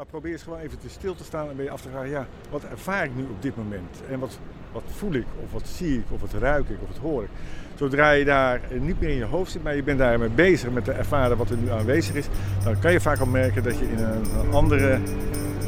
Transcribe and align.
Maar 0.00 0.08
probeer 0.08 0.32
eens 0.32 0.42
gewoon 0.42 0.58
even 0.58 0.78
te 0.78 0.88
stil 0.88 1.14
te 1.14 1.24
staan 1.24 1.48
en 1.48 1.56
ben 1.56 1.64
je 1.64 1.70
af 1.70 1.80
te 1.80 1.88
vragen, 1.88 2.08
ja, 2.08 2.26
wat 2.50 2.64
ervaar 2.64 3.04
ik 3.04 3.16
nu 3.16 3.22
op 3.22 3.42
dit 3.42 3.56
moment? 3.56 4.02
En 4.10 4.18
wat, 4.18 4.38
wat 4.72 4.82
voel 4.86 5.12
ik, 5.12 5.26
of 5.44 5.52
wat 5.52 5.68
zie 5.68 5.98
ik, 5.98 6.04
of 6.10 6.20
wat 6.20 6.32
ruik 6.32 6.68
ik, 6.68 6.76
of 6.82 6.88
wat 6.88 6.96
hoor 6.96 7.22
ik? 7.22 7.28
Zodra 7.74 8.10
je 8.10 8.24
daar 8.24 8.60
niet 8.80 9.00
meer 9.00 9.08
in 9.08 9.16
je 9.16 9.24
hoofd 9.24 9.50
zit, 9.50 9.62
maar 9.62 9.76
je 9.76 9.82
bent 9.82 9.98
daarmee 9.98 10.28
bezig 10.28 10.70
met 10.70 10.84
te 10.84 10.92
ervaren 10.92 11.36
wat 11.36 11.50
er 11.50 11.56
nu 11.56 11.70
aanwezig 11.70 12.14
is, 12.14 12.26
dan 12.64 12.78
kan 12.78 12.92
je 12.92 13.00
vaak 13.00 13.18
al 13.18 13.26
merken 13.26 13.62
dat 13.62 13.78
je 13.78 13.90
in 13.90 13.98
een 13.98 14.52
andere 14.52 14.98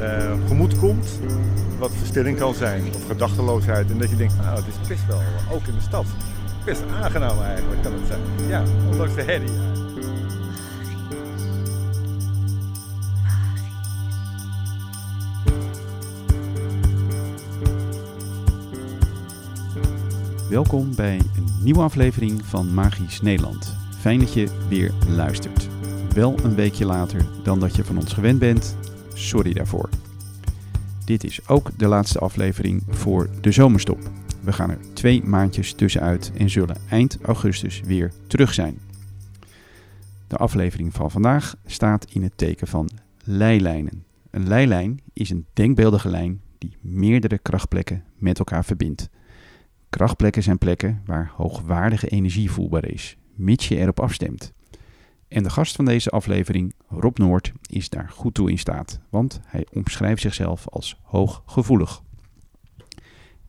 uh, 0.00 0.32
gemoed 0.46 0.78
komt, 0.78 1.20
wat 1.78 1.94
verstilling 1.94 2.38
kan 2.38 2.54
zijn, 2.54 2.82
of 2.94 3.06
gedachteloosheid. 3.06 3.90
En 3.90 3.98
dat 3.98 4.10
je 4.10 4.16
denkt, 4.16 4.36
nou, 4.36 4.56
het 4.56 4.66
is 4.66 4.88
best 4.88 5.06
wel, 5.06 5.20
ook 5.50 5.66
in 5.66 5.74
de 5.74 5.80
stad, 5.80 6.06
best 6.64 6.82
aangenaam 7.02 7.42
eigenlijk 7.42 7.82
kan 7.82 7.92
het 7.92 8.06
zijn. 8.06 8.48
Ja, 8.48 8.62
ondanks 8.90 9.14
de 9.14 9.22
herrie. 9.22 9.71
Welkom 20.52 20.94
bij 20.94 21.18
een 21.18 21.62
nieuwe 21.62 21.80
aflevering 21.80 22.44
van 22.44 22.74
Magisch 22.74 23.20
Nederland. 23.20 23.76
Fijn 23.98 24.18
dat 24.18 24.32
je 24.32 24.66
weer 24.68 24.92
luistert. 25.08 25.68
Wel 26.14 26.44
een 26.44 26.54
weekje 26.54 26.84
later 26.84 27.26
dan 27.42 27.60
dat 27.60 27.76
je 27.76 27.84
van 27.84 27.96
ons 27.96 28.12
gewend 28.12 28.38
bent. 28.38 28.76
Sorry 29.14 29.52
daarvoor. 29.52 29.88
Dit 31.04 31.24
is 31.24 31.48
ook 31.48 31.78
de 31.78 31.86
laatste 31.86 32.18
aflevering 32.18 32.82
voor 32.88 33.28
de 33.40 33.52
zomerstop. 33.52 33.98
We 34.40 34.52
gaan 34.52 34.70
er 34.70 34.78
twee 34.92 35.22
maandjes 35.22 35.72
tussenuit 35.72 36.32
en 36.36 36.50
zullen 36.50 36.76
eind 36.88 37.18
augustus 37.22 37.80
weer 37.80 38.12
terug 38.26 38.54
zijn. 38.54 38.78
De 40.26 40.36
aflevering 40.36 40.94
van 40.94 41.10
vandaag 41.10 41.56
staat 41.66 42.06
in 42.10 42.22
het 42.22 42.36
teken 42.36 42.66
van 42.66 42.90
leilijnen. 43.24 44.04
Een 44.30 44.48
leilijn 44.48 45.00
is 45.12 45.30
een 45.30 45.46
denkbeeldige 45.52 46.08
lijn 46.08 46.40
die 46.58 46.76
meerdere 46.80 47.38
krachtplekken 47.38 48.04
met 48.16 48.38
elkaar 48.38 48.64
verbindt. 48.64 49.10
Krachtplekken 49.96 50.42
zijn 50.42 50.58
plekken 50.58 51.02
waar 51.04 51.32
hoogwaardige 51.36 52.08
energie 52.08 52.50
voelbaar 52.50 52.84
is, 52.84 53.16
mits 53.34 53.68
je 53.68 53.76
erop 53.76 54.00
afstemt. 54.00 54.52
En 55.28 55.42
de 55.42 55.50
gast 55.50 55.76
van 55.76 55.84
deze 55.84 56.10
aflevering, 56.10 56.74
Rob 56.88 57.18
Noord, 57.18 57.52
is 57.62 57.88
daar 57.88 58.08
goed 58.08 58.34
toe 58.34 58.50
in 58.50 58.58
staat, 58.58 59.00
want 59.10 59.40
hij 59.44 59.66
omschrijft 59.72 60.22
zichzelf 60.22 60.68
als 60.68 61.00
hooggevoelig. 61.02 62.02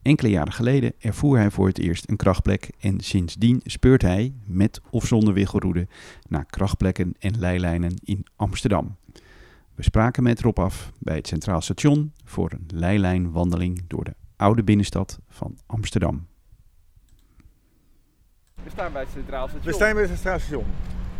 Enkele 0.01 0.29
jaren 0.29 0.53
geleden 0.53 0.93
ervoer 0.99 1.37
hij 1.37 1.51
voor 1.51 1.67
het 1.67 1.79
eerst 1.79 2.09
een 2.09 2.15
krachtplek 2.15 2.69
en 2.79 2.99
sindsdien 2.99 3.61
speurt 3.63 4.01
hij, 4.01 4.33
met 4.45 4.81
of 4.89 5.05
zonder 5.05 5.33
wiggelroede, 5.33 5.87
naar 6.27 6.45
krachtplekken 6.45 7.13
en 7.19 7.39
leilijnen 7.39 7.93
in 8.03 8.25
Amsterdam. 8.35 8.95
We 9.75 9.83
spraken 9.83 10.23
met 10.23 10.41
Rob 10.41 10.59
af 10.59 10.91
bij 10.99 11.15
het 11.15 11.27
Centraal 11.27 11.61
Station 11.61 12.13
voor 12.23 12.51
een 12.51 12.65
leilijnwandeling 12.67 13.83
door 13.87 14.03
de 14.03 14.15
oude 14.35 14.63
binnenstad 14.63 15.19
van 15.27 15.57
Amsterdam. 15.65 16.31
We 18.63 18.69
staan 18.69 18.91
bij 18.91 19.01
het 19.01 19.11
Centraal 19.13 19.47
Station. 19.47 19.65
We 19.65 19.73
staan 19.73 19.93
bij 19.93 20.01
het 20.01 20.11
Centraal 20.11 20.39
Station. 20.39 20.65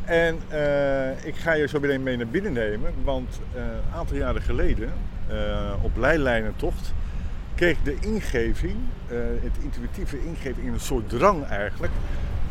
En 0.04 0.40
uh, 0.52 1.26
ik 1.26 1.36
ga 1.36 1.54
je 1.54 1.68
zo 1.68 1.80
meteen 1.80 2.04
mee 2.04 2.18
naar 2.18 2.28
binnen 2.28 2.54
nemen, 2.54 2.94
want 3.04 3.40
een 3.56 3.94
aantal 3.96 4.18
jaren 4.18 4.42
geleden, 4.42 4.94
uh, 5.32 5.74
op 5.82 5.98
leilijnentocht, 5.98 6.94
kreeg 7.56 7.78
ik 7.78 7.86
de 7.86 7.98
ingeving, 8.00 8.76
het 9.42 9.58
intuïtieve 9.62 10.26
ingeving 10.26 10.68
in 10.68 10.74
een 10.74 10.80
soort 10.80 11.10
drang 11.10 11.46
eigenlijk, 11.46 11.92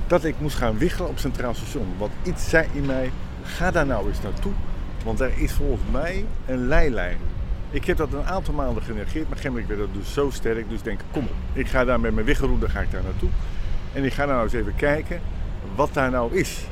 dat 0.06 0.24
ik 0.24 0.34
moest 0.38 0.56
gaan 0.56 0.78
wiggelen 0.78 1.10
op 1.10 1.18
Centraal 1.18 1.54
Station. 1.54 1.86
Want 1.98 2.12
iets 2.22 2.48
zei 2.48 2.66
in 2.72 2.86
mij, 2.86 3.10
ga 3.42 3.70
daar 3.70 3.86
nou 3.86 4.08
eens 4.08 4.22
naartoe, 4.22 4.52
want 5.04 5.20
er 5.20 5.32
is 5.36 5.52
volgens 5.52 5.90
mij 5.90 6.24
een 6.46 6.66
leilijn. 6.68 7.18
Ik 7.70 7.84
heb 7.84 7.96
dat 7.96 8.12
een 8.12 8.24
aantal 8.24 8.54
maanden 8.54 8.82
genegeerd, 8.82 9.28
maar 9.28 9.38
op 9.38 9.66
werd 9.66 9.80
dat 9.80 9.94
dus 9.94 10.12
zo 10.12 10.30
sterk, 10.30 10.68
dus 10.68 10.82
denk 10.82 11.00
kom 11.10 11.24
op, 11.24 11.34
ik 11.52 11.68
ga 11.68 11.84
daar 11.84 12.00
met 12.00 12.14
mijn 12.14 12.26
wiggelroede 12.26 12.68
ga 12.68 12.80
ik 12.80 12.90
daar 12.90 13.02
naartoe. 13.02 13.30
En 13.92 14.04
ik 14.04 14.12
ga 14.12 14.24
nou 14.24 14.42
eens 14.42 14.52
even 14.52 14.74
kijken 14.76 15.20
wat 15.75 15.94
daar 15.94 16.10
nou 16.10 16.34
is. 16.34 16.66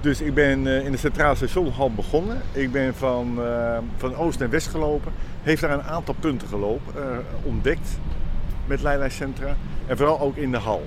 Dus 0.00 0.20
ik 0.20 0.34
ben 0.34 0.66
eh, 0.66 0.84
in 0.84 0.92
de 0.92 0.98
Centraal 0.98 1.36
Stationhal 1.36 1.92
begonnen. 1.92 2.42
Ik 2.52 2.72
ben 2.72 2.94
van, 2.94 3.34
uh, 3.38 3.78
van 3.96 4.16
oost 4.16 4.38
naar 4.38 4.50
west 4.50 4.66
gelopen. 4.66 5.12
Heeft 5.42 5.60
daar 5.60 5.70
een 5.70 5.82
aantal 5.82 6.14
punten 6.20 6.48
gelopen, 6.48 6.94
uh, 6.96 7.02
ontdekt 7.42 7.98
met 8.66 8.82
Leila 8.82 9.08
Centra. 9.08 9.56
En 9.86 9.96
vooral 9.96 10.20
ook 10.20 10.36
in 10.36 10.50
de 10.50 10.56
hal. 10.56 10.86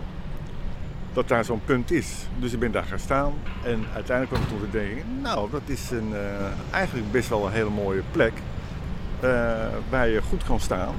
Dat 1.14 1.28
daar 1.28 1.46
zo'n 1.46 1.62
punt 1.66 1.92
is. 1.92 2.16
Dus 2.40 2.54
ik 2.54 2.60
ben 2.60 2.72
daar 2.72 2.84
gaan 2.84 3.00
staan. 3.00 3.34
En 3.64 3.86
uiteindelijk 3.94 4.30
kwam 4.30 4.42
ik 4.42 4.62
tot 4.62 4.72
de 4.72 4.78
denken, 4.78 5.22
nou 5.22 5.50
dat 5.52 5.62
is 5.66 5.92
een, 5.92 6.14
eigenlijk 6.72 7.12
best 7.12 7.30
wel 7.30 7.46
een 7.46 7.52
hele 7.52 7.70
mooie 7.70 8.02
plek. 8.12 8.34
waar 9.90 10.08
je 10.08 10.22
goed 10.22 10.44
kan 10.44 10.60
staan. 10.60 10.96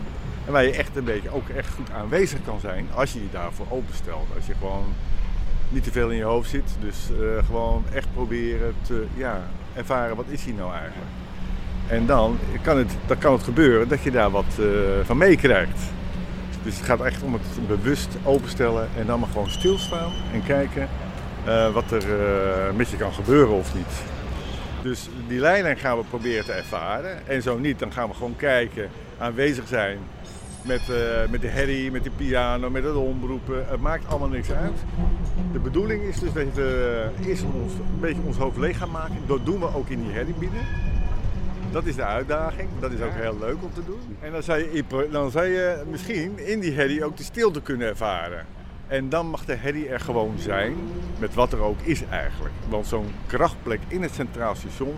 En 0.46 0.52
waar 0.52 0.64
je 0.64 0.72
echt 0.72 0.96
een 0.96 1.04
beetje 1.04 1.34
ook 1.34 1.48
echt 1.48 1.74
goed 1.74 1.90
aanwezig 1.90 2.38
kan 2.44 2.60
zijn 2.60 2.86
als 2.94 3.12
je 3.12 3.20
je 3.20 3.30
daarvoor 3.30 3.66
openstelt. 3.70 4.26
Als 4.36 4.46
je 4.46 4.54
gewoon 4.58 4.94
niet 5.68 5.84
te 5.84 5.92
veel 5.92 6.10
in 6.10 6.16
je 6.16 6.24
hoofd 6.24 6.50
zit. 6.50 6.76
Dus 6.80 7.08
uh, 7.10 7.44
gewoon 7.46 7.84
echt 7.92 8.06
proberen 8.12 8.74
te 8.82 9.06
ja, 9.14 9.40
ervaren 9.74 10.16
wat 10.16 10.26
is 10.28 10.44
hier 10.44 10.54
nou 10.54 10.72
eigenlijk. 10.72 11.10
En 11.88 12.06
dan 12.06 12.38
kan 12.62 12.78
het, 12.78 12.92
dan 13.06 13.18
kan 13.18 13.32
het 13.32 13.42
gebeuren 13.42 13.88
dat 13.88 14.02
je 14.02 14.10
daar 14.10 14.30
wat 14.30 14.56
uh, 14.60 14.66
van 15.02 15.16
meekrijgt. 15.16 15.80
Dus 16.62 16.76
het 16.76 16.84
gaat 16.84 17.00
echt 17.00 17.22
om 17.22 17.32
het 17.32 17.68
bewust 17.68 18.08
openstellen 18.22 18.88
en 18.96 19.06
dan 19.06 19.20
maar 19.20 19.28
gewoon 19.28 19.50
stilstaan 19.50 20.12
en 20.32 20.42
kijken 20.44 20.88
uh, 21.46 21.72
wat 21.72 21.90
er 21.90 22.04
met 22.74 22.88
je 22.88 22.96
kan 22.96 23.12
gebeuren 23.12 23.54
of 23.54 23.74
niet. 23.74 24.02
Dus 24.82 25.08
die 25.28 25.40
lijnen 25.40 25.76
gaan 25.76 25.98
we 25.98 26.04
proberen 26.04 26.44
te 26.44 26.52
ervaren. 26.52 27.26
En 27.26 27.42
zo 27.42 27.58
niet, 27.58 27.78
dan 27.78 27.92
gaan 27.92 28.08
we 28.08 28.14
gewoon 28.14 28.36
kijken, 28.36 28.88
aanwezig 29.18 29.68
zijn 29.68 29.98
met, 30.64 30.80
uh, 30.90 30.96
met 31.30 31.40
de 31.40 31.48
herrie, 31.48 31.90
met 31.90 32.04
de 32.04 32.10
piano, 32.10 32.70
met 32.70 32.84
het 32.84 32.94
omroepen. 32.94 33.66
Het 33.68 33.80
maakt 33.80 34.08
allemaal 34.08 34.28
niks 34.28 34.50
uit. 34.50 34.78
De 35.52 35.58
bedoeling 35.58 36.02
is 36.02 36.18
dus 36.18 36.32
dat 36.32 36.54
we 36.54 37.08
eerst 37.26 37.42
ons, 37.42 37.72
een 37.72 38.00
beetje 38.00 38.22
ons 38.26 38.36
hoofd 38.36 38.56
leeg 38.56 38.78
gaan 38.78 38.90
maken. 38.90 39.16
Dat 39.26 39.46
doen 39.46 39.60
we 39.60 39.74
ook 39.74 39.88
in 39.88 40.02
die 40.02 40.12
herrie 40.12 40.34
binnen. 40.34 40.60
Dat 41.70 41.84
is 41.84 41.94
de 41.94 42.04
uitdaging. 42.04 42.68
Dat 42.80 42.92
is 42.92 43.00
ook 43.00 43.12
heel 43.12 43.36
leuk 43.40 43.56
om 43.60 43.72
te 43.74 43.84
doen. 43.86 44.16
En 44.20 44.32
dan 44.32 44.42
zou 44.42 44.58
je, 44.58 45.08
dan 45.10 45.30
zou 45.30 45.46
je 45.46 45.82
misschien 45.90 46.38
in 46.38 46.60
die 46.60 46.72
herrie 46.72 47.04
ook 47.04 47.16
de 47.16 47.22
stilte 47.22 47.60
kunnen 47.60 47.88
ervaren. 47.88 48.46
En 48.86 49.08
dan 49.08 49.26
mag 49.26 49.44
de 49.44 49.54
herrie 49.54 49.88
er 49.88 50.00
gewoon 50.00 50.34
zijn, 50.38 50.76
met 51.18 51.34
wat 51.34 51.52
er 51.52 51.60
ook 51.60 51.80
is 51.82 52.02
eigenlijk. 52.10 52.54
Want 52.68 52.86
zo'n 52.86 53.12
krachtplek 53.26 53.80
in 53.88 54.02
het 54.02 54.14
Centraal 54.14 54.54
Station, 54.54 54.94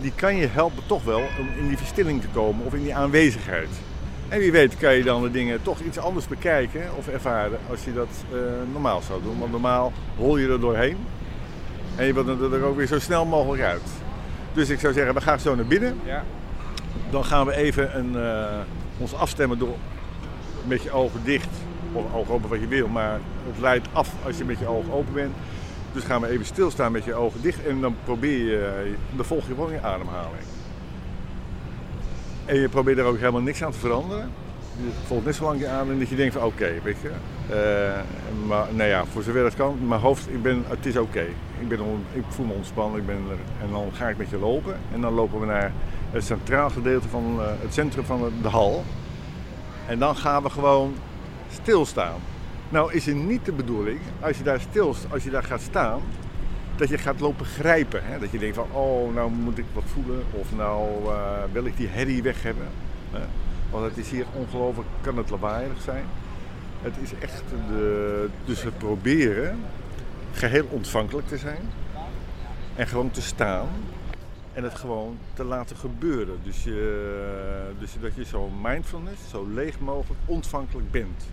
die 0.00 0.12
kan 0.14 0.36
je 0.36 0.46
helpen 0.46 0.82
toch 0.86 1.04
wel 1.04 1.22
om 1.38 1.48
in 1.58 1.68
die 1.68 1.76
verstilling 1.76 2.20
te 2.20 2.28
komen 2.28 2.66
of 2.66 2.74
in 2.74 2.82
die 2.82 2.94
aanwezigheid. 2.94 3.68
En 4.28 4.38
wie 4.38 4.52
weet 4.52 4.76
kan 4.76 4.94
je 4.94 5.02
dan 5.02 5.22
de 5.22 5.30
dingen 5.30 5.62
toch 5.62 5.80
iets 5.80 5.98
anders 5.98 6.28
bekijken 6.28 6.82
of 6.96 7.08
ervaren 7.08 7.58
als 7.70 7.84
je 7.84 7.92
dat 7.92 8.08
uh, 8.32 8.38
normaal 8.72 9.00
zou 9.00 9.22
doen. 9.22 9.38
Want 9.38 9.50
normaal 9.50 9.92
hol 10.16 10.36
je 10.36 10.48
er 10.48 10.60
doorheen 10.60 10.96
en 11.96 12.06
je 12.06 12.12
wilt 12.12 12.52
er 12.52 12.62
ook 12.62 12.76
weer 12.76 12.86
zo 12.86 12.98
snel 12.98 13.24
mogelijk 13.24 13.62
uit. 13.62 13.82
Dus 14.52 14.68
ik 14.68 14.80
zou 14.80 14.92
zeggen, 14.92 15.14
we 15.14 15.20
gaan 15.20 15.40
zo 15.40 15.54
naar 15.54 15.66
binnen. 15.66 16.00
Ja. 16.04 16.24
Dan 17.10 17.24
gaan 17.24 17.46
we 17.46 17.56
even 17.56 17.98
een, 17.98 18.12
uh, 18.12 18.46
ons 18.98 19.14
afstemmen 19.14 19.58
door 19.58 19.76
met 20.64 20.82
je 20.82 20.90
ogen 20.90 21.20
dicht. 21.24 21.48
Of 21.92 22.14
ogen 22.14 22.34
open 22.34 22.48
wat 22.48 22.60
je 22.60 22.66
wil, 22.66 22.88
maar 22.88 23.20
het 23.46 23.60
leidt 23.60 23.88
af 23.92 24.12
als 24.24 24.38
je 24.38 24.44
met 24.44 24.58
je 24.58 24.66
ogen 24.66 24.92
open 24.92 25.12
bent. 25.12 25.34
Dus 25.92 26.04
gaan 26.04 26.20
we 26.20 26.28
even 26.28 26.44
stilstaan 26.44 26.92
met 26.92 27.04
je 27.04 27.14
ogen 27.14 27.42
dicht 27.42 27.66
en 27.66 27.80
dan 27.80 27.96
probeer 28.04 28.44
je, 28.44 28.94
dan 29.16 29.24
volg 29.24 29.46
je 29.46 29.54
gewoon 29.54 29.72
je 29.72 29.82
ademhaling. 29.82 30.55
En 32.46 32.60
je 32.60 32.68
probeert 32.68 32.98
er 32.98 33.04
ook 33.04 33.18
helemaal 33.18 33.40
niks 33.40 33.62
aan 33.62 33.72
te 33.72 33.78
veranderen. 33.78 34.30
Je 34.76 34.90
volgt 35.06 35.24
net 35.24 35.34
zo 35.34 35.44
lang 35.44 35.66
aan 35.66 35.90
en 35.90 35.98
dat 35.98 36.08
je 36.08 36.16
denkt 36.16 36.34
van 36.34 36.44
oké, 36.44 36.72
weet 36.82 36.96
je. 37.02 37.10
Uh, 37.50 38.46
maar 38.46 38.66
nou 38.74 38.88
ja, 38.88 39.04
voor 39.04 39.22
zover 39.22 39.44
het 39.44 39.54
kan, 39.54 39.78
mijn 39.88 40.00
hoofd, 40.00 40.28
ik 40.28 40.42
ben, 40.42 40.64
het 40.66 40.86
is 40.86 40.96
oké. 40.96 41.26
Ik 41.58 41.70
Ik, 41.70 41.80
ik 42.12 42.24
voel 42.28 42.46
me 42.46 42.52
ontspannen 42.52 43.00
ik 43.00 43.06
ben 43.06 43.18
en 43.62 43.70
dan 43.70 43.90
ga 43.92 44.08
ik 44.08 44.16
met 44.16 44.30
je 44.30 44.38
lopen. 44.38 44.76
En 44.92 45.00
dan 45.00 45.12
lopen 45.12 45.40
we 45.40 45.46
naar 45.46 45.72
het 46.10 46.24
centraal 46.24 46.70
gedeelte 46.70 47.08
van 47.08 47.36
uh, 47.38 47.44
het 47.46 47.74
centrum 47.74 48.04
van 48.04 48.32
de 48.42 48.48
hal. 48.48 48.84
En 49.86 49.98
dan 49.98 50.16
gaan 50.16 50.42
we 50.42 50.50
gewoon 50.50 50.94
stilstaan. 51.52 52.20
Nou 52.68 52.92
is 52.92 53.06
het 53.06 53.16
niet 53.16 53.44
de 53.44 53.52
bedoeling, 53.52 54.00
als 54.20 54.36
je 54.36 54.42
daar 54.42 54.60
stil, 54.60 54.94
als 55.10 55.24
je 55.24 55.30
daar 55.30 55.44
gaat 55.44 55.60
staan, 55.60 56.00
dat 56.78 56.88
je 56.88 56.98
gaat 56.98 57.20
lopen 57.20 57.46
grijpen. 57.46 58.00
Hè? 58.04 58.18
Dat 58.18 58.30
je 58.30 58.38
denkt 58.38 58.56
van, 58.56 58.66
oh, 58.72 59.14
nou 59.14 59.30
moet 59.30 59.58
ik 59.58 59.64
wat 59.72 59.84
voelen. 59.86 60.22
Of 60.30 60.54
nou 60.56 61.04
uh, 61.04 61.42
wil 61.52 61.64
ik 61.64 61.76
die 61.76 61.88
herrie 61.88 62.22
weg 62.22 62.42
hebben. 62.42 62.66
Want 63.70 63.84
het 63.84 63.96
is 63.96 64.10
hier 64.10 64.26
ongelooflijk, 64.32 64.88
kan 65.00 65.16
het 65.16 65.30
lawaaiig 65.30 65.80
zijn. 65.82 66.04
Het 66.82 66.94
is 67.02 67.10
echt 67.18 67.42
de, 67.68 68.28
dus 68.44 68.62
het 68.62 68.78
proberen 68.78 69.58
geheel 70.32 70.66
ontvankelijk 70.70 71.28
te 71.28 71.38
zijn. 71.38 71.60
En 72.74 72.86
gewoon 72.86 73.10
te 73.10 73.22
staan. 73.22 73.68
En 74.52 74.62
het 74.62 74.74
gewoon 74.74 75.18
te 75.34 75.44
laten 75.44 75.76
gebeuren. 75.76 76.38
Dus, 76.42 76.64
je, 76.64 77.70
dus 77.78 77.96
dat 78.00 78.14
je 78.14 78.24
zo 78.24 78.50
mindfulness, 78.62 79.30
zo 79.30 79.46
leeg 79.54 79.80
mogelijk 79.80 80.20
ontvankelijk 80.24 80.90
bent. 80.90 81.24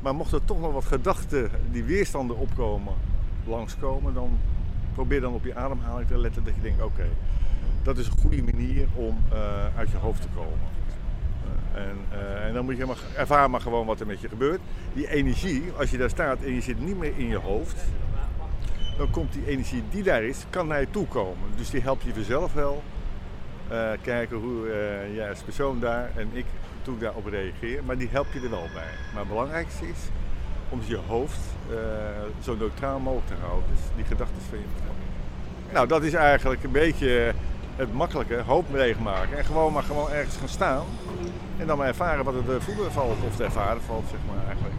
Maar 0.00 0.14
mocht 0.14 0.32
er 0.32 0.44
toch 0.44 0.60
nog 0.60 0.72
wat 0.72 0.84
gedachten, 0.84 1.50
die 1.70 1.84
weerstanden 1.84 2.36
opkomen, 2.36 2.94
langskomen, 3.46 4.14
dan 4.14 4.38
probeer 4.94 5.20
dan 5.20 5.32
op 5.32 5.44
je 5.44 5.54
ademhaling 5.54 6.08
te 6.08 6.18
letten 6.18 6.44
dat 6.44 6.54
je 6.54 6.60
denkt, 6.60 6.82
oké, 6.82 7.08
dat 7.82 7.98
is 7.98 8.06
een 8.06 8.18
goede 8.20 8.42
manier 8.42 8.86
om 8.94 9.18
eh, 9.32 9.76
uit 9.76 9.90
je 9.90 9.96
hoofd 9.96 10.22
te 10.22 10.28
komen. 10.34 10.58
Eh, 11.74 11.82
en, 11.82 11.96
eh, 12.10 12.46
en 12.46 12.54
dan 12.54 12.64
moet 12.64 12.76
je 12.76 12.86
maar 12.86 12.96
ervaren 13.16 13.50
maar 13.50 13.60
gewoon 13.60 13.86
wat 13.86 14.00
er 14.00 14.06
met 14.06 14.20
je 14.20 14.28
gebeurt. 14.28 14.60
Die 14.92 15.08
energie, 15.08 15.62
als 15.78 15.90
je 15.90 15.98
daar 15.98 16.10
staat 16.10 16.42
en 16.42 16.54
je 16.54 16.60
zit 16.60 16.80
niet 16.80 16.98
meer 16.98 17.12
in 17.16 17.28
je 17.28 17.38
hoofd, 17.38 17.84
dan 18.96 19.10
komt 19.10 19.32
die 19.32 19.46
energie 19.46 19.82
die 19.90 20.02
daar 20.02 20.22
is, 20.22 20.44
kan 20.50 20.66
naar 20.66 20.80
je 20.80 20.90
toe 20.90 21.06
komen. 21.06 21.48
Dus 21.56 21.70
die 21.70 21.80
helpt 21.80 22.02
je 22.02 22.14
vanzelf 22.14 22.52
wel. 22.52 22.82
Kijken 24.02 24.36
hoe 24.36 24.66
jij 25.14 25.28
als 25.28 25.42
persoon 25.42 25.80
daar 25.80 26.10
en 26.16 26.28
ik 26.32 26.44
toen 26.82 26.98
daarop 26.98 27.26
reageer, 27.26 27.84
maar 27.84 27.98
die 27.98 28.08
helpt 28.10 28.32
je 28.32 28.40
er 28.40 28.50
wel 28.50 28.68
bij. 28.74 28.92
Maar 29.12 29.20
het 29.20 29.28
belangrijkste 29.28 29.88
is 29.88 29.98
om 30.72 30.80
je 30.84 30.98
hoofd 31.06 31.38
eh, 31.70 31.76
zo 32.40 32.56
neutraal 32.56 32.98
mogelijk 32.98 33.26
te 33.28 33.34
houden. 33.46 33.64
Dus 33.74 33.80
die 33.96 34.04
gedachten 34.04 34.42
van 34.48 34.58
je. 34.58 34.64
Nou, 35.72 35.86
dat 35.88 36.02
is 36.02 36.12
eigenlijk 36.14 36.62
een 36.64 36.70
beetje 36.72 37.32
het 37.76 37.92
makkelijke, 37.92 38.42
hoop 38.46 38.70
maken 39.02 39.38
en 39.38 39.44
gewoon 39.44 39.72
maar 39.72 39.82
gewoon 39.82 40.10
ergens 40.10 40.36
gaan 40.36 40.48
staan. 40.48 40.84
En 41.58 41.66
dan 41.66 41.78
maar 41.78 41.86
ervaren 41.86 42.24
wat 42.24 42.34
er 42.34 42.44
te 42.44 42.60
voelen 42.60 42.92
valt, 42.92 43.16
of 43.28 43.36
te 43.36 43.44
ervaren 43.44 43.82
valt, 43.82 44.04
zeg 44.10 44.18
maar 44.26 44.44
eigenlijk. 44.46 44.74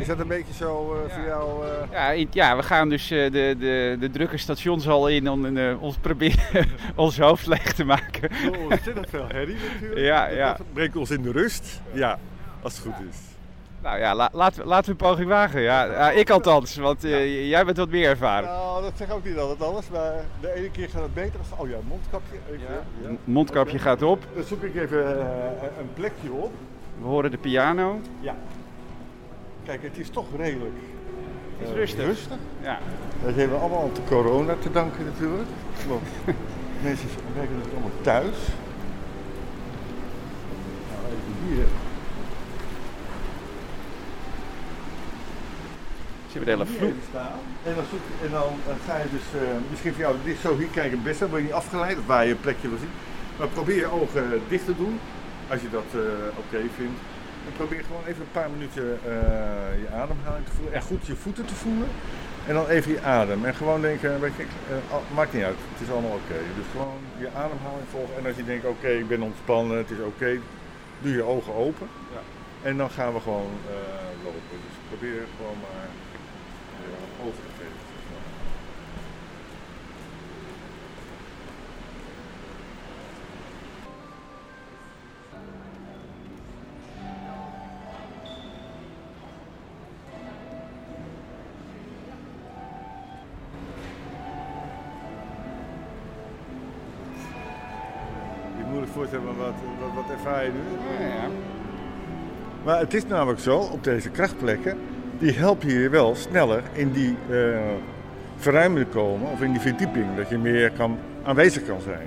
Is 0.00 0.06
dat 0.06 0.18
een 0.18 0.28
beetje 0.28 0.54
zo 0.54 0.94
eh, 0.94 1.08
Ja. 1.08 1.14
voor 1.14 1.24
jou? 1.26 1.66
eh, 1.66 1.90
Ja, 1.90 2.26
ja, 2.30 2.56
we 2.56 2.62
gaan 2.62 2.88
dus 2.88 3.10
eh, 3.10 3.32
de, 3.32 3.56
de, 3.58 3.96
de 4.00 4.10
drukke 4.10 4.36
stationshal 4.36 5.08
in 5.08 5.28
om 5.30 5.56
eh, 5.56 5.82
ons 5.82 5.96
proberen 5.96 6.66
ons 6.94 7.18
hoofd 7.18 7.46
leeg 7.46 7.72
te 7.72 7.84
maken. 7.84 8.30
Zo 8.44 8.50
ontzettend 8.70 9.06
veel 9.08 9.26
herrie 9.28 9.56
natuurlijk. 9.72 10.00
Ja, 10.00 10.26
ja. 10.28 10.54
Dat 10.56 10.72
brengt 10.72 10.96
ons 10.96 11.10
in 11.10 11.22
de 11.22 11.32
rust. 11.32 11.80
Ja, 11.92 12.18
als 12.62 12.76
het 12.76 12.82
goed 12.82 13.06
is. 13.10 13.16
Nou 13.82 13.98
ja, 13.98 14.14
la, 14.14 14.28
laten, 14.32 14.62
we- 14.62 14.68
laten 14.68 14.84
we 14.84 14.90
een 14.90 15.08
poging 15.10 15.28
wagen. 15.28 15.60
Ja, 15.60 15.84
Ja, 15.84 16.10
ik 16.10 16.30
althans, 16.30 16.76
want 16.76 17.04
eh, 17.04 17.48
jij 17.48 17.64
bent 17.64 17.76
wat 17.76 17.88
meer 17.88 18.08
ervaren. 18.08 18.48
Nou, 18.48 18.82
dat 18.82 18.92
zeg 18.96 19.10
ook 19.10 19.24
niet 19.24 19.38
altijd 19.38 19.62
alles, 19.62 19.88
maar 19.90 20.12
de 20.40 20.54
ene 20.54 20.70
keer 20.70 20.88
gaat 20.88 21.02
het 21.02 21.14
beter 21.14 21.38
als... 21.38 21.60
Oh 21.60 21.68
ja, 21.68 21.76
mondkapje. 21.88 22.36
Even, 22.50 22.60
Ja. 23.02 23.08
Mondkapje 23.24 23.78
gaat 23.78 24.02
op. 24.02 24.24
Dan 24.34 24.44
zoek 24.44 24.62
ik 24.62 24.74
even 24.76 25.18
eh, 25.20 25.26
een 25.78 25.92
plekje 25.94 26.32
op. 26.32 26.52
We 26.98 27.04
horen 27.06 27.30
de 27.30 27.36
piano. 27.38 28.00
Ja. 28.20 28.34
Kijk, 29.64 29.82
het 29.82 29.98
is 29.98 30.08
toch 30.10 30.26
redelijk 30.36 30.74
Het 31.58 31.66
is 31.68 31.72
eh, 31.72 31.78
rustig. 31.78 32.04
rustig. 32.04 32.36
Ja. 32.60 32.78
Dat 33.24 33.34
hebben 33.34 33.56
we 33.56 33.62
allemaal 33.62 33.82
aan 33.82 33.94
de 33.94 34.04
corona 34.08 34.54
te 34.60 34.70
danken 34.70 35.04
natuurlijk. 35.04 35.48
Want 35.88 36.02
mensen 36.82 37.08
werken 37.34 37.56
natuurlijk 37.56 37.72
allemaal 37.72 38.00
thuis. 38.02 38.36
Nou, 40.90 41.04
even 41.06 41.54
hier. 41.56 41.66
Zien 46.32 46.40
we 46.40 46.44
de 46.44 46.50
hele 46.50 46.66
vloer. 46.66 46.92
En 47.62 47.74
dan, 47.74 47.84
zoek, 47.90 48.04
en 48.24 48.30
dan 48.30 48.50
eh, 48.66 48.74
ga 48.86 48.96
je 48.96 49.08
dus, 49.10 49.40
eh, 49.40 49.48
misschien 49.70 49.92
voor 49.92 50.00
jou, 50.00 50.16
dit, 50.24 50.36
zo 50.38 50.56
hier 50.56 50.66
kijken 50.66 50.92
het 50.92 51.02
beste, 51.02 51.28
word 51.28 51.40
je 51.40 51.46
niet 51.46 51.56
afgeleid 51.62 51.98
of 51.98 52.06
waar 52.06 52.24
je 52.24 52.30
een 52.30 52.40
plekje 52.40 52.68
wil 52.68 52.78
zien. 52.78 52.94
Maar 53.38 53.48
probeer 53.48 53.76
je 53.76 53.90
ogen 54.00 54.40
dicht 54.48 54.64
te 54.64 54.76
doen, 54.76 55.00
als 55.50 55.60
je 55.60 55.70
dat 55.70 55.88
eh, 55.94 56.38
oké 56.42 56.60
vindt. 56.76 57.00
En 57.46 57.52
probeer 57.56 57.84
gewoon 57.84 58.04
even 58.06 58.22
een 58.22 58.38
paar 58.40 58.50
minuten 58.50 58.86
eh, 59.04 59.80
je 59.82 59.88
ademhaling 60.02 60.46
te 60.46 60.52
voelen 60.56 60.74
en 60.74 60.82
goed 60.82 61.06
je 61.06 61.16
voeten 61.16 61.44
te 61.44 61.54
voelen. 61.54 61.88
En 62.46 62.54
dan 62.54 62.66
even 62.68 62.92
je 62.92 63.02
adem. 63.02 63.44
En 63.44 63.54
gewoon 63.54 63.80
denken, 63.80 64.20
weet 64.20 64.36
je, 64.36 64.42
eh, 64.42 64.96
maakt 65.14 65.32
niet 65.32 65.44
uit, 65.44 65.60
het 65.72 65.80
is 65.86 65.92
allemaal 65.92 66.18
oké. 66.22 66.38
Dus 66.58 66.68
gewoon 66.70 67.00
je 67.18 67.28
ademhaling 67.28 67.88
volgen. 67.90 68.16
En 68.18 68.26
als 68.26 68.36
je 68.36 68.44
denkt, 68.44 68.64
oké, 68.66 68.88
ik 68.88 69.08
ben 69.08 69.22
ontspannen, 69.22 69.76
het 69.76 69.90
is 69.90 69.98
oké, 69.98 70.30
doe 71.02 71.12
je 71.12 71.22
ogen 71.22 71.54
open. 71.54 71.88
Ja. 72.14 72.22
En 72.68 72.76
dan 72.76 72.90
gaan 72.90 73.12
we 73.12 73.20
gewoon 73.20 73.52
eh, 73.68 74.24
lopen. 74.24 74.58
Dus 74.66 74.76
probeer 74.90 75.22
gewoon 75.36 75.58
maar 75.66 75.88
over 77.26 77.42
te 77.42 77.50
geven. 77.58 77.78
zeg 77.88 78.02
maar. 78.10 78.22
Je 98.58 98.64
moet 98.70 98.86
je 98.86 98.92
voorstellen, 98.92 99.24
maar 99.24 99.36
wat, 99.36 99.54
wat, 99.80 99.94
wat 99.94 100.10
ervaar 100.10 100.44
je 100.44 100.50
nu? 100.50 101.04
Ja, 101.04 101.14
ja. 101.14 101.28
Maar 102.64 102.78
het 102.78 102.94
is 102.94 103.06
namelijk 103.06 103.40
zo, 103.40 103.58
op 103.58 103.84
deze 103.84 104.10
krachtplekken, 104.10 104.78
die 105.22 105.32
helpen 105.32 105.68
je 105.68 105.88
wel 105.88 106.14
sneller 106.14 106.62
in 106.72 106.92
die 106.92 107.16
eh 107.30 107.36
verruiming 108.36 108.86
te 108.86 108.92
komen, 108.92 109.30
of 109.30 109.40
in 109.40 109.52
die 109.52 109.60
verdieping, 109.60 110.06
dat 110.16 110.28
je 110.28 110.38
meer 110.38 110.70
kan, 110.70 110.98
aanwezig 111.22 111.64
kan 111.66 111.80
zijn. 111.80 112.06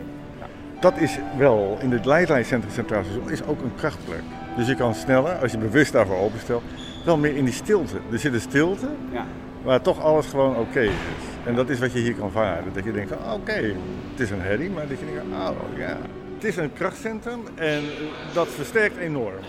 Dat 0.80 0.98
is 0.98 1.18
wel, 1.38 1.78
in 1.82 1.92
het 1.92 2.06
Leidlijncentrum 2.06 2.74
Centraal 2.74 3.04
Station, 3.04 3.32
is 3.32 3.44
ook 3.44 3.62
een 3.62 3.76
krachtplek. 3.76 4.22
Dus 4.58 4.68
je 4.68 4.76
kan 4.76 4.96
sneller, 4.96 5.34
als 5.34 5.52
je 5.52 5.58
bewust 5.58 5.92
daarvoor 5.92 6.18
openstelt, 6.18 6.64
wel 7.06 7.18
meer 7.18 7.36
in 7.36 7.46
die 7.46 7.54
stilte. 7.54 7.96
Er 8.12 8.20
zit 8.20 8.34
een 8.34 8.42
stilte, 8.42 8.88
Ja. 9.12 9.26
waar 9.64 9.82
toch 9.82 10.02
alles 10.02 10.26
gewoon 10.26 10.56
oké 10.58 10.80
is. 10.82 10.92
En 11.46 11.56
dat 11.56 11.70
is 11.70 11.80
wat 11.80 11.94
je 11.94 12.00
hier 12.00 12.16
kan 12.16 12.32
varen. 12.32 12.74
Dat 12.74 12.84
je 12.84 12.92
denkt 12.92 13.10
van, 13.10 13.34
oké, 13.34 13.74
het 14.12 14.20
is 14.20 14.30
een 14.32 14.42
herrie, 14.42 14.70
maar 14.70 14.88
dat 14.88 15.00
je 15.00 15.06
denkt, 15.06 15.22
oh 15.22 15.78
ja. 15.78 15.98
Het 16.36 16.44
is 16.44 16.58
een 16.58 16.74
krachtcentrum 16.74 17.42
en 17.56 17.82
dat 18.34 18.48
versterkt 18.48 18.98
enorm. 18.98 19.44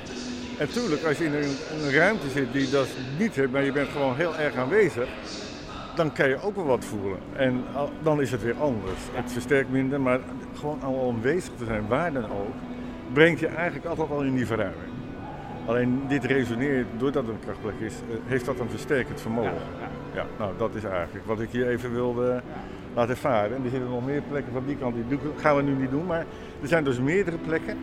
En 0.59 0.69
tuurlijk, 0.69 1.05
als 1.05 1.19
je 1.19 1.25
in 1.25 1.35
een, 1.35 1.57
een 1.85 1.93
ruimte 1.93 2.29
zit 2.29 2.53
die 2.53 2.71
dat 2.71 2.87
niet 3.19 3.35
heeft, 3.35 3.51
maar 3.51 3.65
je 3.65 3.73
bent 3.73 3.89
gewoon 3.89 4.17
heel 4.17 4.37
erg 4.37 4.55
aanwezig, 4.57 5.09
dan 5.97 6.13
kan 6.13 6.29
je 6.29 6.43
ook 6.43 6.55
wel 6.57 6.65
wat 6.65 6.85
voelen. 6.85 7.19
En 7.37 7.65
al- 7.75 7.91
dan 8.03 8.21
is 8.21 8.31
het 8.31 8.43
weer 8.43 8.55
anders. 8.61 8.99
Het 9.13 9.33
versterkt 9.33 9.71
minder, 9.71 10.01
maar 10.01 10.21
gewoon 10.59 10.83
al 10.83 11.13
aanwezig 11.15 11.53
te 11.59 11.65
zijn, 11.65 11.87
waar 11.89 12.13
dan 12.13 12.25
ook, 12.25 12.55
brengt 13.13 13.41
je 13.41 13.47
eigenlijk 13.47 13.87
altijd 13.87 14.11
al 14.11 14.23
in 14.23 14.35
die 14.35 14.47
verruiming. 14.47 14.91
Alleen 15.67 16.03
dit 16.09 16.25
resoneert, 16.25 16.87
doordat 16.99 17.23
het 17.27 17.33
een 17.35 17.41
krachtplek 17.45 17.75
is, 17.81 17.93
eh, 17.95 18.17
heeft 18.27 18.45
dat 18.45 18.59
een 18.61 18.71
versterkend 18.71 19.21
vermogen. 19.21 19.53
Ja, 19.81 19.89
Ja, 20.15 20.27
nou 20.39 20.53
dat 20.59 20.75
is 20.75 20.85
eigenlijk 20.85 21.27
wat 21.27 21.41
ik 21.41 21.49
hier 21.51 21.69
even 21.69 21.93
wilde 21.93 22.43
laten 22.95 23.11
ervaren. 23.11 23.57
En 23.57 23.65
er 23.65 23.71
zitten 23.71 23.89
nog 23.91 24.07
meer 24.07 24.23
plekken 24.31 24.53
van 24.53 24.63
die 24.67 24.77
kant, 24.77 24.95
die 25.09 25.19
gaan 25.37 25.57
we 25.57 25.63
nu 25.63 25.73
niet 25.73 25.91
doen, 25.91 26.07
maar 26.07 26.25
er 26.63 26.69
zijn 26.69 26.85
dus 26.85 26.99
meerdere 27.01 27.37
plekken. 27.47 27.79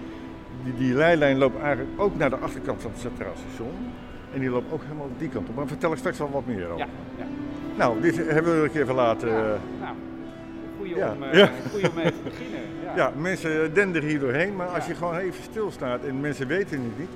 Die, 0.64 0.74
die 0.78 0.94
leilijn 0.94 1.38
loopt 1.38 1.60
eigenlijk 1.62 2.02
ook 2.02 2.18
naar 2.18 2.30
de 2.30 2.36
achterkant 2.38 2.82
van 2.82 2.92
het 2.92 3.00
Centraal 3.00 3.34
Station. 3.48 3.72
En 4.34 4.40
die 4.40 4.50
loopt 4.50 4.72
ook 4.72 4.82
helemaal 4.84 5.10
die 5.18 5.30
kant 5.30 5.50
op. 5.50 5.56
Maar 5.56 5.68
vertel 5.68 5.92
ik 5.92 5.98
straks 5.98 6.18
wel 6.18 6.32
wat 6.32 6.46
meer 6.46 6.66
over. 6.68 6.78
Ja, 6.78 6.88
ja. 7.18 7.26
Nou, 7.78 8.02
dit 8.02 8.16
hebben 8.16 8.58
we 8.58 8.64
een 8.64 8.72
keer 8.72 8.82
even 8.82 8.96
laten. 8.96 9.30
Ja, 9.30 9.36
eh, 9.36 9.60
nou, 9.82 9.96
goeie 10.78 10.96
ja. 10.96 11.12
om, 11.12 11.24
eh, 11.24 11.40
Ja. 11.40 11.50
goeie 11.72 11.90
om 11.90 11.96
mee 11.96 12.06
te 12.06 12.22
beginnen. 12.24 12.60
Ja. 12.84 12.96
ja, 12.96 13.12
mensen 13.18 13.74
denderen 13.74 14.10
hier 14.10 14.20
doorheen, 14.20 14.56
maar 14.56 14.68
als 14.68 14.86
je 14.86 14.96
gewoon 14.96 15.18
even 15.18 15.44
stilstaat 15.44 16.04
en 16.04 16.20
mensen 16.20 16.48
weten 16.48 16.82
het 16.82 17.00
niet, 17.00 17.10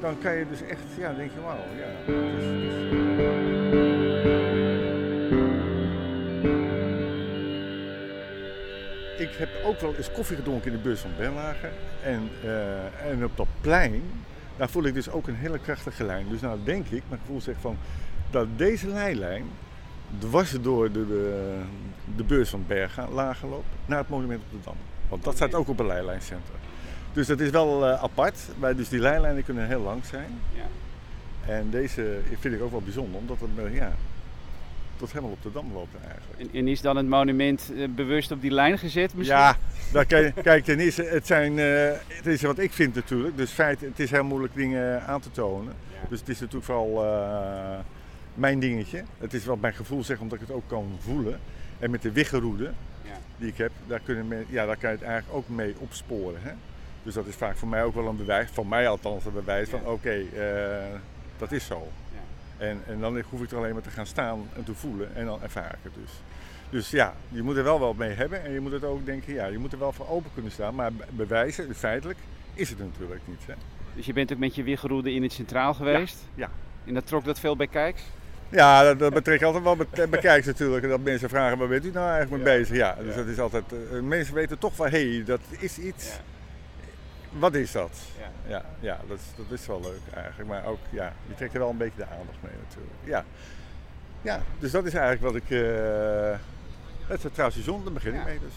dan 0.00 0.14
kan 0.22 0.34
je 0.34 0.44
dus 0.48 0.62
echt, 0.62 0.82
ja, 0.98 1.12
denk 1.12 1.30
je, 1.30 1.40
wauw, 1.40 1.56
ja. 1.56 2.12
Dus, 2.12 3.01
Ik 9.22 9.34
heb 9.34 9.48
ook 9.64 9.80
wel 9.80 9.94
eens 9.94 10.12
koffie 10.12 10.36
gedronken 10.36 10.70
in 10.70 10.76
de 10.76 10.82
bus 10.82 11.00
van 11.00 11.10
Berlage. 11.16 11.68
En, 12.04 12.30
eh, 12.42 13.10
en 13.10 13.24
op 13.24 13.36
dat 13.36 13.46
plein, 13.60 14.02
daar 14.56 14.68
voel 14.68 14.84
ik 14.84 14.94
dus 14.94 15.10
ook 15.10 15.26
een 15.26 15.34
hele 15.34 15.58
krachtige 15.58 16.04
lijn. 16.04 16.28
Dus 16.28 16.40
nou 16.40 16.58
denk 16.64 16.86
ik, 16.86 17.02
mijn 17.08 17.20
gevoel 17.20 17.40
zegt 17.40 17.60
van, 17.60 17.76
dat 18.30 18.46
deze 18.56 18.88
leilijn 18.88 19.44
dwars 20.18 20.50
door 20.60 20.92
de, 20.92 21.06
de, 21.06 21.58
de 22.16 22.24
beurs 22.24 22.48
van 22.48 22.64
Berlage 22.66 23.46
loopt 23.46 23.66
naar 23.86 23.98
het 23.98 24.08
monument 24.08 24.42
op 24.42 24.50
de 24.50 24.64
Dam. 24.64 24.76
Want 25.08 25.24
dat 25.24 25.34
staat 25.34 25.54
ook 25.54 25.68
op 25.68 25.80
een 25.80 25.86
leilijncentrum. 25.86 26.56
Dus 27.12 27.26
dat 27.26 27.40
is 27.40 27.50
wel 27.50 27.86
eh, 27.86 28.02
apart, 28.02 28.38
maar 28.58 28.76
dus 28.76 28.88
die 28.88 29.00
lijnlijnen 29.00 29.44
kunnen 29.44 29.66
heel 29.66 29.80
lang 29.80 30.04
zijn. 30.04 30.38
Ja. 30.54 31.52
En 31.52 31.70
deze 31.70 32.18
vind 32.38 32.54
ik 32.54 32.62
ook 32.62 32.70
wel 32.70 32.82
bijzonder, 32.82 33.20
omdat 33.20 33.40
het 33.40 33.66
eh, 33.66 33.74
ja, 33.74 33.92
tot 35.02 35.12
helemaal 35.12 35.32
op 35.32 35.42
de 35.42 35.52
Dam 35.52 35.72
loopt 35.72 35.94
eigenlijk. 36.06 36.40
En, 36.40 36.58
en 36.58 36.68
is 36.68 36.80
dan 36.80 36.96
het 36.96 37.06
monument 37.06 37.72
eh, 37.76 37.88
bewust 37.88 38.30
op 38.30 38.40
die 38.40 38.50
lijn 38.50 38.78
gezet 38.78 39.14
misschien? 39.14 39.38
Ja, 39.38 39.56
daar 39.92 40.04
kijk, 40.04 40.34
kijk 40.42 40.64
ten 40.64 40.78
eerste, 40.78 41.02
het, 41.02 41.26
zijn, 41.26 41.58
eh, 41.58 41.90
het 42.06 42.26
is 42.26 42.42
wat 42.42 42.58
ik 42.58 42.72
vind 42.72 42.94
natuurlijk. 42.94 43.36
Dus 43.36 43.50
feit, 43.50 43.80
het 43.80 44.00
is 44.00 44.10
heel 44.10 44.24
moeilijk 44.24 44.54
dingen 44.54 45.02
aan 45.06 45.20
te 45.20 45.30
tonen. 45.30 45.74
Ja. 45.92 46.08
Dus 46.08 46.20
het 46.20 46.28
is 46.28 46.40
natuurlijk 46.40 46.64
vooral 46.64 47.04
eh, 47.04 47.78
mijn 48.34 48.58
dingetje. 48.58 49.02
Het 49.18 49.34
is 49.34 49.44
wat 49.44 49.60
mijn 49.60 49.74
gevoel 49.74 50.04
zegt, 50.04 50.20
omdat 50.20 50.40
ik 50.40 50.46
het 50.46 50.56
ook 50.56 50.68
kan 50.68 50.96
voelen. 51.00 51.40
En 51.78 51.90
met 51.90 52.02
de 52.02 52.12
wiggeroede 52.12 52.70
Ja. 53.02 53.18
die 53.36 53.48
ik 53.48 53.56
heb, 53.56 53.72
daar, 53.86 54.00
kunnen 54.00 54.28
men, 54.28 54.46
ja, 54.48 54.66
daar 54.66 54.76
kan 54.76 54.90
je 54.90 54.96
het 54.96 55.04
eigenlijk 55.04 55.36
ook 55.36 55.48
mee 55.48 55.74
opsporen. 55.78 56.42
Hè? 56.42 56.52
Dus 57.02 57.14
dat 57.14 57.26
is 57.26 57.34
vaak 57.34 57.56
voor 57.56 57.68
mij 57.68 57.84
ook 57.84 57.94
wel 57.94 58.06
een 58.06 58.16
bewijs, 58.16 58.48
van 58.52 58.68
mij 58.68 58.88
althans 58.88 59.24
een 59.24 59.32
bewijs 59.32 59.68
van 59.68 59.86
oké, 59.86 60.24
dat 61.38 61.52
is 61.52 61.66
zo. 61.66 61.88
Ja. 62.62 62.68
En, 62.68 62.80
en 62.86 63.00
dan 63.00 63.22
hoef 63.30 63.42
ik 63.42 63.50
er 63.50 63.56
alleen 63.56 63.72
maar 63.72 63.82
te 63.82 63.90
gaan 63.90 64.06
staan 64.06 64.48
en 64.56 64.64
te 64.64 64.74
voelen 64.74 65.14
en 65.14 65.26
dan 65.26 65.42
ervaar 65.42 65.70
ik 65.72 65.78
het 65.82 65.92
dus. 65.94 66.10
Dus 66.70 66.90
ja, 66.90 67.14
je 67.28 67.42
moet 67.42 67.56
er 67.56 67.64
wel 67.64 67.78
wat 67.78 67.96
mee 67.96 68.10
hebben 68.10 68.44
en 68.44 68.52
je 68.52 68.60
moet 68.60 68.72
het 68.72 68.84
ook 68.84 69.06
denken, 69.06 69.34
ja, 69.34 69.46
je 69.46 69.58
moet 69.58 69.72
er 69.72 69.78
wel 69.78 69.92
voor 69.92 70.08
open 70.08 70.30
kunnen 70.34 70.52
staan. 70.52 70.74
Maar 70.74 70.92
be- 70.92 71.04
bewijzen, 71.10 71.74
feitelijk, 71.74 72.18
is 72.54 72.68
het 72.68 72.78
natuurlijk 72.78 73.20
niet. 73.24 73.40
Hè? 73.46 73.54
Dus 73.94 74.06
je 74.06 74.12
bent 74.12 74.32
ook 74.32 74.38
met 74.38 74.54
je 74.54 74.62
wiggeroede 74.62 75.12
in 75.12 75.22
het 75.22 75.32
centraal 75.32 75.74
geweest? 75.74 76.16
Ja. 76.34 76.50
En 76.84 76.94
dat 76.94 77.06
trok 77.06 77.24
dat 77.24 77.40
veel 77.40 77.56
bij 77.56 77.66
kijks? 77.66 78.02
Ja, 78.48 78.82
dat, 78.82 78.98
dat 78.98 79.12
betrekt 79.14 79.42
altijd 79.42 79.64
wel 79.64 79.76
be- 79.76 80.08
bekijks 80.10 80.46
natuurlijk. 80.46 80.88
Dat 80.88 81.00
mensen 81.00 81.28
vragen, 81.28 81.58
waar 81.58 81.68
bent 81.68 81.84
u 81.84 81.90
nou 81.90 82.10
eigenlijk 82.10 82.44
mee 82.44 82.58
bezig? 82.58 82.76
Ja, 82.76 82.96
dus 83.02 83.14
dat 83.14 83.26
is 83.26 83.38
altijd... 83.38 83.64
eh, 83.92 84.00
mensen 84.00 84.34
weten 84.34 84.58
toch 84.58 84.74
van, 84.74 84.88
hé, 84.88 85.12
hey, 85.14 85.24
dat 85.24 85.40
is 85.58 85.78
iets. 85.78 86.10
Wat 87.38 87.54
is 87.54 87.72
dat? 87.72 87.98
Ja. 88.18 88.30
Ja, 88.50 88.64
ja 88.80 89.00
dat, 89.08 89.18
is, 89.18 89.24
dat 89.48 89.58
is 89.58 89.66
wel 89.66 89.80
leuk 89.80 90.14
eigenlijk. 90.14 90.48
Maar 90.48 90.64
ook, 90.64 90.78
ja, 90.90 91.12
je 91.28 91.34
trekt 91.34 91.52
er 91.54 91.58
wel 91.60 91.70
een 91.70 91.76
beetje 91.76 91.96
de 91.96 92.06
aandacht 92.06 92.38
mee 92.40 92.52
natuurlijk. 92.68 92.94
Ja, 93.04 93.24
ja 94.22 94.42
dus 94.58 94.70
dat 94.70 94.84
is 94.86 94.94
eigenlijk 94.94 95.22
wat 95.22 95.34
ik... 95.42 95.50
eh 95.50 96.38
het 97.06 97.16
is 97.18 97.24
het 97.24 97.34
Traalstation, 97.34 97.84
daar 97.84 97.92
begin 97.92 98.12
ik 98.14 98.18
Ja. 98.18 98.24
mee 98.24 98.38
dus. 98.38 98.52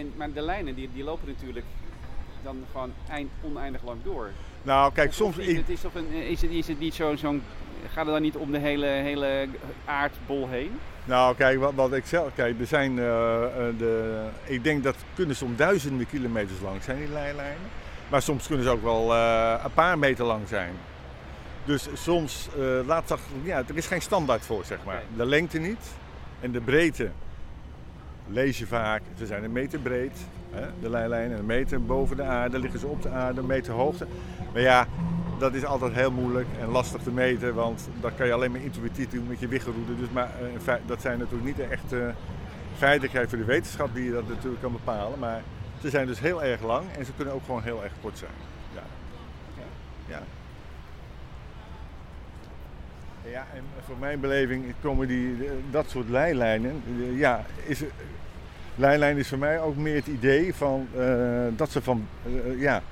En, 0.00 0.12
maar 0.16 0.32
de 0.32 0.40
lijnen 0.42 0.74
die, 0.74 0.90
die 0.94 1.04
lopen 1.04 1.28
natuurlijk 1.28 1.66
dan 2.42 2.64
gewoon 2.72 2.92
eind, 3.08 3.30
oneindig 3.42 3.82
lang 3.82 3.98
door. 4.02 4.30
Nou, 4.62 4.92
kijk, 4.92 5.08
Of- 5.08 5.14
soms... 5.14 5.36
ik- 5.38 5.56
het 5.56 5.68
is, 5.68 5.80
toch 5.80 5.94
een, 5.94 6.10
is, 6.12 6.42
het, 6.42 6.50
is 6.50 6.68
het 6.68 6.78
niet 6.78 6.94
zo- 6.94 7.16
zo'n... 7.16 7.42
gaat 7.92 8.04
het 8.04 8.14
dan 8.14 8.22
niet 8.22 8.36
om 8.36 8.52
de 8.52 8.58
hele, 8.58 8.86
hele 8.86 9.46
aardbol 9.84 10.48
heen? 10.48 10.78
Nou, 11.04 11.36
kijk, 11.36 11.58
wat, 11.58 11.72
wat 11.74 11.92
ik 11.92 12.06
zelf. 12.06 12.34
Kijk, 12.34 12.60
er 12.60 12.66
zijn. 12.66 12.98
eh, 12.98 13.44
eh, 13.44 13.78
de, 13.78 14.24
ik 14.44 14.64
denk 14.64 14.82
dat 14.84 14.96
kunnen 15.14 15.36
soms 15.36 15.56
duizenden 15.56 16.06
kilometers 16.06 16.60
lang 16.60 16.82
zijn, 16.82 16.98
die 16.98 17.08
leilijnen. 17.08 17.68
Maar 18.12 18.22
soms 18.22 18.46
kunnen 18.46 18.64
ze 18.64 18.70
ook 18.70 18.82
wel 18.82 19.14
eh, 19.14 19.54
een 19.64 19.72
paar 19.72 19.98
meter 19.98 20.24
lang 20.24 20.48
zijn. 20.48 20.72
Dus 21.64 21.88
soms, 21.92 22.48
eh 22.58 22.86
laat 22.86 23.08
dat, 23.08 23.20
ja, 23.42 23.56
er 23.56 23.76
is 23.76 23.86
geen 23.86 24.02
standaard 24.02 24.44
voor, 24.44 24.64
zeg 24.64 24.78
maar. 24.84 25.02
De 25.16 25.26
lengte 25.26 25.58
niet 25.58 25.86
en 26.40 26.52
de 26.52 26.60
breedte 26.60 27.10
lees 28.26 28.58
je 28.58 28.66
vaak. 28.66 29.02
Ze 29.18 29.26
zijn 29.26 29.44
een 29.44 29.52
meter 29.52 29.78
breed, 29.78 30.18
hè, 30.50 30.66
de 30.80 30.90
leilijnen, 30.90 31.38
een 31.38 31.46
meter 31.46 31.84
boven 31.84 32.16
de 32.16 32.22
aarde, 32.22 32.58
liggen 32.58 32.80
ze 32.80 32.86
op 32.86 33.02
de 33.02 33.08
aarde, 33.08 33.40
een 33.40 33.46
meter 33.46 33.72
hoogte. 33.72 34.06
Maar 34.52 34.62
ja, 34.62 34.86
dat 35.38 35.54
is 35.54 35.64
altijd 35.64 35.92
heel 35.92 36.10
moeilijk 36.10 36.48
en 36.60 36.68
lastig 36.68 37.02
te 37.02 37.10
meten, 37.10 37.54
want 37.54 37.88
dat 38.00 38.12
kan 38.16 38.26
je 38.26 38.32
alleen 38.32 38.52
maar 38.52 38.62
intuïtief 38.62 39.08
doen 39.10 39.26
met 39.26 39.40
je 39.40 39.48
wiggelroede. 39.48 39.96
Dus, 39.96 40.08
maar 40.12 40.30
eh, 40.64 40.74
dat 40.86 41.00
zijn 41.00 41.18
natuurlijk 41.18 41.44
niet 41.44 41.56
de 41.56 41.74
echte 41.74 42.14
feitelijkheid 42.76 43.28
voor 43.28 43.38
de 43.38 43.44
wetenschap 43.44 43.94
die 43.94 44.04
je 44.04 44.12
dat 44.12 44.28
natuurlijk 44.28 44.62
kan 44.62 44.72
bepalen. 44.72 45.18
Maar 45.18 45.42
ze 45.82 45.90
zijn 45.90 46.06
dus 46.06 46.20
heel 46.20 46.42
erg 46.42 46.62
lang 46.62 46.84
en 46.98 47.04
ze 47.04 47.12
kunnen 47.16 47.34
ook 47.34 47.44
gewoon 47.44 47.62
heel 47.62 47.82
erg 47.82 47.92
kort 48.00 48.18
zijn. 48.18 48.32
Ja. 48.74 48.82
Ja. 50.08 50.22
Ja, 53.30 53.46
en 53.54 53.62
voor 53.86 53.96
mijn 53.98 54.20
beleving 54.20 54.74
komen 54.80 55.08
die, 55.08 55.36
dat 55.70 55.90
soort 55.90 56.08
leilijnen, 56.08 56.82
eh, 56.86 57.18
ja, 57.18 57.44
is, 57.64 57.82
leilijn 58.74 59.16
is 59.16 59.28
voor 59.28 59.38
mij 59.38 59.60
ook 59.60 59.76
meer 59.76 59.94
het 59.94 60.06
idee 60.06 60.54
van 60.54 60.88
eh, 60.96 61.44
dat 61.56 61.70
ze 61.70 61.82
van, 61.82 62.06
eh, 62.24 62.60
ja, 62.60 62.82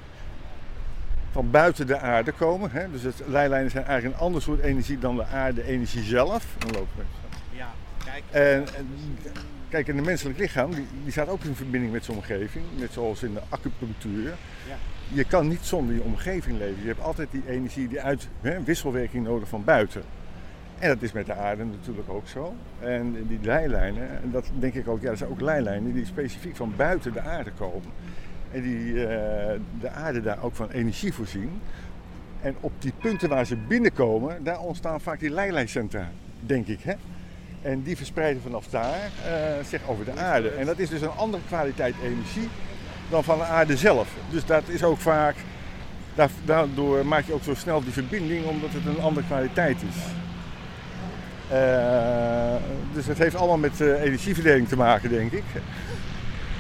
van 1.31 1.51
buiten 1.51 1.87
de 1.87 1.99
aarde 1.99 2.33
komen. 2.33 2.71
Hè? 2.71 2.91
Dus 2.91 3.03
het, 3.03 3.23
leilijnen 3.27 3.71
zijn 3.71 3.85
eigenlijk 3.85 4.17
een 4.17 4.25
ander 4.25 4.43
soort 4.43 4.61
energie 4.61 4.99
dan 4.99 5.17
de 5.17 5.27
aarde-energie 5.27 6.03
zelf. 6.03 6.47
Ja, 7.61 7.73
kijk. 8.05 8.23
En, 8.31 8.75
en 8.77 8.89
kijk, 9.69 9.89
en 9.89 9.97
het 9.97 10.05
menselijk 10.05 10.39
lichaam 10.39 10.75
die, 10.75 10.87
die 11.03 11.13
staat 11.13 11.29
ook 11.29 11.45
in 11.45 11.55
verbinding 11.55 11.93
met 11.93 12.05
zijn 12.05 12.17
omgeving, 12.17 12.65
net 12.79 12.93
zoals 12.93 13.23
in 13.23 13.35
de 13.35 13.41
acupunctuur. 13.49 14.35
Ja. 14.69 14.77
Je 15.13 15.25
kan 15.25 15.49
niet 15.49 15.61
zonder 15.63 15.95
je 15.95 16.03
omgeving 16.03 16.59
leven. 16.59 16.83
Je 16.83 16.89
hebt 16.89 17.01
altijd 17.01 17.31
die 17.31 17.43
energie, 17.49 17.89
die 17.89 18.01
uit, 18.01 18.29
hè, 18.41 18.63
wisselwerking 18.63 19.25
nodig 19.25 19.49
van 19.49 19.65
buiten. 19.65 20.03
En 20.79 20.89
dat 20.89 21.03
is 21.03 21.13
met 21.13 21.27
de 21.27 21.35
aarde 21.35 21.65
natuurlijk 21.65 22.09
ook 22.09 22.29
zo. 22.29 22.55
En 22.79 23.27
die 23.29 23.39
leilijnen, 23.43 24.23
en 24.23 24.31
dat 24.31 24.51
denk 24.59 24.75
ik 24.75 24.89
ook, 24.89 25.01
ja, 25.01 25.09
dat 25.09 25.19
zijn 25.19 25.31
ook 25.31 25.41
leilijnen 25.41 25.93
die 25.93 26.07
specifiek 26.07 26.57
van 26.57 26.73
buiten 26.77 27.13
de 27.13 27.21
aarde 27.21 27.51
komen. 27.53 27.91
En 28.53 28.63
die 28.63 29.07
eh, 29.07 29.61
de 29.81 29.91
aarde 29.91 30.23
daar 30.23 30.43
ook 30.43 30.55
van 30.55 30.71
energie 30.71 31.13
voorzien. 31.13 31.61
En 32.43 32.55
op 32.61 32.73
die 32.79 32.93
punten 32.99 33.29
waar 33.29 33.47
ze 33.47 33.57
binnenkomen, 33.57 34.45
daar 34.45 34.61
ontstaan 34.61 35.01
vaak 35.01 35.21
die 35.21 35.31
leilijncentra, 35.31 36.11
denk 36.41 36.67
ik. 36.67 36.81
Hè? 36.81 36.95
En 37.63 37.83
die 37.83 37.97
verspreiden 37.97 38.43
vanaf 38.43 38.67
daar 38.67 38.95
eh, 39.25 39.33
zich 39.69 39.81
over 39.87 40.05
de 40.05 40.17
aarde. 40.17 40.49
En 40.49 40.67
dat 40.67 40.79
is 40.79 40.89
dus 40.89 41.01
een 41.01 41.17
andere 41.17 41.43
kwaliteit 41.49 41.95
energie 42.05 42.49
dan 43.11 43.25
van 43.25 43.39
de 43.39 43.45
aarde 43.45 43.77
zelf. 43.77 44.09
Dus 44.31 44.45
dat 44.45 44.63
is 44.67 44.83
ook 44.83 44.99
vaak, 44.99 45.35
daar- 46.15 46.31
daardoor 46.45 47.07
maak 47.07 47.27
je 47.27 47.33
ook 47.33 47.43
zo 47.43 47.55
snel 47.55 47.83
die 47.83 47.93
verbinding, 47.93 48.45
omdat 48.47 48.71
het 48.73 48.87
een 48.87 49.01
andere 49.03 49.27
kwaliteit 49.27 49.77
is. 49.89 49.97
Eh, 51.49 52.55
dus 52.93 53.07
het 53.07 53.19
heeft 53.19 53.35
allemaal 53.37 53.59
met 53.59 53.81
eh, 53.81 54.03
energieverdeling 54.03 54.69
te 54.69 54.77
maken, 54.77 55.11
denk 55.11 55.33
ik. 55.33 55.45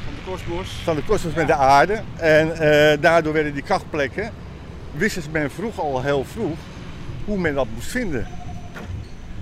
Van 0.05 0.15
de 0.15 0.31
kosmos. 0.31 0.71
Van 0.85 0.97
de 0.97 1.03
kosmos 1.03 1.35
met 1.35 1.47
de 1.47 1.55
aarde. 1.55 2.01
En 2.17 2.53
daardoor 3.01 3.33
werden 3.33 3.55
die 3.55 3.63
krachtplekken, 3.63 4.31
wist 4.93 5.31
men 5.31 5.51
vroeg 5.51 5.79
al 5.81 6.03
heel 6.03 6.25
vroeg 6.25 6.57
hoe 7.25 7.39
men 7.39 7.55
dat 7.55 7.67
moest 7.75 7.91
vinden. 7.91 8.27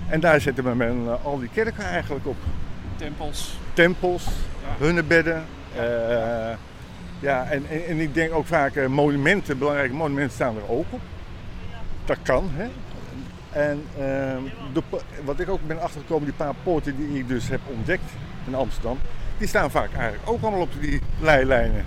En 0.09 0.19
daar 0.19 0.41
zette 0.41 0.63
men 0.63 1.03
eh, 1.05 1.25
al 1.25 1.39
die 1.39 1.49
kerken 1.53 1.83
eigenlijk 1.83 2.25
op. 2.27 2.37
Tempels. 2.95 3.57
Tempels, 3.73 4.23
Ja. 4.25 4.85
hunnebedden. 4.85 5.43
eh, 5.75 6.49
ja, 7.19 7.43
en, 7.49 7.65
en, 7.69 7.85
en 7.87 7.99
ik 7.99 8.13
denk 8.13 8.33
ook 8.33 8.45
vaak 8.45 8.75
eh, 8.75 8.87
monumenten, 8.87 9.57
belangrijke 9.57 9.93
monumenten 9.93 10.33
staan 10.33 10.55
er 10.55 10.69
ook 10.69 10.85
op. 10.89 11.01
Dat 12.05 12.17
kan, 12.23 12.49
hè. 12.53 12.67
En 13.51 13.83
ehm, 13.99 14.41
de, 14.73 14.81
wat 15.25 15.39
ik 15.39 15.49
ook 15.49 15.67
ben 15.67 15.81
achtergekomen, 15.81 16.23
die 16.25 16.33
paar 16.33 16.53
poorten 16.63 16.95
die 16.97 17.17
ik 17.19 17.27
dus 17.27 17.47
heb 17.49 17.59
ontdekt 17.67 18.03
in 18.47 18.55
Amsterdam, 18.55 18.99
die 19.37 19.47
staan 19.47 19.71
vaak 19.71 19.93
eigenlijk 19.93 20.29
ook 20.29 20.41
allemaal 20.41 20.61
op 20.61 20.71
die 20.81 21.01
leilijnen. 21.19 21.85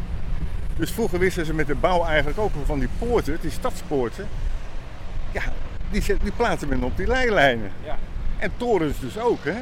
Dus 0.77 0.91
vroeger 0.91 1.19
wisten 1.19 1.47
ze 1.47 1.55
met 1.55 1.67
de 1.67 1.75
bouw 1.75 2.05
eigenlijk 2.05 2.39
ook 2.39 2.51
van 2.65 2.79
die 2.79 2.89
poorten, 2.99 3.39
die 3.41 3.51
stadspoorten, 3.51 4.27
ja, 5.33 5.43
die, 5.91 6.03
zet- 6.03 6.21
die 6.23 6.33
plaatsen 6.37 6.69
men 6.69 6.83
op 6.83 6.97
die 6.97 7.07
leilijnen. 7.07 7.71
Ja. 7.85 7.97
En 8.43 8.51
torens 8.57 9.01
dus 9.01 9.19
ook, 9.19 9.45
hè. 9.45 9.57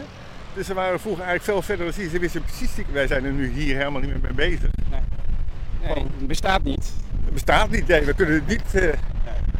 Dus 0.54 0.66
ze 0.66 0.75
waren 0.75 1.00
vroeger 1.00 1.25
eigenlijk 1.25 1.52
veel 1.52 1.62
verder 1.62 1.87
dan 1.87 2.00
hier. 2.02 2.10
Ze 2.10 2.18
wisten 2.18 2.42
precies, 2.42 2.70
wij 2.92 3.06
zijn 3.06 3.25
er 3.25 3.32
nu 3.32 3.49
hier 3.52 3.76
helemaal 3.76 4.00
niet 4.00 4.10
meer 4.10 4.20
mee 4.22 4.49
bezig. 4.50 4.70
Nee, 5.82 5.94
het 6.18 6.26
bestaat 6.26 6.62
niet. 6.62 6.92
Het 7.25 7.32
bestaat 7.34 7.70
niet, 7.70 7.87
nee, 7.87 8.04
we 8.04 8.14
kunnen 8.14 8.34
het 8.34 8.46
niet, 8.46 8.75
eh, 8.75 8.92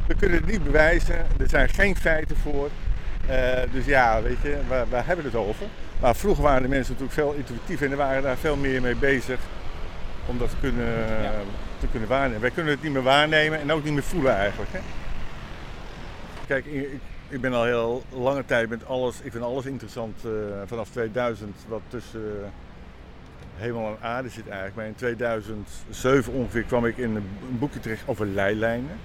we 0.07 0.15
kunnen 0.15 0.39
het 0.39 0.47
niet 0.51 0.65
bewijzen. 0.65 1.15
Er 1.39 1.49
zijn 1.49 1.69
geen 1.69 1.97
feiten 1.97 2.37
voor. 2.37 2.71
Eh, 3.27 3.61
dus 3.73 3.85
ja, 3.85 4.23
weet 4.23 4.37
je, 4.43 4.57
waar, 4.69 4.89
waar 4.89 5.07
hebben 5.07 5.25
we 5.25 5.31
het 5.31 5.47
over? 5.47 5.67
Maar 6.01 6.17
vroeger 6.17 6.43
waren 6.43 6.63
de 6.63 6.69
mensen 6.69 6.93
natuurlijk 6.99 7.21
veel 7.21 7.33
intuïtiever 7.33 7.87
en 7.87 7.93
er 7.93 7.99
waren 7.99 8.23
daar 8.23 8.37
veel 8.37 8.57
meer 8.57 8.81
mee 8.83 8.97
bezig 8.97 9.39
om 10.27 10.39
dat 10.39 10.51
te 10.51 10.57
kunnen, 10.61 10.99
Ja. 11.23 11.33
te 11.79 11.87
kunnen 11.91 12.09
waarnemen. 12.09 12.41
Wij 12.41 12.51
kunnen 12.51 12.73
het 12.73 12.83
niet 12.83 12.93
meer 12.93 13.03
waarnemen 13.03 13.61
en 13.61 13.73
ook 13.73 13.85
niet 13.85 13.93
meer 13.93 14.03
voelen 14.03 14.37
eigenlijk. 14.37 14.71
Hè? 14.73 14.79
Kijk, 16.47 16.65
ik, 16.67 16.89
ik- 17.31 17.41
ben 17.41 17.53
al 17.53 17.65
heel 17.65 18.03
lange 18.13 18.45
tijd 18.45 18.69
met 18.69 18.87
alles, 18.87 19.21
ik 19.23 19.33
vind 19.33 19.45
alles 19.45 19.65
interessant 19.67 20.25
eh, 20.25 20.31
vanaf 20.67 20.89
2000 20.91 21.57
wat 21.69 21.81
tussen 21.89 22.21
eh, 22.43 22.49
hemel 23.57 23.87
en 23.87 23.97
aarde 24.09 24.29
zit 24.29 24.45
eigenlijk. 24.47 24.77
Maar 24.77 24.87
in 24.87 24.95
2007 24.95 26.33
ongeveer 26.33 26.63
kwam 26.63 26.87
ik 26.87 26.97
in 26.97 27.15
een 27.17 27.29
boekje 27.59 27.81
terecht 27.81 28.03
over 28.07 28.27
leilijnen. 28.27 28.97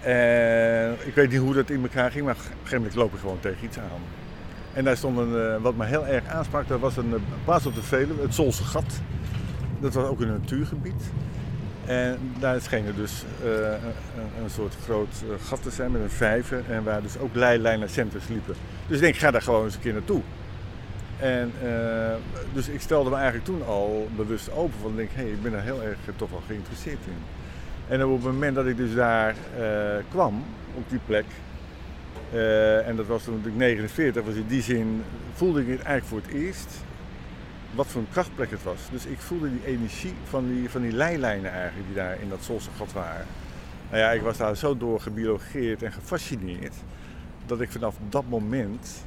En 0.00 0.96
ik 1.04 1.14
weet 1.14 1.30
niet 1.30 1.40
hoe 1.40 1.54
dat 1.54 1.70
in 1.70 1.82
elkaar 1.82 2.10
ging, 2.10 2.24
maar 2.24 2.34
op 2.34 2.40
een 2.40 2.46
gegeven 2.52 2.76
moment 2.76 2.94
loop 2.94 3.12
ik 3.12 3.18
gewoon 3.20 3.40
tegen 3.40 3.64
iets 3.64 3.78
aan. 3.78 4.00
En 4.72 4.84
daar 4.84 4.96
stond 4.96 5.18
een, 5.18 5.40
eh, 5.40 5.56
wat 5.62 5.74
me 5.76 5.84
heel 5.84 6.06
erg 6.06 6.26
aansprak, 6.26 6.68
dat 6.68 6.80
was 6.80 6.96
een 6.96 7.14
eh, 7.14 7.20
plaats 7.44 7.66
op 7.66 7.74
de 7.74 7.82
Veluwe, 7.82 8.22
het 8.22 8.34
Zolse 8.34 8.64
Gat. 8.64 9.00
Dat 9.80 9.94
was 9.94 10.04
ook 10.04 10.20
een 10.20 10.28
natuurgebied. 10.28 11.02
En 11.86 12.18
daar 12.38 12.60
schenen 12.60 12.96
dus 12.96 13.24
eh, 13.44 13.50
een, 14.42 14.50
soort 14.50 14.76
groot 14.84 15.22
eh, 15.22 15.46
gat 15.46 15.62
te 15.62 15.70
zijn 15.70 15.90
met 15.90 16.02
een 16.02 16.10
vijver 16.10 16.62
en 16.68 16.84
waar 16.84 17.02
dus 17.02 17.18
ook 17.18 17.34
leilijnencenters 17.34 18.28
liepen. 18.28 18.54
Dus 18.86 18.96
ik 18.96 19.02
denk, 19.02 19.16
ga 19.16 19.30
daar 19.30 19.42
gewoon 19.42 19.64
eens 19.64 19.74
een 19.74 19.80
keer 19.80 19.92
naartoe. 19.92 20.20
En 21.18 21.52
eh, 21.62 22.14
dus 22.52 22.68
ik 22.68 22.80
stelde 22.80 23.10
me 23.10 23.16
eigenlijk 23.16 23.44
toen 23.44 23.66
al 23.66 24.08
bewust 24.16 24.52
open 24.52 24.80
van, 24.80 24.90
ik 24.90 24.96
denk, 24.96 25.10
hé, 25.14 25.22
hey, 25.22 25.30
ik 25.30 25.42
ben 25.42 25.52
daar 25.52 25.62
heel 25.62 25.82
erg 25.82 25.98
toch 26.16 26.30
wel 26.30 26.42
geïnteresseerd 26.46 27.06
in. 27.06 27.22
En 27.88 28.04
op 28.04 28.12
het 28.12 28.32
moment 28.32 28.54
dat 28.54 28.66
ik 28.66 28.76
dus 28.76 28.94
daar 28.94 29.34
kwam, 30.08 30.44
op 30.74 30.84
die 30.88 31.00
plek, 31.06 31.24
en 32.86 32.96
dat 32.96 33.06
was 33.06 33.24
toen 33.24 33.42
ik 33.44 33.54
49 33.54 34.24
was, 34.24 34.34
in 34.34 34.46
die 34.48 34.62
zin 34.62 35.02
voelde 35.32 35.60
ik 35.60 35.68
het 35.68 35.82
eigenlijk 35.82 36.06
voor 36.06 36.32
het 36.32 36.42
eerst 36.42 36.82
wat 37.74 37.86
voor 37.86 38.00
een 38.00 38.10
krachtplek 38.12 38.50
het 38.50 38.62
was. 38.62 38.80
Dus 38.90 39.06
ik 39.06 39.18
voelde 39.18 39.50
die 39.50 39.66
energie 39.66 40.14
van 40.24 40.48
die, 40.48 40.70
van 40.70 40.82
die 40.82 40.92
leilijnen 40.92 41.52
eigenlijk 41.52 41.86
die 41.86 41.96
daar 41.96 42.20
in 42.20 42.28
dat 42.28 42.42
Zolse 42.42 42.70
gat 42.76 42.92
waren. 42.92 43.26
Nou 43.90 44.02
ja, 44.02 44.10
ik 44.10 44.22
was 44.22 44.36
daar 44.36 44.56
zo 44.56 44.76
door 44.76 45.00
gebiologeerd 45.00 45.82
en 45.82 45.92
gefascineerd 45.92 46.74
dat 47.46 47.60
ik 47.60 47.70
vanaf 47.70 47.96
dat 48.08 48.24
moment 48.28 49.04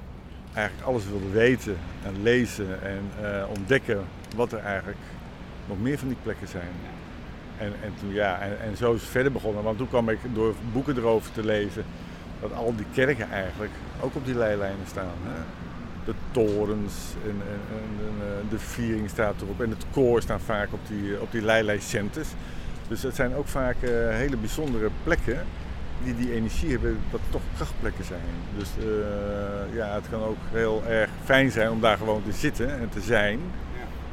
eigenlijk 0.54 0.88
alles 0.88 1.06
wilde 1.06 1.30
weten 1.30 1.78
en 2.06 2.24
lezen 2.24 2.82
en 2.82 3.02
eh, 3.22 3.44
ontdekken 3.50 4.04
wat 4.36 4.52
er 4.52 4.60
eigenlijk 4.60 5.00
nog 5.68 5.82
meer 5.82 5.98
van 5.98 6.08
die 6.08 6.18
plekken 6.24 6.48
zijn. 6.48 6.72
En, 7.58 7.74
en 7.84 7.94
toen 8.00 8.14
ja, 8.14 8.40
en, 8.40 8.62
en 8.62 8.78
zo 8.78 8.94
is 8.94 9.02
het 9.02 9.10
verder 9.10 9.32
begonnen. 9.32 9.64
Want 9.64 9.78
toen 9.78 9.88
kwam 9.88 10.10
ik 10.10 10.20
door 10.34 10.54
boeken 10.72 10.98
erover 10.98 11.32
te 11.32 11.46
lezen 11.46 11.86
dat 12.42 12.54
al 12.54 12.76
die 12.76 12.86
kerken 12.94 13.32
eigenlijk 13.32 13.72
ook 14.02 14.16
op 14.16 14.26
die 14.26 14.36
leilijnen 14.36 14.88
staan. 14.88 15.16
Hè? 15.24 15.63
De 16.06 16.14
torens 16.32 16.94
en, 17.24 17.30
en, 17.30 17.62
en, 17.72 18.28
eh, 18.28 18.50
de 18.50 18.60
viering 18.60 19.10
staat 19.10 19.42
erop 19.42 19.62
en 19.62 19.70
het 19.70 19.86
koor 19.92 20.22
staat 20.22 20.42
vaak 20.46 20.74
op 20.74 20.80
die, 20.88 21.22
op 21.22 21.32
die 21.32 21.42
leilijncenters. 21.42 22.28
Dus 22.88 23.04
het 23.04 23.16
zijn 23.16 23.36
ook 23.36 23.48
vaak 23.48 23.76
eh, 23.82 23.90
hele 24.10 24.38
bijzondere 24.38 24.90
plekken 25.04 25.46
die 26.04 26.16
die 26.16 26.34
energie 26.34 26.70
hebben, 26.70 26.98
dat 27.12 27.20
toch 27.30 27.42
krachtplekken 27.56 28.06
zijn. 28.06 28.34
Dus 28.58 28.70
eh, 28.80 29.76
ja, 29.76 29.94
het 29.96 30.10
kan 30.10 30.22
ook 30.22 30.38
heel 30.52 30.84
erg 30.88 31.10
fijn 31.24 31.52
zijn 31.52 31.70
om 31.70 31.82
daar 31.82 31.98
gewoon 31.98 32.24
te 32.24 32.32
zitten 32.32 32.80
en 32.80 32.90
te 32.90 33.02
zijn, 33.02 33.40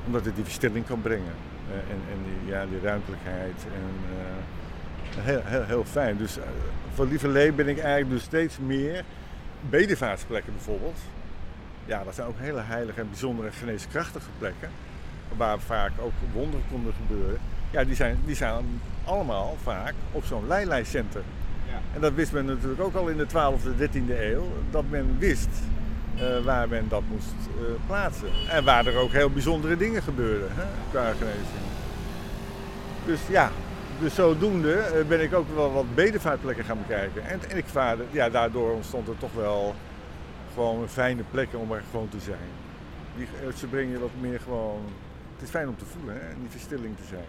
omdat 0.06 0.24
het 0.24 0.34
die 0.34 0.44
verstilling 0.44 0.86
kan 0.86 1.00
brengen. 1.00 1.34
En 1.70 2.00
en 2.12 2.18
die, 2.24 2.52
ja, 2.52 2.66
die 2.66 2.80
ruimtelijkheid. 2.82 3.66
En, 3.74 3.94
heel, 5.22 5.40
heel, 5.44 5.64
heel 5.64 5.84
fijn. 5.84 6.16
Dus 6.16 6.38
voor 6.94 7.06
Lieverlee 7.06 7.52
ben 7.52 7.68
ik 7.68 7.78
eigenlijk 7.78 8.10
dus 8.10 8.22
steeds 8.22 8.58
meer 8.58 9.04
bedevaartsplekken 9.70 10.52
bijvoorbeeld. 10.52 10.98
Ja, 11.84 12.04
dat 12.04 12.14
zijn 12.14 12.26
ook 12.26 12.38
hele 12.38 12.60
heilige 12.60 13.00
en 13.00 13.08
bijzondere 13.08 13.50
geneeskrachtige 13.50 14.30
plekken. 14.38 14.68
Waar 15.36 15.60
vaak 15.60 15.90
ook 16.00 16.12
wonderen 16.32 16.64
konden 16.70 16.92
gebeuren. 17.06 17.40
Ja, 17.70 17.84
die 17.84 17.94
zijn, 17.94 18.18
die 18.24 18.36
zijn 18.36 18.80
allemaal 19.04 19.56
vaak 19.62 19.94
op 20.12 20.24
zo'n 20.24 20.46
leilijstcenter. 20.46 21.22
Ja. 21.66 21.80
En 21.94 22.00
dat 22.00 22.14
wist 22.14 22.32
men 22.32 22.44
natuurlijk 22.44 22.80
ook 22.80 22.94
al 22.94 23.08
in 23.08 23.16
de 23.16 23.26
12e, 23.26 23.78
13e 23.78 24.20
eeuw. 24.20 24.46
Dat 24.70 24.84
men 24.88 25.18
wist 25.18 25.48
uh, 26.20 26.44
waar 26.44 26.68
men 26.68 26.88
dat 26.88 27.02
moest 27.08 27.34
uh, 27.60 27.62
plaatsen. 27.86 28.28
En 28.50 28.64
waar 28.64 28.86
er 28.86 28.96
ook 28.96 29.12
heel 29.12 29.30
bijzondere 29.30 29.76
dingen 29.76 30.02
gebeurden 30.02 30.48
hè, 30.54 30.64
qua 30.90 31.12
genezing. 31.12 31.64
Dus 33.06 33.20
ja, 33.28 33.50
dus 34.00 34.14
zodoende 34.14 34.90
uh, 34.94 35.06
ben 35.08 35.20
ik 35.20 35.34
ook 35.34 35.54
wel 35.54 35.72
wat 35.72 35.94
bedevaartplekken 35.94 36.64
gaan 36.64 36.78
bekijken. 36.86 37.26
En, 37.26 37.40
en 37.48 37.56
ik 37.56 37.64
vaarde, 37.66 38.02
ja, 38.10 38.28
daardoor 38.30 38.72
ontstond 38.72 39.08
er 39.08 39.18
toch 39.18 39.34
wel 39.34 39.74
gewoon 40.60 40.88
fijne 40.88 41.22
plekken 41.30 41.58
om 41.58 41.72
er 41.72 41.82
gewoon 41.90 42.08
te 42.08 42.20
zijn. 42.20 42.48
Die, 43.16 43.26
ze 43.56 43.66
brengen 43.66 44.00
wat 44.00 44.10
meer 44.20 44.40
gewoon. 44.40 44.80
Het 45.32 45.42
is 45.42 45.50
fijn 45.50 45.68
om 45.68 45.76
te 45.76 45.84
voelen 45.84 46.14
hè, 46.14 46.20
en 46.20 46.36
die 46.40 46.50
verstilling 46.50 46.96
te 46.96 47.02
zijn. 47.08 47.24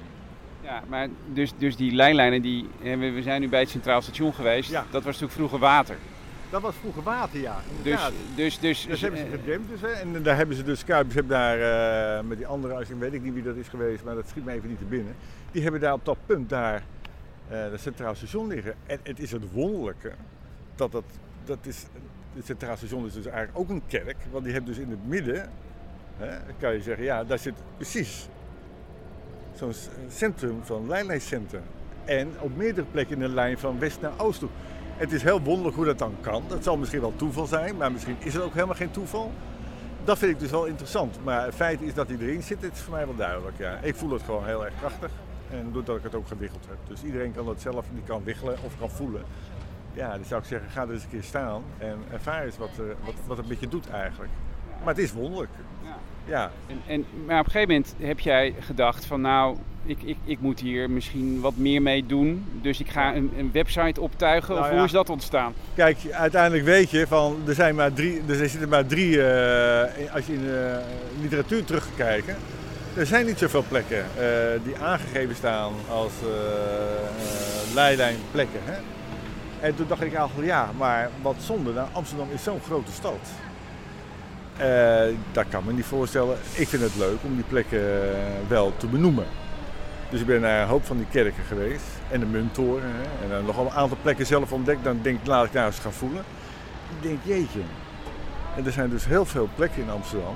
Ja, 0.61 0.83
maar 0.87 1.07
dus, 1.33 1.53
dus 1.57 1.75
die 1.75 1.91
lijnlijnen, 1.91 2.41
die, 2.41 2.69
we 2.81 3.21
zijn 3.21 3.41
nu 3.41 3.49
bij 3.49 3.59
het 3.59 3.69
Centraal 3.69 4.01
Station 4.01 4.33
geweest. 4.33 4.69
Ja. 4.69 4.85
Dat 4.89 5.03
was 5.03 5.03
natuurlijk 5.03 5.33
vroeger 5.33 5.59
water. 5.59 5.95
Dat 6.49 6.61
was 6.61 6.75
vroeger 6.75 7.03
water, 7.03 7.39
ja. 7.39 7.59
Dus, 7.83 8.09
dus, 8.35 8.59
dus, 8.59 8.87
Dat 8.87 8.99
hebben 8.99 9.19
ze 9.19 9.25
gedempt 9.29 9.69
dus, 9.69 9.81
hè. 9.81 9.87
En 9.87 10.23
daar 10.23 10.35
hebben 10.35 10.55
ze 10.55 10.63
dus, 10.63 10.83
Kuipers 10.83 11.15
hebben 11.15 11.37
daar 11.37 11.57
uh, 12.19 12.27
met 12.27 12.37
die 12.37 12.47
andere 12.47 12.73
uitzending, 12.73 13.11
weet 13.11 13.19
ik 13.19 13.25
niet 13.25 13.33
wie 13.33 13.43
dat 13.43 13.55
is 13.55 13.67
geweest, 13.67 14.03
maar 14.03 14.15
dat 14.15 14.27
schiet 14.27 14.45
me 14.45 14.51
even 14.51 14.69
niet 14.69 14.77
te 14.77 14.85
binnen. 14.85 15.15
Die 15.51 15.61
hebben 15.61 15.81
daar 15.81 15.93
op 15.93 16.05
dat 16.05 16.17
punt 16.25 16.49
daar 16.49 16.83
uh, 17.51 17.71
het 17.71 17.81
Centraal 17.81 18.15
Station 18.15 18.47
liggen. 18.47 18.73
En 18.85 18.99
het 19.03 19.19
is 19.19 19.31
het 19.31 19.51
wonderlijke 19.51 20.11
dat 20.75 20.91
dat, 20.91 21.03
dat 21.45 21.59
is, 21.61 21.85
het 22.33 22.45
Centraal 22.45 22.77
Station 22.77 23.05
is 23.05 23.13
dus 23.13 23.25
eigenlijk 23.25 23.57
ook 23.57 23.69
een 23.69 23.81
kerk, 23.87 24.17
want 24.31 24.43
die 24.43 24.53
heeft 24.53 24.65
dus 24.65 24.77
in 24.77 24.89
het 24.89 25.07
midden, 25.07 25.49
hè, 26.17 26.37
kan 26.59 26.73
je 26.73 26.81
zeggen, 26.81 27.03
ja, 27.03 27.23
daar 27.23 27.39
zit 27.39 27.53
precies 27.75 28.27
zo'n 29.53 29.73
centrum 30.09 30.59
van 30.63 30.87
lijnlijstcentrum. 30.87 31.61
En 32.05 32.31
op 32.39 32.57
meerdere 32.57 32.87
plekken 32.91 33.15
in 33.15 33.21
de 33.21 33.33
lijn 33.33 33.59
van 33.59 33.79
west 33.79 34.01
naar 34.01 34.11
oost 34.17 34.39
toe. 34.39 34.49
Het 34.97 35.11
is 35.11 35.23
heel 35.23 35.41
wonderlijk 35.41 35.75
hoe 35.75 35.85
dat 35.85 35.99
dan 35.99 36.15
kan. 36.21 36.43
Dat 36.47 36.63
zal 36.63 36.77
misschien 36.77 37.01
wel 37.01 37.13
toeval 37.15 37.45
zijn, 37.45 37.77
maar 37.77 37.91
misschien 37.91 38.15
is 38.19 38.33
het 38.33 38.43
ook 38.43 38.53
helemaal 38.53 38.75
geen 38.75 38.91
toeval. 38.91 39.31
Dat 40.03 40.17
vind 40.17 40.31
ik 40.31 40.39
dus 40.39 40.51
wel 40.51 40.65
interessant. 40.65 41.23
Maar 41.23 41.45
het 41.45 41.55
feit 41.55 41.81
is 41.81 41.93
dat 41.93 42.07
hij 42.07 42.17
erin 42.19 42.43
zit, 42.43 42.61
het 42.61 42.73
is 42.73 42.79
voor 42.79 42.93
mij 42.93 43.05
wel 43.05 43.15
duidelijk. 43.15 43.57
Ja. 43.57 43.77
Ik 43.81 43.95
voel 43.95 44.11
het 44.11 44.23
gewoon 44.23 44.45
heel 44.45 44.65
erg 44.65 44.73
krachtig. 44.77 45.11
En 45.51 45.69
doordat 45.71 45.97
ik 45.97 46.03
het 46.03 46.15
ook 46.15 46.27
gewikkeld 46.27 46.65
heb. 46.67 46.77
Dus 46.87 47.03
iedereen 47.03 47.33
kan 47.33 47.45
dat 47.45 47.61
zelf, 47.61 47.85
die 47.93 48.03
kan 48.03 48.23
wiggelen 48.23 48.57
of 48.63 48.77
kan 48.79 48.89
voelen. 48.89 49.23
Ja, 49.93 50.09
dan 50.09 50.25
zou 50.25 50.41
ik 50.41 50.47
zeggen, 50.47 50.69
ga 50.69 50.81
er 50.81 50.91
eens 50.91 51.03
een 51.03 51.09
keer 51.09 51.23
staan 51.23 51.61
en 51.77 51.97
ervaar 52.11 52.45
eens 52.45 52.57
wat, 52.57 52.71
wat, 53.03 53.13
wat 53.25 53.37
het 53.37 53.47
met 53.47 53.59
je 53.59 53.67
doet 53.67 53.89
eigenlijk. 53.89 54.31
Maar 54.83 54.93
het 54.93 55.03
is 55.03 55.11
wonderlijk. 55.11 55.51
Ja. 55.83 55.97
Ja. 56.25 56.51
En, 56.67 56.81
en, 56.87 57.05
maar 57.25 57.39
op 57.39 57.45
een 57.45 57.51
gegeven 57.51 57.75
moment 57.75 57.95
heb 57.97 58.19
jij 58.19 58.55
gedacht 58.59 59.05
van 59.05 59.21
nou, 59.21 59.57
ik, 59.85 60.01
ik, 60.01 60.17
ik 60.23 60.39
moet 60.39 60.59
hier 60.59 60.89
misschien 60.89 61.39
wat 61.39 61.55
meer 61.55 61.81
mee 61.81 62.05
doen. 62.05 62.45
Dus 62.61 62.79
ik 62.79 62.89
ga 62.89 63.15
een, 63.15 63.31
een 63.37 63.49
website 63.53 64.01
optuigen. 64.01 64.53
Nou 64.53 64.65
of 64.65 64.71
ja. 64.71 64.75
hoe 64.75 64.85
is 64.85 64.91
dat 64.91 65.09
ontstaan? 65.09 65.53
Kijk, 65.75 65.97
uiteindelijk 66.11 66.63
weet 66.63 66.89
je 66.89 67.07
van 67.07 67.37
er 67.47 67.53
zijn 67.53 67.75
maar 67.75 67.93
drie, 67.93 68.21
er 68.27 68.35
zitten 68.35 68.69
maar 68.69 68.85
drie, 68.85 69.15
uh, 69.15 69.23
als 70.13 70.25
je 70.25 70.33
in 70.33 70.43
de 70.43 70.81
literatuur 71.21 71.63
terug 71.63 71.83
gaat 71.83 71.95
kijken. 71.95 72.35
Er 72.95 73.05
zijn 73.05 73.25
niet 73.25 73.37
zoveel 73.37 73.63
plekken 73.67 74.05
uh, 74.19 74.25
die 74.63 74.77
aangegeven 74.77 75.35
staan 75.35 75.73
als 75.89 76.11
leilijnplekken. 77.73 78.59
Hè? 78.63 78.79
En 79.61 79.75
toen 79.75 79.87
dacht 79.87 80.01
ik 80.01 80.13
eigenlijk, 80.13 80.47
ja, 80.47 80.69
maar 80.77 81.09
wat 81.21 81.35
zonde. 81.39 81.73
Nou, 81.73 81.87
Amsterdam 81.91 82.27
is 82.31 82.43
zo'n 82.43 82.61
grote 82.65 82.91
stad. 82.91 83.19
Uh, 84.61 85.15
dat 85.31 85.45
kan 85.49 85.63
me 85.65 85.73
niet 85.73 85.85
voorstellen. 85.85 86.37
Ik 86.53 86.67
vind 86.67 86.81
het 86.81 86.95
leuk 86.95 87.17
om 87.21 87.35
die 87.35 87.43
plekken 87.43 87.81
wel 88.47 88.73
te 88.77 88.87
benoemen. 88.87 89.25
Dus 90.09 90.19
ik 90.19 90.25
ben 90.25 90.41
naar 90.41 90.61
een 90.61 90.67
hoop 90.67 90.85
van 90.85 90.97
die 90.97 91.05
kerken 91.11 91.43
geweest. 91.43 91.83
En 92.09 92.19
de 92.19 92.25
munttoren. 92.25 92.89
Hè? 92.89 93.23
En 93.23 93.29
dan 93.29 93.45
nog 93.45 93.57
een 93.57 93.69
aantal 93.69 93.97
plekken 94.01 94.25
zelf 94.25 94.51
ontdekt. 94.51 94.83
Dan 94.83 94.99
denk 95.01 95.19
ik, 95.19 95.27
laat 95.27 95.45
ik 95.45 95.53
nou 95.53 95.65
eens 95.65 95.79
gaan 95.79 95.93
voelen. 95.93 96.23
Ik 96.97 97.07
denk, 97.07 97.19
jeetje. 97.23 97.59
En 98.55 98.65
er 98.65 98.71
zijn 98.71 98.89
dus 98.89 99.05
heel 99.05 99.25
veel 99.25 99.49
plekken 99.55 99.81
in 99.81 99.89
Amsterdam. 99.89 100.35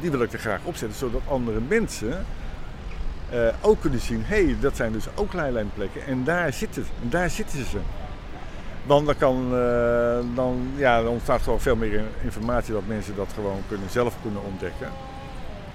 Die 0.00 0.10
wil 0.10 0.22
ik 0.22 0.32
er 0.32 0.38
graag 0.38 0.60
opzetten. 0.62 0.98
Zodat 0.98 1.20
andere 1.28 1.60
mensen 1.68 2.26
ook 3.60 3.80
kunnen 3.80 4.00
zien. 4.00 4.22
Hé, 4.24 4.44
hey, 4.44 4.56
dat 4.60 4.76
zijn 4.76 4.92
dus 4.92 5.06
ook 5.14 5.32
leilijnplekken. 5.32 6.06
En 6.06 6.24
daar 6.24 6.52
zitten, 6.52 6.84
en 7.02 7.08
daar 7.08 7.30
zitten 7.30 7.64
ze. 7.64 7.78
Want 8.86 9.06
dan, 9.06 9.16
kan, 9.16 9.48
uh, 9.52 10.18
dan, 10.34 10.68
ja, 10.76 11.02
dan 11.02 11.10
ontstaat 11.10 11.42
gewoon 11.42 11.60
veel 11.60 11.76
meer 11.76 12.02
informatie 12.22 12.72
dat 12.72 12.86
mensen 12.86 13.16
dat 13.16 13.28
gewoon 13.34 13.62
kunnen, 13.68 13.90
zelf 13.90 14.14
kunnen 14.22 14.42
ontdekken. 14.44 14.88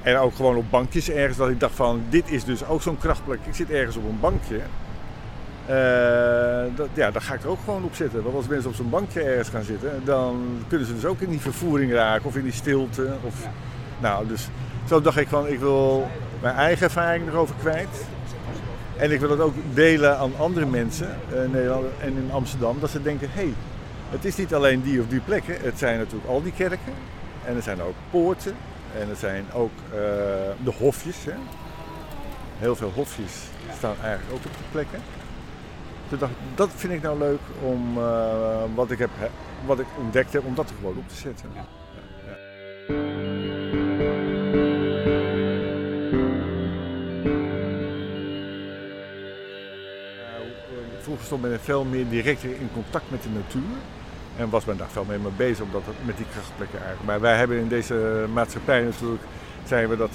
En 0.02 0.18
ook 0.18 0.36
gewoon 0.36 0.56
op 0.56 0.66
bankjes 0.70 1.10
ergens, 1.10 1.38
dat 1.38 1.50
ik 1.50 1.60
dacht 1.60 1.76
van, 1.76 2.04
dit 2.10 2.32
is 2.32 2.44
dus 2.44 2.66
ook 2.66 2.82
zo'n 2.82 2.98
krachtplek. 2.98 3.40
Ik 3.44 3.56
zit 3.56 3.70
ergens 3.70 3.96
op 3.96 4.04
een 4.04 4.20
bankje. 4.20 4.60
Uh, 5.70 6.76
dat, 6.76 6.88
ja, 6.94 7.12
daar 7.12 7.22
ga 7.22 7.34
ik 7.34 7.44
er 7.44 7.50
ook 7.50 7.60
gewoon 7.66 7.84
op 7.84 7.96
zitten. 7.96 8.24
Want 8.24 8.36
als 8.36 8.48
mensen 8.48 8.70
op 8.70 8.76
zo'n 8.76 8.90
bankje 8.90 9.22
ergens 9.22 9.50
gaan 9.50 9.64
zitten, 9.64 10.02
dan 10.04 10.64
kunnen 10.68 10.88
ze 10.88 10.94
dus 10.94 11.06
ook 11.06 11.20
in 11.20 11.30
die 11.30 11.40
vervoering 11.40 11.94
raken 11.94 12.26
of 12.26 12.36
in 12.36 12.44
die 12.44 12.52
stilte. 12.52 13.08
Of, 13.24 13.44
ja. 13.44 13.52
Nou, 14.02 14.28
dus 14.28 14.48
zo 14.88 15.02
dacht 15.02 15.18
ik 15.18 15.28
van, 15.28 15.48
ik 15.48 15.60
wil 15.60 16.08
mijn 16.42 16.56
eigen 16.56 16.84
ervaring 16.84 17.28
erover 17.28 17.56
kwijt. 17.60 18.06
En 19.02 19.12
ik 19.12 19.20
wil 19.20 19.30
het 19.30 19.40
ook 19.40 19.54
delen 19.74 20.18
aan 20.18 20.32
andere 20.38 20.66
mensen 20.66 21.20
uh, 21.34 21.44
in 21.44 21.52
Nederland 21.52 21.86
en 22.02 22.18
in 22.18 22.32
Amsterdam. 22.32 22.80
Dat 22.80 22.90
ze 22.90 23.02
denken, 23.02 23.30
hé, 23.32 23.42
hey, 23.42 23.54
het 24.10 24.26
is 24.26 24.36
niet 24.36 24.54
alleen 24.54 24.82
die 24.82 25.02
of 25.02 25.08
die 25.08 25.20
plekken. 25.20 25.62
Het 25.62 25.78
zijn 25.78 25.98
natuurlijk 25.98 26.30
al 26.30 26.42
die 26.42 26.52
kerken. 26.52 26.94
En 27.46 27.56
er 27.56 27.62
zijn 27.62 27.82
ook 27.82 27.96
poorten. 28.10 28.56
En 29.00 29.10
er 29.10 29.16
zijn 29.16 29.46
ook 29.54 29.72
uh, 29.90 30.00
de 30.64 30.72
hofjes. 30.78 31.26
Hè. 31.26 31.34
Heel 32.58 32.76
veel 32.76 32.92
hofjes 32.96 33.34
staan 33.78 33.96
eigenlijk 34.02 34.34
ook 34.34 34.46
op 34.46 34.52
die 34.58 34.72
plekken. 34.72 35.00
Toen 36.10 36.20
dacht 36.20 36.34
dat 36.56 36.70
vind 36.76 36.94
ik 36.94 37.02
nou 37.02 37.18
leuk 37.18 37.42
om 37.62 37.98
uh, 37.98 38.64
wat, 38.76 38.92
ik 38.92 39.00
heb, 39.00 39.10
wat 39.66 39.80
ik 39.80 39.88
ontdekt 39.98 40.34
heb, 40.34 40.46
om 40.46 40.56
dat 40.56 40.70
er 40.70 40.76
gewoon 40.76 40.98
op 40.98 41.10
te 41.10 41.16
zetten. 41.16 41.50
Stond 51.32 51.50
men 51.50 51.60
veel 51.60 51.84
meer 51.84 52.10
direct 52.10 52.44
in 52.44 52.70
contact 52.74 53.12
met 53.12 53.24
de 53.24 53.30
natuur. 53.30 53.78
En 54.38 54.50
was 54.50 54.66
men 54.66 54.78
daar 54.78 54.90
veel 54.90 55.06
meer 55.08 55.20
mee 55.20 55.32
bezig 55.38 55.66
omdat 55.66 55.82
met 56.06 56.18
die 56.18 56.26
krachtplekken 56.32 56.80
eigenlijk. 56.80 57.08
Maar 57.08 57.20
wij 57.20 57.38
hebben 57.38 57.58
in 57.58 57.68
deze 57.68 58.26
maatschappij 58.34 58.82
natuurlijk, 58.82 59.24
zijn 59.66 59.90
we 59.90 59.98
dat 59.98 60.12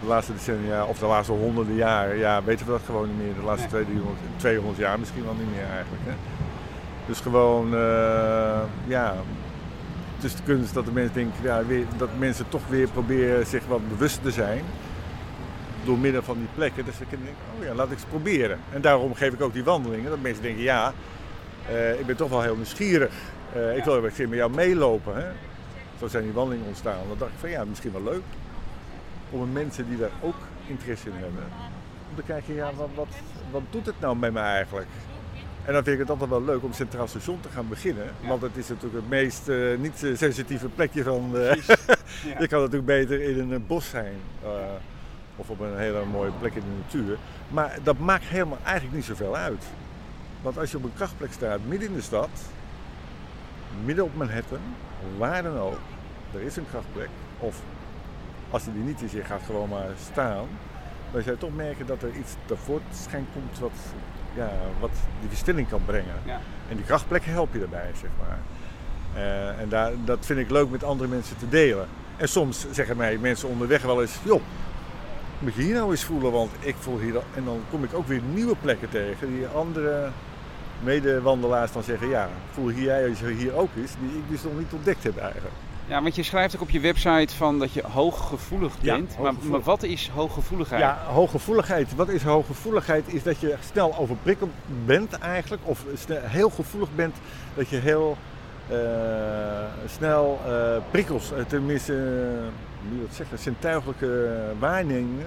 de 0.00 0.06
laatste 0.06 0.32
decennia 0.32 0.84
of 0.84 0.98
de 0.98 1.06
laatste 1.06 1.32
honderden 1.32 1.74
jaren, 1.74 2.16
ja, 2.16 2.42
weten 2.44 2.66
we 2.66 2.72
dat 2.72 2.82
gewoon 2.86 3.08
niet 3.08 3.18
meer. 3.18 3.34
De 3.34 3.42
laatste 3.42 3.68
200, 3.68 4.18
200 4.36 4.78
jaar 4.78 4.98
misschien 4.98 5.24
wel 5.24 5.34
niet 5.34 5.50
meer 5.54 5.68
eigenlijk. 5.74 6.02
Hè? 6.04 6.12
Dus 7.06 7.20
gewoon, 7.20 7.66
uh, 7.74 8.60
ja, 8.86 9.14
het 10.14 10.24
is 10.24 10.34
de 10.34 10.42
kunst 10.44 10.74
dat 10.74 10.84
de 10.84 10.92
mensen 10.92 11.14
denken, 11.14 11.42
ja, 11.42 11.64
weer, 11.64 11.84
dat 11.96 12.08
mensen 12.18 12.48
toch 12.48 12.66
weer 12.68 12.88
proberen 12.88 13.46
zich 13.46 13.66
wat 13.66 13.88
bewust 13.88 14.22
te 14.22 14.30
zijn. 14.30 14.62
Door 15.86 15.98
middel 15.98 16.22
van 16.22 16.38
die 16.38 16.48
plekken. 16.54 16.84
Dus 16.84 17.00
ik 17.00 17.10
denk, 17.10 17.22
oh 17.58 17.64
ja, 17.64 17.74
laat 17.74 17.86
ik 17.86 17.92
eens 17.92 18.04
proberen. 18.04 18.58
En 18.72 18.80
daarom 18.80 19.14
geef 19.14 19.32
ik 19.32 19.42
ook 19.42 19.52
die 19.52 19.64
wandelingen. 19.64 20.10
Dat 20.10 20.20
mensen 20.20 20.42
denken, 20.42 20.62
ja, 20.62 20.92
uh, 21.70 22.00
ik 22.00 22.06
ben 22.06 22.16
toch 22.16 22.30
wel 22.30 22.42
heel 22.42 22.56
nieuwsgierig. 22.56 23.14
Uh, 23.56 23.76
ik 23.76 23.84
wil 23.84 24.00
keer 24.00 24.28
met 24.28 24.38
jou 24.38 24.54
meelopen. 24.54 25.16
Hè? 25.16 25.26
Zo 25.98 26.08
zijn 26.08 26.22
die 26.22 26.32
wandelingen 26.32 26.66
ontstaan. 26.66 26.98
Dan 27.08 27.18
dacht 27.18 27.30
ik 27.32 27.38
van 27.38 27.50
ja, 27.50 27.64
misschien 27.64 27.92
wel 27.92 28.02
leuk. 28.02 28.22
Om 29.30 29.52
mensen 29.52 29.88
die 29.88 29.98
daar 29.98 30.10
ook 30.20 30.36
interesse 30.66 31.08
in 31.08 31.14
hebben. 31.14 31.44
Om 32.10 32.16
te 32.16 32.22
kijken, 32.22 32.54
ja, 32.54 32.70
wat, 32.74 32.88
wat, 32.94 33.08
wat 33.50 33.62
doet 33.70 33.86
het 33.86 34.00
nou 34.00 34.16
met 34.16 34.32
mij 34.32 34.42
eigenlijk? 34.42 34.88
En 35.64 35.72
dan 35.72 35.84
vind 35.84 35.94
ik 35.94 36.00
het 36.00 36.10
altijd 36.10 36.30
wel 36.30 36.44
leuk 36.44 36.62
om 36.62 36.72
Centraal 36.72 37.08
Station 37.08 37.40
te 37.40 37.48
gaan 37.48 37.68
beginnen. 37.68 38.04
Ja. 38.20 38.28
Want 38.28 38.42
het 38.42 38.56
is 38.56 38.68
natuurlijk 38.68 38.94
het 38.94 39.08
meest 39.08 39.48
uh, 39.48 39.78
niet 39.78 40.06
sensitieve 40.14 40.68
plekje 40.68 41.02
van... 41.02 41.30
Uh, 41.34 41.54
ja. 41.64 42.38
je 42.38 42.48
kan 42.48 42.60
natuurlijk 42.60 42.86
beter 42.86 43.20
in 43.20 43.52
een 43.52 43.66
bos 43.66 43.88
zijn. 43.88 44.14
Uh, 44.44 44.50
of 45.36 45.50
op 45.50 45.60
een 45.60 45.78
hele 45.78 46.04
mooie 46.04 46.30
plek 46.40 46.54
in 46.54 46.60
de 46.60 46.82
natuur. 46.82 47.18
Maar 47.48 47.78
dat 47.82 47.98
maakt 47.98 48.24
helemaal 48.24 48.58
eigenlijk 48.64 48.96
niet 48.96 49.04
zoveel 49.04 49.36
uit. 49.36 49.64
Want 50.42 50.58
als 50.58 50.70
je 50.70 50.76
op 50.76 50.84
een 50.84 50.94
krachtplek 50.94 51.32
staat, 51.32 51.58
midden 51.66 51.88
in 51.88 51.94
de 51.94 52.02
stad, 52.02 52.28
midden 53.84 54.04
op 54.04 54.14
Manhattan, 54.14 54.60
waar 55.18 55.42
dan 55.42 55.58
ook, 55.58 55.78
er 56.34 56.40
is 56.40 56.56
een 56.56 56.66
krachtplek. 56.70 57.08
Of 57.38 57.60
als 58.50 58.64
die 58.64 58.82
niet 58.82 59.02
is, 59.02 59.12
je 59.12 59.24
gaat 59.24 59.42
gewoon 59.46 59.68
maar 59.68 59.88
staan. 60.10 60.46
Dan 61.12 61.22
zou 61.22 61.34
je 61.34 61.40
toch 61.40 61.54
merken 61.54 61.86
dat 61.86 62.02
er 62.02 62.14
iets 62.14 62.34
tevoorschijn 62.46 63.26
komt 63.32 63.58
wat 63.58 63.72
ja, 64.36 64.50
wat 64.80 64.90
die 65.20 65.28
verstilling 65.28 65.68
kan 65.68 65.84
brengen. 65.84 66.14
Ja. 66.24 66.40
En 66.68 66.76
die 66.76 66.84
krachtplekken 66.84 67.32
help 67.32 67.52
je 67.52 67.58
daarbij, 67.58 67.90
zeg 68.00 68.10
maar. 68.18 68.38
Eh, 69.14 69.60
en 69.60 69.68
daar, 69.68 69.92
dat 70.04 70.26
vind 70.26 70.38
ik 70.38 70.50
leuk 70.50 70.70
met 70.70 70.84
andere 70.84 71.08
mensen 71.08 71.36
te 71.36 71.48
delen. 71.48 71.86
En 72.16 72.28
soms 72.28 72.66
zeggen 72.70 72.96
mij 72.96 73.18
mensen 73.18 73.48
onderweg 73.48 73.82
wel 73.82 74.00
eens, 74.00 74.18
joh, 74.22 74.42
moet 75.38 75.54
je 75.54 75.62
hier 75.62 75.74
nou 75.74 75.90
eens 75.90 76.04
voelen, 76.04 76.32
want 76.32 76.50
ik 76.60 76.74
voel 76.78 76.98
hier... 76.98 77.16
al-" 77.16 77.24
En 77.34 77.44
dan 77.44 77.60
kom 77.70 77.84
ik 77.84 77.94
ook 77.94 78.06
weer 78.06 78.20
nieuwe 78.34 78.56
plekken 78.60 78.88
tegen 78.88 79.34
die 79.34 79.46
andere 79.46 80.10
medewandelaars 80.82 81.72
dan 81.72 81.82
zeggen, 81.82 82.08
ja, 82.08 82.28
voel 82.52 82.68
hier 82.68 82.84
jij 82.84 83.08
als 83.08 83.20
je 83.20 83.26
hier 83.26 83.54
ook 83.54 83.70
is, 83.74 83.90
die 84.00 84.18
ik 84.18 84.28
dus 84.28 84.42
nog 84.42 84.58
niet 84.58 84.72
ontdekt 84.72 85.02
heb 85.02 85.18
eigenlijk. 85.18 85.54
Ja, 85.88 86.02
want 86.02 86.14
je 86.14 86.22
schrijft 86.22 86.54
ook 86.54 86.62
op 86.62 86.70
je 86.70 86.80
website 86.80 87.34
van 87.36 87.58
dat 87.58 87.72
je 87.72 87.82
hooggevoelig 87.82 88.80
bent. 88.80 89.08
maar, 89.08 89.16
hooggevoelig. 89.16 89.50
maar 89.50 89.62
wat 89.62 89.82
is 89.82 90.08
hooggevoeligheid? 90.08 90.80
Ja, 90.80 90.98
hooggevoeligheid. 91.06 91.94
Wat 91.94 92.08
is 92.08 92.22
hooggevoeligheid? 92.22 93.14
Is 93.14 93.22
dat 93.22 93.40
je 93.40 93.54
snel 93.70 93.98
overprikkeld 93.98 94.50
bent 94.84 95.12
eigenlijk. 95.12 95.62
Of 95.64 95.84
heel 96.10 96.50
gevoelig 96.50 96.88
bent. 96.94 97.16
Dat 97.54 97.68
je 97.68 97.76
heel 97.76 98.16
eh, 98.68 98.78
snel 99.86 100.40
eh, 100.46 100.76
prikkels, 100.90 101.32
eh, 101.32 101.44
tenminste, 101.46 101.92
uh, 101.92 102.46
dat 102.90 103.14
zeggen, 103.14 103.38
zintuigelijke 103.38 104.32
waarnemingen. 104.58 105.26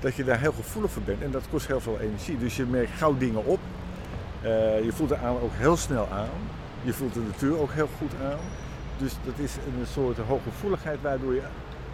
Dat 0.00 0.14
je 0.14 0.24
daar 0.24 0.40
heel 0.40 0.52
gevoelig 0.52 0.90
voor 0.90 1.02
bent. 1.02 1.22
En 1.22 1.30
dat 1.30 1.42
kost 1.50 1.66
heel 1.66 1.80
veel 1.80 1.98
energie. 2.00 2.38
Dus 2.38 2.56
je 2.56 2.64
merkt 2.64 2.90
gauw 2.96 3.16
dingen 3.18 3.44
op. 3.44 3.58
Eh, 4.42 4.84
je 4.84 4.92
voelt 4.92 5.08
de 5.08 5.16
aan 5.16 5.40
ook 5.40 5.52
heel 5.52 5.76
snel 5.76 6.08
aan. 6.12 6.28
Je 6.82 6.92
voelt 6.92 7.14
de 7.14 7.20
natuur 7.20 7.58
ook 7.60 7.72
heel 7.72 7.88
goed 7.98 8.12
aan. 8.22 8.38
Dus 8.98 9.12
dat 9.24 9.38
is 9.38 9.54
een 9.54 9.86
soort 9.86 10.18
hooggevoeligheid 10.18 10.98
waardoor 11.02 11.34
je 11.34 11.42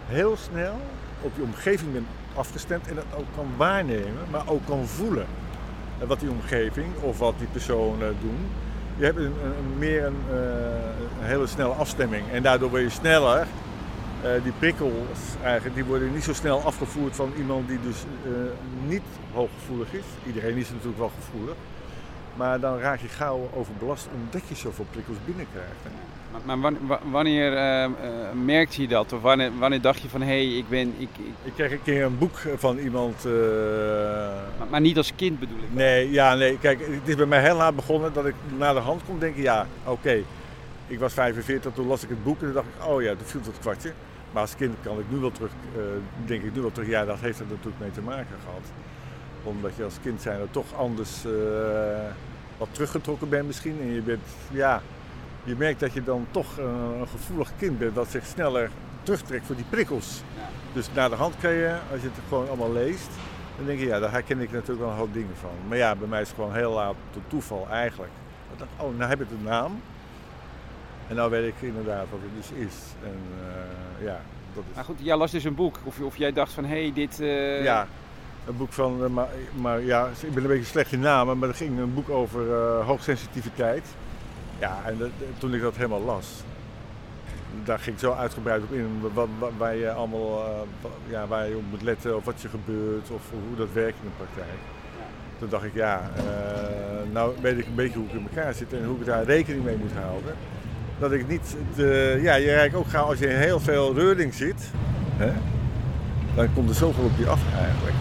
heel 0.05 0.37
snel 0.37 0.75
op 1.21 1.31
je 1.35 1.41
omgeving 1.41 1.91
bent 1.93 2.07
afgestemd 2.35 2.87
en 2.87 2.95
dat 2.95 3.05
ook 3.15 3.25
kan 3.35 3.47
waarnemen, 3.57 4.23
maar 4.31 4.43
ook 4.49 4.65
kan 4.65 4.85
voelen. 4.87 5.25
Eh, 5.99 6.07
Wat 6.07 6.19
die 6.19 6.29
omgeving 6.29 6.87
of 7.01 7.17
wat 7.17 7.33
die 7.37 7.47
personen 7.47 8.15
doen. 8.21 8.47
Je 8.97 9.05
hebt 9.05 9.17
een, 9.17 9.33
meer 9.77 10.05
een, 10.05 10.23
eh, 10.29 10.37
een 11.19 11.27
hele 11.27 11.47
snelle 11.47 11.73
afstemming 11.73 12.23
en 12.31 12.43
daardoor 12.43 12.69
word 12.69 12.81
je 12.81 12.89
sneller. 12.89 13.47
Eh, 14.23 14.43
die 14.43 14.51
prikkels 14.59 15.19
eigenlijk, 15.43 15.75
die 15.75 15.85
worden 15.85 16.13
niet 16.13 16.23
zo 16.23 16.33
snel 16.33 16.61
afgevoerd 16.61 17.15
van 17.15 17.31
iemand 17.37 17.67
die 17.67 17.79
dus 17.83 18.03
eh, 18.25 18.31
niet 18.87 19.01
hooggevoelig 19.33 19.93
is. 19.93 20.03
Iedereen 20.27 20.55
is 20.57 20.69
natuurlijk 20.69 20.97
wel 20.97 21.11
gevoelig. 21.19 21.55
Maar 22.35 22.59
dan 22.59 22.79
raak 22.79 22.99
je 22.99 23.07
gauw 23.07 23.49
overbelast 23.53 24.07
omdat 24.23 24.41
je 24.47 24.55
zoveel 24.55 24.85
prikkels 24.91 25.17
binnenkrijgt. 25.25 25.69
hè. 25.83 25.89
Maar, 26.31 26.41
maar 26.45 26.59
wan- 26.59 26.87
wa- 26.87 26.99
wanneer 27.11 27.53
eh, 27.57 27.83
eh, 27.83 27.91
merkte 28.45 28.81
je 28.81 28.87
dat? 28.87 29.13
Of 29.13 29.21
wanneer, 29.21 29.51
wanneer 29.59 29.81
dacht 29.81 30.01
je 30.01 30.09
van 30.09 30.21
hé, 30.21 30.27
hey, 30.47 30.57
ik 30.57 30.69
ben. 30.69 30.93
Ik, 30.97 31.09
ik- 31.17 31.25
Ik 31.43 31.51
kreeg 31.55 31.71
een 31.71 31.83
keer 31.83 32.03
een 32.03 32.17
boek 32.17 32.37
van 32.57 32.77
iemand. 32.77 33.23
maar, 34.57 34.67
maar 34.69 34.81
niet 34.81 34.97
als 34.97 35.13
kind 35.15 35.39
bedoel 35.39 35.57
ik. 35.57 35.73
Nee, 35.73 36.11
ja, 36.11 36.35
nee. 36.35 36.57
Kijk, 36.59 36.79
het 36.79 37.07
is 37.07 37.15
bij 37.15 37.25
mij 37.25 37.41
heel 37.41 37.55
laat 37.55 37.75
begonnen 37.75 38.13
dat 38.13 38.25
ik 38.25 38.35
naar 38.57 38.73
de 38.73 38.79
hand 38.79 39.01
kon 39.07 39.19
denken, 39.19 39.41
ja, 39.41 39.67
oké. 39.83 40.21
Ik 40.87 40.99
was 40.99 41.13
45, 41.13 41.71
toen 41.73 41.87
las 41.87 42.03
ik 42.03 42.09
het 42.09 42.23
boek 42.23 42.39
en 42.39 42.45
toen 42.45 42.53
dacht 42.53 42.65
ik, 42.79 42.85
oh 42.87 43.01
ja, 43.01 43.09
toen 43.09 43.25
viel 43.25 43.39
het 43.43 43.59
kwartje. 43.59 43.91
Maar 44.31 44.41
als 44.41 44.55
kind 44.55 44.75
kan 44.81 44.99
ik 44.99 45.05
nu 45.09 45.17
wel 45.17 45.31
terug, 45.31 45.51
eh, 45.75 45.81
denk 46.25 46.43
ik 46.43 46.55
nu 46.55 46.61
wel 46.61 46.71
terug, 46.71 46.89
ja, 46.89 47.05
dat 47.05 47.19
heeft 47.19 47.39
er 47.39 47.45
natuurlijk 47.49 47.79
mee 47.79 47.91
te 47.91 48.01
maken 48.01 48.35
gehad. 48.45 48.71
Omdat 49.43 49.75
je 49.75 49.83
als 49.83 49.97
kind 50.01 50.21
zijn 50.21 50.39
er 50.39 50.51
toch 50.51 50.75
anders 50.75 51.25
eh, 51.25 51.31
wat 52.57 52.67
teruggetrokken 52.71 53.29
bent 53.29 53.47
misschien. 53.47 53.77
En 53.81 53.87
je 53.87 54.01
bent, 54.01 54.21
ja, 54.51 54.81
je 55.43 55.55
merkt 55.55 55.79
dat 55.79 55.93
je 55.93 56.03
dan 56.03 56.27
toch 56.31 56.57
een 56.57 57.07
gevoelig 57.07 57.51
kind 57.57 57.79
bent 57.79 57.95
dat 57.95 58.07
zich 58.07 58.25
sneller 58.25 58.69
terugtrekt 59.03 59.45
voor 59.45 59.55
die 59.55 59.65
prikkels. 59.69 60.21
Ja. 60.35 60.41
Dus 60.73 60.89
naar 60.93 61.09
de 61.09 61.15
hand 61.15 61.35
kan 61.41 61.51
je, 61.51 61.77
als 61.91 62.01
je 62.01 62.07
het 62.07 62.17
gewoon 62.27 62.47
allemaal 62.47 62.71
leest, 62.71 63.09
dan 63.57 63.65
denk 63.65 63.79
je, 63.79 63.85
ja, 63.85 63.99
daar 63.99 64.11
herken 64.11 64.39
ik 64.39 64.51
natuurlijk 64.51 64.79
wel 64.79 64.89
een 64.89 64.97
hoop 64.97 65.13
dingen 65.13 65.35
van. 65.35 65.49
Maar 65.67 65.77
ja, 65.77 65.95
bij 65.95 66.07
mij 66.07 66.21
is 66.21 66.27
het 66.27 66.35
gewoon 66.35 66.53
heel 66.53 66.71
laat 66.71 66.95
door 67.13 67.21
toeval 67.27 67.67
eigenlijk. 67.69 68.11
Ik 68.51 68.59
dacht, 68.59 68.71
oh, 68.77 68.97
nou 68.97 69.09
heb 69.09 69.21
ik 69.21 69.29
een 69.31 69.43
naam. 69.43 69.81
En 71.11 71.17
nou 71.17 71.29
weet 71.29 71.47
ik 71.47 71.53
inderdaad 71.61 72.05
wat 72.11 72.19
het 72.21 72.31
dus 72.57 72.67
is. 72.67 72.75
En 73.03 73.17
eh, 73.99 74.05
ja, 74.05 74.19
dat 74.53 74.63
is... 74.69 74.75
Maar 74.75 74.83
goed, 74.83 74.99
jij 75.01 75.15
las 75.17 75.31
dus 75.31 75.43
een 75.43 75.55
boek. 75.55 75.75
Of, 75.83 75.99
of 75.99 76.17
jij 76.17 76.33
dacht 76.33 76.53
van 76.53 76.63
hé, 76.65 76.81
hey, 76.81 76.91
dit. 76.93 77.19
eh, 77.19 77.63
Ja, 77.63 77.87
een 78.47 78.57
boek 78.57 78.73
van, 78.73 79.03
eh, 79.03 79.09
maar, 79.09 79.27
maar 79.55 79.81
ja, 79.81 80.09
ik 80.21 80.33
ben 80.33 80.43
een 80.43 80.49
beetje 80.49 80.65
slecht 80.65 80.91
in 80.91 80.99
namen, 80.99 81.37
maar 81.37 81.49
er 81.49 81.55
ging 81.55 81.79
een 81.79 81.93
boek 81.93 82.09
over 82.09 82.41
hoogsensitiviteit. 82.83 83.85
Ja, 84.59 84.77
en 84.85 84.97
dat- 84.97 85.09
toen 85.37 85.53
ik 85.53 85.61
dat 85.61 85.75
helemaal 85.75 86.01
las, 86.01 86.43
daar 87.63 87.79
ging 87.79 87.95
ik 87.95 88.01
zo 88.01 88.11
uitgebreid 88.13 88.63
op 88.63 88.71
in, 88.71 88.99
wat, 89.13 89.27
wat- 89.39 89.51
waar 89.57 89.75
je 89.75 89.91
allemaal, 89.91 90.43
ja, 91.09 91.27
waar 91.27 91.47
je 91.49 91.55
op 91.55 91.63
moet 91.69 91.81
letten 91.81 92.15
of 92.15 92.25
wat 92.25 92.41
je 92.41 92.47
gebeurt 92.47 93.09
of 93.09 93.21
hoe 93.47 93.57
dat 93.57 93.71
werkt 93.73 93.97
in 94.03 94.09
de 94.17 94.23
praktijk. 94.23 94.57
Toen 95.39 95.49
dacht 95.49 95.63
ik, 95.63 95.73
ja, 95.73 96.09
nou 97.11 97.33
weet 97.41 97.57
ik 97.57 97.65
een 97.65 97.75
beetje 97.75 97.97
hoe 97.97 98.07
ik 98.07 98.13
in 98.13 98.27
elkaar 98.33 98.53
zit 98.53 98.73
en 98.73 98.85
hoe 98.85 98.99
ik 98.99 99.05
daar 99.05 99.23
rekening 99.23 99.63
mee 99.63 99.77
moet 99.77 99.91
houden. 99.93 100.35
Dat 101.01 101.11
ik 101.11 101.27
niet, 101.27 101.55
de, 101.75 102.19
ja, 102.21 102.35
je 102.35 102.45
rijdt 102.45 102.75
ook 102.75 102.87
gauw 102.87 103.05
als 103.05 103.19
je 103.19 103.27
in 103.27 103.35
heel 103.35 103.59
veel 103.59 103.93
reuring 103.93 104.33
zit, 104.33 104.71
hè, 105.17 105.31
dan 106.35 106.53
komt 106.53 106.69
er 106.69 106.75
zoveel 106.75 107.03
op 107.03 107.17
je 107.17 107.27
af 107.27 107.41
eigenlijk. 107.53 107.95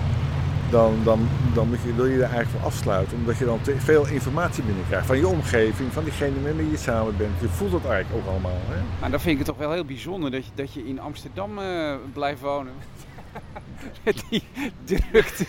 Dan, 0.70 0.94
dan, 1.04 1.28
dan 1.54 1.68
moet 1.68 1.78
je, 1.82 1.94
wil 1.94 2.06
je 2.06 2.14
er 2.14 2.20
eigenlijk 2.20 2.50
voor 2.50 2.60
afsluiten, 2.60 3.16
omdat 3.16 3.38
je 3.38 3.44
dan 3.44 3.60
te 3.60 3.76
veel 3.78 4.06
informatie 4.06 4.62
binnenkrijgt 4.62 5.06
van 5.06 5.16
je 5.16 5.26
omgeving, 5.26 5.92
van 5.92 6.04
diegene 6.04 6.40
met 6.42 6.56
wie 6.56 6.70
je 6.70 6.76
samen 6.76 7.16
bent. 7.16 7.40
Je 7.40 7.48
voelt 7.48 7.72
dat 7.72 7.84
eigenlijk 7.86 8.24
ook 8.26 8.30
allemaal. 8.32 8.60
Hè? 8.68 8.82
Maar 9.00 9.10
dan 9.10 9.20
vind 9.20 9.32
ik 9.32 9.46
het 9.46 9.46
toch 9.46 9.66
wel 9.66 9.72
heel 9.72 9.84
bijzonder 9.84 10.30
dat 10.30 10.44
je, 10.44 10.50
dat 10.54 10.72
je 10.72 10.86
in 10.86 11.00
Amsterdam 11.00 11.58
eh, 11.58 11.94
blijft 12.12 12.40
wonen. 12.40 12.72
Met 14.04 14.24
die 14.28 14.42
drukte, 14.84 15.44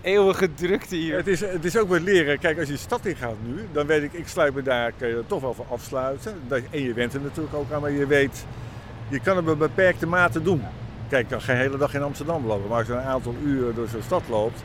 eeuwige 0.00 0.54
drukte 0.54 0.96
hier. 0.96 1.16
Het, 1.16 1.26
is, 1.26 1.40
het 1.40 1.64
is 1.64 1.76
ook 1.76 1.88
weer 1.88 2.00
leren. 2.00 2.38
Kijk, 2.38 2.58
als 2.58 2.66
je 2.66 2.72
de 2.72 2.78
stad 2.78 3.06
in 3.06 3.16
gaat 3.16 3.36
nu, 3.46 3.68
dan 3.72 3.86
weet 3.86 4.02
ik, 4.02 4.12
ik 4.12 4.28
sluit 4.28 4.54
me 4.54 4.62
daar, 4.62 4.92
kan 4.98 5.08
je 5.08 5.14
er 5.14 5.26
toch 5.26 5.40
wel 5.40 5.54
voor 5.54 5.66
afsluiten. 5.70 6.34
Dat, 6.46 6.60
en 6.70 6.82
je 6.82 6.92
went 6.92 7.14
er 7.14 7.20
natuurlijk 7.20 7.54
ook 7.54 7.72
aan, 7.72 7.80
maar 7.80 7.90
je 7.90 8.06
weet, 8.06 8.46
je 9.08 9.20
kan 9.20 9.36
het 9.36 9.48
op 9.48 9.58
beperkte 9.58 10.06
mate 10.06 10.42
doen. 10.42 10.62
Kijk, 11.08 11.22
je 11.22 11.30
kan 11.30 11.42
geen 11.42 11.56
hele 11.56 11.76
dag 11.76 11.94
in 11.94 12.02
Amsterdam 12.02 12.46
lopen, 12.46 12.68
maar 12.68 12.78
als 12.78 12.86
je 12.86 12.92
een 12.92 13.00
aantal 13.00 13.34
uren 13.44 13.74
door 13.74 13.88
zo'n 13.88 14.02
stad 14.02 14.22
loopt, 14.28 14.64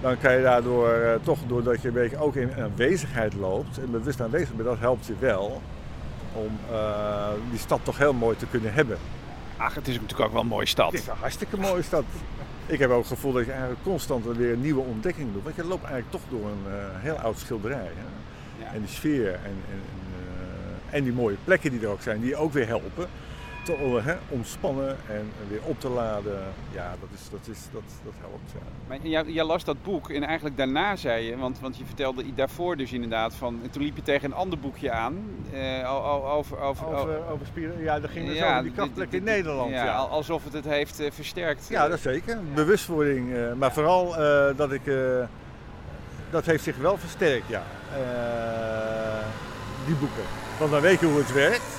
dan 0.00 0.18
kan 0.18 0.36
je 0.36 0.42
daardoor 0.42 0.88
eh, 0.88 1.14
toch, 1.22 1.38
doordat 1.46 1.82
je 1.82 1.88
een 1.88 1.94
beetje 1.94 2.18
ook 2.18 2.36
in 2.36 2.54
aanwezigheid 2.54 3.34
loopt 3.34 3.78
en 3.78 3.90
bewust 3.90 4.20
aanwezig 4.20 4.54
bent, 4.54 4.68
dat 4.68 4.78
helpt 4.78 5.06
je 5.06 5.14
wel 5.18 5.62
om 6.32 6.58
eh, 6.70 7.28
die 7.50 7.58
stad 7.58 7.80
toch 7.82 7.98
heel 7.98 8.12
mooi 8.12 8.36
te 8.36 8.46
kunnen 8.46 8.72
hebben. 8.74 8.98
Ach, 9.56 9.74
het 9.74 9.88
is 9.88 9.94
natuurlijk 9.94 10.20
ook 10.20 10.32
wel 10.32 10.40
een 10.40 10.46
mooie 10.46 10.66
stad. 10.66 10.92
Het 10.92 11.00
is 11.00 11.06
een 11.06 11.16
hartstikke 11.16 11.56
mooie 11.56 11.82
stad. 11.82 12.04
Ik 12.70 12.78
heb 12.78 12.90
ook 12.90 12.98
het 12.98 13.12
gevoel 13.12 13.32
dat 13.32 13.44
je 13.44 13.50
eigenlijk 13.50 13.82
constant 13.82 14.24
weer 14.24 14.56
nieuwe 14.56 14.80
ontdekking 14.80 15.32
doet. 15.32 15.42
Want 15.42 15.56
je 15.56 15.64
loopt 15.64 15.84
eigenlijk 15.84 16.10
toch 16.10 16.20
door 16.28 16.48
een 16.48 16.72
eh, 16.72 17.02
heel 17.02 17.14
oud 17.14 17.38
schilderij. 17.38 17.90
Hè? 17.94 18.64
Ja. 18.64 18.72
En 18.72 18.80
die 18.80 18.88
sfeer 18.88 19.32
en, 19.32 19.40
en, 19.44 19.54
en, 19.70 19.80
eh, 20.90 20.96
en 20.96 21.04
die 21.04 21.12
mooie 21.12 21.36
plekken 21.44 21.70
die 21.70 21.80
er 21.80 21.88
ook 21.88 22.02
zijn, 22.02 22.20
die 22.20 22.28
je 22.28 22.36
ook 22.36 22.52
weer 22.52 22.66
helpen. 22.66 23.08
Te 23.64 23.74
eh, 23.74 24.04
hè, 24.04 24.14
ontspannen 24.28 24.96
en 25.08 25.30
weer 25.48 25.60
op 25.62 25.80
te 25.80 25.88
laden. 25.88 26.38
Ja, 26.72 26.94
dat, 27.00 27.08
is, 27.14 27.30
dat, 27.30 27.40
is, 27.56 27.58
dat, 27.72 27.82
dat 28.04 28.12
helpt. 28.20 28.50
Ja. 28.52 28.58
Maar 28.88 28.98
jij, 29.02 29.24
jij 29.26 29.44
las 29.44 29.64
dat 29.64 29.82
boek 29.82 30.10
en 30.10 30.22
eigenlijk 30.22 30.56
daarna 30.56 30.96
zei 30.96 31.24
je, 31.24 31.36
want, 31.36 31.60
want 31.60 31.76
je 31.76 31.84
vertelde 31.84 32.34
daarvoor 32.34 32.76
dus 32.76 32.92
inderdaad 32.92 33.34
van, 33.34 33.60
en 33.62 33.70
toen 33.70 33.82
liep 33.82 33.96
je 33.96 34.02
tegen 34.02 34.30
een 34.30 34.36
ander 34.36 34.58
boekje 34.58 34.90
aan. 34.90 35.14
eh, 35.52 35.94
over, 36.34 36.58
over, 36.60 36.86
Over, 36.86 37.28
over 37.30 37.46
spieren, 37.46 37.82
ja, 37.82 38.00
dat 38.00 38.10
ging 38.10 38.26
dus 38.26 38.36
Ja, 38.36 38.50
over 38.50 38.62
die 38.62 38.72
krachtplekken 38.72 39.18
in 39.18 39.24
Nederland. 39.24 39.70
Ja, 39.70 39.84
Ja, 39.84 39.94
al- 39.96 40.08
alsof 40.08 40.44
het 40.44 40.52
het 40.52 40.64
heeft 40.64 41.00
eh, 41.00 41.10
versterkt. 41.10 41.66
Ja, 41.68 41.88
dat 41.88 42.00
zeker. 42.00 42.38
Bewustwording. 42.54 43.34
eh, 43.34 43.52
maar 43.52 43.72
vooral 43.72 44.16
eh, 44.16 44.56
dat 44.56 44.72
ik. 44.72 44.86
eh, 44.86 44.96
dat 46.30 46.46
heeft 46.46 46.64
zich 46.64 46.76
wel 46.76 46.98
versterkt, 46.98 47.48
ja. 47.48 47.62
Eh, 47.94 49.26
die 49.86 49.94
boeken. 49.94 50.22
Want 50.58 50.70
dan 50.70 50.80
weet 50.80 51.00
je 51.00 51.06
hoe 51.06 51.18
het 51.18 51.32
werkt. 51.32 51.78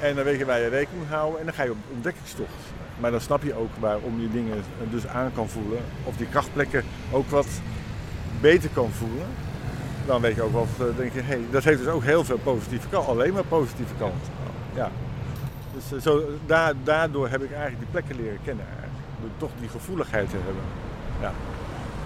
En 0.00 0.14
dan 0.14 0.24
weet 0.24 0.38
je 0.38 0.44
waar 0.44 0.60
je 0.60 0.68
rekening 0.68 1.02
moet 1.02 1.12
houden. 1.12 1.40
En 1.40 1.46
dan 1.46 1.54
ga 1.54 1.62
je 1.62 1.70
op 1.70 1.76
ontdekkingstocht. 1.92 2.64
Maar 2.98 3.10
dan 3.10 3.20
snap 3.20 3.42
je 3.42 3.54
ook 3.54 3.70
waarom 3.78 4.20
je 4.20 4.30
dingen 4.30 4.62
dus 4.90 5.06
aan 5.06 5.32
kan 5.34 5.48
voelen. 5.48 5.78
Of 6.04 6.16
die 6.16 6.28
krachtplekken 6.28 6.84
ook 7.12 7.28
wat 7.28 7.46
beter 8.40 8.70
kan 8.72 8.90
voelen. 8.90 9.26
Dan 10.06 10.20
weet 10.20 10.34
je 10.34 10.42
ook 10.42 10.54
of, 10.54 10.80
eh, 10.80 10.86
denk 10.96 11.12
je, 11.12 11.20
hey, 11.20 11.40
dat 11.50 11.64
heeft 11.64 11.78
dus 11.78 11.88
ook 11.88 12.02
heel 12.02 12.24
veel 12.24 12.38
positieve 12.38 12.88
kant. 12.88 13.06
Alleen 13.06 13.32
maar 13.32 13.44
positieve 13.44 13.94
kant. 13.98 14.24
Ja. 14.74 14.90
Dus 15.74 15.92
eh, 15.92 16.00
zo, 16.00 16.22
daar, 16.46 16.74
daardoor 16.84 17.28
heb 17.28 17.42
ik 17.42 17.50
eigenlijk 17.50 17.80
die 17.80 17.90
plekken 17.90 18.16
leren 18.16 18.38
kennen. 18.44 18.64
Eigenlijk. 18.66 19.38
Toch 19.38 19.50
die 19.60 19.68
gevoeligheid 19.68 20.30
te 20.30 20.36
hebben. 20.36 20.62
Ja. 21.20 21.32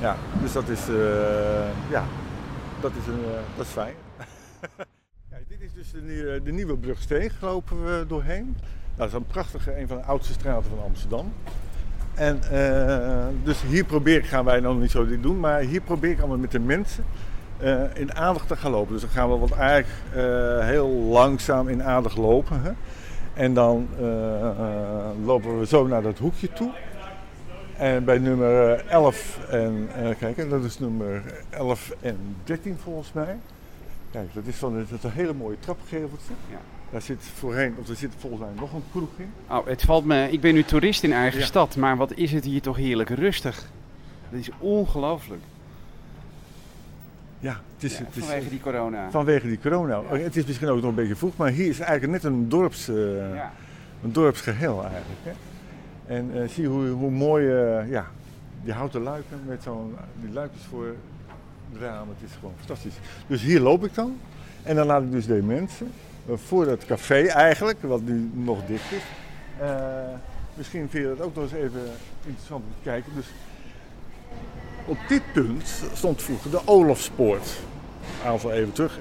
Ja, 0.01 0.17
dus 0.43 0.53
dat 0.53 0.69
is, 0.69 0.89
eh, 0.89 1.91
ja, 1.91 2.05
dat 2.81 2.93
is, 3.01 3.07
een, 3.07 3.25
dat 3.57 3.67
is 3.67 3.73
fijn. 3.73 3.95
is 5.81 5.91
de, 5.91 6.01
nieuwe- 6.01 6.43
de 6.43 6.53
nieuwe 6.53 6.77
Brugsteeg, 6.77 7.41
lopen 7.41 7.85
we 7.85 8.05
doorheen. 8.09 8.45
Nou, 8.45 8.97
dat 8.97 9.07
is 9.09 9.13
een 9.13 9.27
prachtige, 9.27 9.81
een 9.81 9.89
van 9.89 9.97
de 9.97 10.03
oudste 10.03 10.33
straten 10.33 10.71
van 10.71 10.85
Amsterdam. 10.85 11.33
En 12.15 12.43
eh, 12.43 13.27
dus 13.45 13.63
hier 13.63 13.85
probeer 13.85 14.17
ik, 14.17 14.27
gaan 14.27 14.45
wij 14.45 14.61
nog 14.61 14.79
niet 14.79 14.91
zo 14.91 15.07
dit 15.07 15.23
doen, 15.23 15.41
maar 15.41 15.61
hier 15.61 15.81
probeer 15.81 16.11
ik 16.11 16.19
allemaal 16.19 16.39
met 16.39 16.51
de 16.51 16.59
mensen 16.59 17.05
eh, 17.59 17.83
in 17.95 18.15
aandacht 18.15 18.49
te 18.49 18.57
gaan 18.57 18.71
lopen. 18.71 18.93
Dus 18.93 19.01
dan 19.01 19.11
gaan 19.11 19.31
we 19.31 19.37
wat 19.37 19.51
eigenlijk 19.51 19.89
eh, 20.15 20.67
heel 20.67 20.89
langzaam 20.89 21.69
in 21.69 21.83
aandacht 21.83 22.17
lopen. 22.17 22.63
Hè? 22.63 22.71
En 23.35 23.55
dan 23.55 23.89
eh, 23.99 24.41
eh, 24.41 24.57
lopen 25.25 25.59
we 25.59 25.67
zo 25.67 25.87
naar 25.87 26.03
dat 26.03 26.19
hoekje 26.19 26.53
toe. 26.53 26.71
En 27.77 28.05
bij 28.05 28.19
nummer 28.19 28.73
eh, 28.73 28.91
11 28.93 29.39
en, 29.51 29.89
eh 29.97 30.17
kijk, 30.19 30.51
dat 30.51 30.65
is 30.65 30.79
nummer 30.79 31.23
11 31.51 31.93
en 32.01 32.19
13 32.45 32.79
volgens 32.83 33.13
mij. 33.13 33.37
Kijk, 34.11 34.35
dat 34.35 34.47
is 34.47 34.57
van 34.57 34.75
dat 34.75 34.91
is 34.99 35.03
een 35.05 35.11
hele 35.11 35.33
mooie 35.35 35.57
trapgeveltje. 35.59 36.33
Ja. 36.51 36.57
Daar 36.91 37.03
zit 37.03 37.23
voorheen, 37.35 37.75
of 37.81 37.89
er 37.89 37.97
zit 37.97 38.13
volgens 38.19 38.43
mij 38.43 38.51
nog 38.57 38.73
een 38.73 38.83
kroeg 38.91 39.09
in. 39.17 39.33
Oh, 39.51 39.67
het 39.67 39.83
valt 39.83 40.05
me. 40.05 40.31
Ik 40.31 40.41
ben 40.41 40.55
nu 40.55 40.63
toerist 40.63 41.03
in 41.03 41.13
eigen 41.13 41.41
Ja. 41.41 41.47
stad, 41.47 41.77
maar 41.77 41.97
wat 41.97 42.13
is 42.15 42.33
het 42.33 42.45
hier 42.45 42.61
toch 42.63 42.77
heerlijk 42.77 43.09
rustig. 43.09 43.69
Dat 44.31 44.41
is 44.41 44.51
ongelooflijk. 44.59 45.43
Ja, 47.39 47.61
het 47.75 47.85
is, 47.85 47.99
Ja, 47.99 48.05
het 48.05 48.17
is 48.17 48.25
vanwege 48.25 48.49
die 48.49 48.61
corona. 48.61 49.11
vanwege 49.11 49.47
die 49.47 49.59
corona. 49.59 50.03
Het 50.11 50.37
is 50.37 50.47
misschien 50.47 50.69
ook 50.69 50.81
nog 50.81 50.89
een 50.91 50.95
beetje 50.95 51.17
vroeg, 51.17 51.37
maar 51.37 51.51
hier 51.51 51.69
is 51.69 51.79
eigenlijk 51.81 52.13
net 52.23 52.33
een, 52.33 52.49
dorps, 52.49 52.89
eh, 52.89 53.35
Ja. 53.35 53.53
een 54.03 54.13
dorpsgeheel 54.13 54.83
eigenlijk. 54.83 55.21
Hè? 55.23 55.33
En 56.15 56.43
eh, 56.43 56.49
zie 56.49 56.67
hoe, 56.67 56.89
hoe 56.89 57.11
mooi, 57.11 57.49
eh, 57.51 57.91
ja, 57.91 58.07
die 58.65 58.73
houten 58.73 59.01
luiken 59.03 59.41
met 59.47 59.63
zo'n, 59.63 59.95
die 60.21 60.33
luikjes 60.33 60.63
voor 60.63 60.95
raam, 61.81 62.09
het 62.09 62.31
is 62.31 62.35
gewoon 62.35 62.55
fantastisch. 62.59 62.95
Dus 63.27 63.43
hier 63.43 63.61
loop 63.61 63.85
ik 63.85 63.95
dan 63.95 64.17
en 64.63 64.77
dan 64.77 64.87
laat 64.87 65.03
ik 65.03 65.11
dus 65.11 65.27
de 65.27 65.43
mensen 65.43 65.93
eh, 66.29 66.35
voor 66.47 66.65
dat 66.65 66.85
café 66.85 67.27
eigenlijk, 67.27 67.83
wat 67.83 68.03
nu 68.03 68.31
nog 68.33 68.59
dicht 68.67 68.93
is. 68.93 69.03
eh, 69.61 69.69
misschien 70.55 70.89
vind 70.91 71.05
je 71.05 71.15
dat 71.17 71.27
ook 71.27 71.35
nog 71.35 71.45
eens 71.45 71.53
even 71.53 71.81
interessant 72.25 72.65
om 72.65 72.71
te 72.83 72.89
kijken. 72.89 73.13
Dus 73.15 73.27
op 74.85 74.99
dit 75.09 75.23
punt 75.33 75.83
stond 75.95 76.23
vroeger 76.23 76.51
de 76.51 76.61
Olofspoort. 76.65 77.57
Een 78.23 78.29
aantal 78.31 78.53
even 78.53 78.73
terug. 78.73 78.99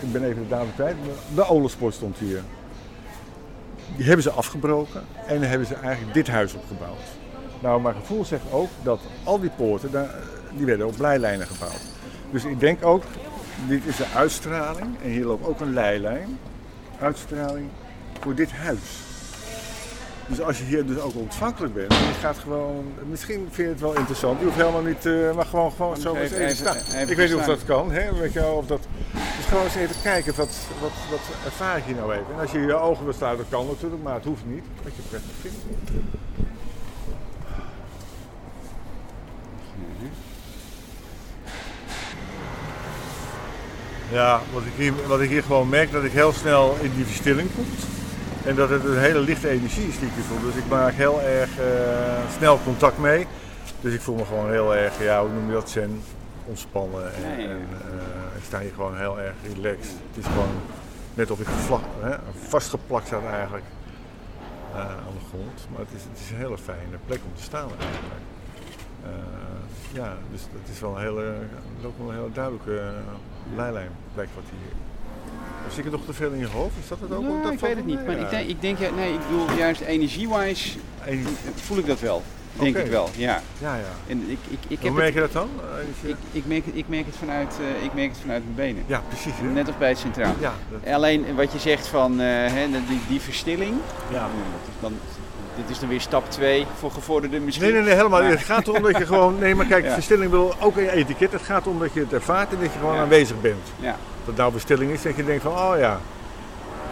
Ik 0.00 0.12
ben 0.12 0.24
even 0.24 0.42
de 0.42 0.48
datum 0.48 0.74
kwijt. 0.74 0.96
De 1.34 1.48
Olofspoort 1.48 1.94
stond 1.94 2.18
hier. 2.18 2.42
Die 3.96 4.04
hebben 4.06 4.22
ze 4.22 4.30
afgebroken 4.30 5.02
en 5.26 5.42
hebben 5.42 5.66
ze 5.66 5.74
eigenlijk 5.74 6.14
dit 6.14 6.26
huis 6.28 6.54
opgebouwd. 6.54 7.00
Nou, 7.60 7.80
mijn 7.80 7.94
gevoel 7.94 8.24
zegt 8.24 8.52
ook 8.52 8.68
dat 8.82 9.00
al 9.24 9.40
die 9.40 9.50
poorten, 9.50 9.90
daar, 9.90 10.14
die 10.56 10.66
werden 10.66 10.86
op 10.86 10.98
leilijnen 10.98 11.46
gebouwd. 11.46 11.93
Dus 12.34 12.44
ik 12.44 12.60
denk 12.60 12.84
ook, 12.84 13.02
dit 13.68 13.84
is 13.84 13.96
de 13.96 14.06
uitstraling 14.14 14.96
en 15.02 15.10
hier 15.10 15.24
loopt 15.24 15.46
ook 15.46 15.60
een 15.60 15.72
leilijn. 15.72 16.38
Uitstraling 17.00 17.68
voor 18.20 18.34
dit 18.34 18.52
huis. 18.52 19.02
Dus 20.26 20.40
als 20.40 20.58
je 20.58 20.64
hier 20.64 20.86
dus 20.86 20.98
ook 20.98 21.14
ontvankelijk 21.16 21.74
bent, 21.74 21.92
en 21.92 21.96
je 21.98 22.12
gaat 22.20 22.38
gewoon, 22.38 22.92
misschien 23.08 23.48
vind 23.50 23.56
je 23.56 23.72
het 23.72 23.80
wel 23.80 23.96
interessant. 23.96 24.38
Je 24.38 24.44
hoeft 24.44 24.56
helemaal 24.56 24.82
niet, 24.82 25.06
eh, 25.06 25.34
maar 25.34 25.46
gewoon, 25.46 25.72
gewoon 25.72 25.96
zo 25.96 26.14
eens 26.14 26.30
Even- 26.30 26.56
staan. 26.56 26.76
ik 27.08 27.16
weet 27.16 27.28
niet 27.28 27.38
of 27.38 27.44
dat 27.44 27.64
kan, 27.64 27.92
hè? 27.92 28.14
Weet 28.14 28.32
je 28.32 28.40
wel, 28.40 28.54
of 28.54 28.66
dat, 28.66 28.80
dus 29.36 29.46
gewoon 29.46 29.64
eens 29.64 29.74
even 29.74 30.02
kijken, 30.02 30.34
wat, 30.36 30.50
wat, 30.80 30.92
wat 31.10 31.20
ervaar 31.44 31.78
ik 31.78 31.84
hier 31.84 31.94
nou 31.94 32.12
even. 32.12 32.34
En 32.34 32.40
als 32.40 32.50
je 32.50 32.60
je 32.60 32.74
ogen 32.74 33.04
wil 33.04 33.12
sluiten, 33.12 33.46
dat 33.50 33.58
kan 33.58 33.68
natuurlijk, 33.68 34.02
maar 34.02 34.14
het 34.14 34.24
hoeft 34.24 34.46
niet. 34.46 34.64
Wat 34.82 34.94
je 34.96 35.02
prettig 35.08 35.30
vindt. 35.40 35.56
Ja, 44.14 44.40
wat 44.52 44.62
ik, 44.62 44.72
hier, 44.76 44.92
wat 45.06 45.20
ik 45.20 45.28
hier 45.30 45.42
gewoon 45.42 45.68
merk, 45.68 45.92
dat 45.92 46.04
ik 46.04 46.12
heel 46.12 46.32
snel 46.32 46.76
in 46.80 46.92
die 46.94 47.04
verstilling 47.04 47.48
kom. 47.54 47.64
En 48.44 48.54
dat 48.54 48.68
het 48.70 48.84
een 48.84 48.98
hele 48.98 49.18
lichte 49.18 49.48
energie 49.48 49.86
is 49.88 49.98
die 49.98 50.08
ik 50.08 50.14
hier 50.14 50.24
voel. 50.24 50.40
Dus 50.40 50.54
ik 50.54 50.68
maak 50.68 50.92
heel 50.92 51.22
erg 51.22 51.58
eh, 51.58 51.66
snel 52.36 52.60
contact 52.64 52.98
mee. 52.98 53.26
Dus 53.80 53.94
ik 53.94 54.00
voel 54.00 54.14
me 54.14 54.24
gewoon 54.24 54.50
heel 54.50 54.74
erg, 54.76 55.02
ja, 55.02 55.20
hoe 55.20 55.32
noem 55.32 55.46
je 55.46 55.52
dat, 55.52 55.70
zen, 55.70 56.02
ontspannen. 56.46 57.14
En, 57.14 57.24
en 57.38 57.50
eh, 57.50 58.36
ik 58.36 58.44
sta 58.46 58.58
hier 58.58 58.72
gewoon 58.74 58.96
heel 58.96 59.20
erg 59.20 59.34
relaxed. 59.54 59.92
Het 60.14 60.24
is 60.24 60.26
gewoon 60.26 60.54
net 61.14 61.30
of 61.30 61.40
ik 61.40 61.46
vla- 61.46 61.80
hè, 62.00 62.16
vastgeplakt 62.48 63.08
zat 63.08 63.24
eigenlijk 63.32 63.64
eh, 64.74 64.80
aan 64.80 65.14
de 65.18 65.26
grond. 65.28 65.66
Maar 65.70 65.80
het 65.80 65.90
is, 65.96 66.02
het 66.10 66.20
is 66.24 66.30
een 66.30 66.36
hele 66.36 66.58
fijne 66.58 66.96
plek 67.06 67.20
om 67.24 67.36
te 67.36 67.42
staan 67.42 67.68
eigenlijk. 67.78 68.33
Eh, 69.04 69.10
ja, 69.92 70.16
dus 70.30 70.40
het 70.40 70.74
is 70.74 70.80
wel 70.80 70.96
een 70.96 71.02
hele, 71.02 71.34
ook 71.84 71.98
wel 71.98 72.08
een 72.08 72.14
hele 72.14 72.32
duidelijke 72.32 72.70
uh, 72.72 73.56
leilijnplek 73.56 74.28
wat 74.34 74.44
hier. 74.50 74.72
Zit 75.74 75.84
ik 75.84 75.90
nog 75.90 76.04
te 76.04 76.12
veel 76.12 76.30
in 76.30 76.38
je 76.38 76.46
hoofd? 76.48 76.74
Is 76.82 76.88
dat 76.88 76.98
het 77.00 77.12
ook? 77.12 77.22
Nou, 77.22 77.42
dat 77.42 77.52
ik 77.52 77.58
weet 77.60 77.76
het 77.76 77.86
niet. 77.86 78.06
Maar 78.06 78.14
ik 78.16 78.20
Ja. 78.20 78.30
denk, 78.30 78.48
ik 78.48 78.60
denk, 78.60 78.78
ja, 78.78 78.90
nee, 78.90 79.12
ik 79.12 79.20
bedoel 79.28 79.56
juist 79.56 79.80
energie-wise 79.80 80.78
En- 81.04 81.26
voel 81.54 81.78
ik 81.78 81.86
dat 81.86 82.00
wel. 82.00 82.22
Denk 82.58 82.76
Oké. 82.76 82.84
ik 82.84 82.90
wel, 82.90 83.08
ja. 83.16 83.40
Ja, 83.60 83.74
ja. 83.76 83.82
En 84.06 84.30
ik, 84.30 84.38
ik, 84.48 84.58
ik, 84.68 84.78
Hoe 84.78 84.86
heb 84.86 84.92
merk 84.92 85.04
het, 85.06 85.14
je 85.14 85.20
dat 85.20 85.32
dan? 85.32 85.48
Eh, 86.02 86.08
ik, 86.10 86.16
ik, 86.32 86.46
merk, 86.46 86.64
het- 86.66 86.76
ik, 86.76 86.88
merk 86.88 87.06
het 87.06 87.16
vanuit, 87.16 87.54
eh, 87.60 87.84
ik 87.84 87.94
merk 87.94 88.08
het 88.08 88.18
vanuit 88.20 88.42
mijn 88.44 88.54
benen. 88.56 88.82
Ja, 88.86 89.02
precies. 89.08 89.32
Hè? 89.36 89.44
Net 89.46 89.66
als 89.66 89.78
bij 89.78 89.88
het 89.88 89.98
centraal. 89.98 90.34
Ja, 90.40 90.52
dat- 90.70 90.92
Alleen 90.94 91.34
wat 91.34 91.52
je 91.52 91.58
zegt 91.58 91.86
van 91.86 92.12
eh, 92.20 92.26
hè, 92.26 92.66
die, 92.88 93.00
die 93.08 93.20
verstilling, 93.20 93.74
ja. 94.10 94.20
dat 94.20 94.68
is 94.74 94.80
dan, 94.80 94.92
dit 95.56 95.70
is 95.70 95.78
dan 95.78 95.88
weer 95.88 96.00
stap 96.00 96.30
2 96.30 96.66
voor 96.78 96.90
gevorderden 96.90 97.44
misschien. 97.44 97.64
Nee, 97.66 97.74
nee, 97.74 97.82
nee, 97.82 97.94
helemaal 97.94 98.20
niet. 98.20 98.28
Maar- 98.28 98.38
Het 98.38 98.46
gaat 98.46 98.66
erom 98.68 98.82
dat 98.82 98.96
je 98.96 99.06
gewoon. 99.06 99.38
Nee, 99.38 99.54
maar 99.54 99.66
kijk, 99.66 99.84
Ja. 99.88 99.92
verstilling 99.92 100.30
wil 100.30 100.54
ook 100.60 100.76
een 100.76 100.88
etiket. 100.88 101.32
Het 101.32 101.42
gaat 101.42 101.66
om 101.66 101.78
dat 101.78 101.92
je 101.92 102.00
het 102.00 102.12
ervaart 102.12 102.50
en 102.52 102.56
dat 102.60 102.72
je 102.72 102.78
gewoon 102.78 102.94
Ja. 102.94 103.00
aanwezig 103.00 103.40
bent. 103.40 103.66
Ja, 103.80 103.96
dat 104.24 104.36
nou 104.36 104.52
verstilling 104.52 104.90
is, 104.90 105.02
dat 105.02 105.16
je 105.16 105.24
denkt 105.24 105.42
van, 105.42 105.52
oh 105.52 105.72
ja. 105.78 106.00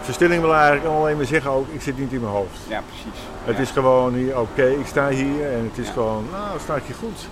Verstilling 0.01 0.41
wil 0.41 0.53
eigenlijk 0.53 0.85
alleen 0.85 1.17
maar 1.17 1.25
zeggen 1.25 1.51
ook, 1.51 1.67
ik 1.71 1.81
zit 1.81 1.97
niet 1.97 2.11
in 2.11 2.19
mijn 2.19 2.31
hoofd. 2.33 2.57
ja 2.67 2.81
precies. 2.87 3.19
Het 3.43 3.59
is 3.59 3.69
gewoon 3.71 4.13
hier, 4.13 4.39
oké, 4.39 4.65
ik 4.65 4.85
sta 4.87 5.09
hier 5.09 5.51
en 5.51 5.69
het 5.73 5.85
is 5.85 5.89
gewoon, 5.89 6.25
nou, 6.31 6.59
sta 6.59 6.75
ik 6.75 6.83
hier 6.85 6.95
goed. 6.95 7.27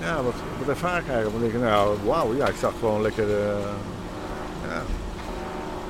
Ja, 0.00 0.14
wat, 0.22 0.34
wat 0.58 0.68
ervaar 0.68 0.98
ik 0.98 1.08
eigenlijk? 1.08 1.30
Dan 1.32 1.40
denk 1.40 1.52
ik, 1.54 1.60
nou, 1.60 1.96
wauw, 2.04 2.34
ja, 2.36 2.46
ik 2.46 2.54
sta 2.56 2.70
gewoon 2.78 3.02
lekker, 3.02 3.24
eh, 3.30 3.46
ja. 4.68 4.82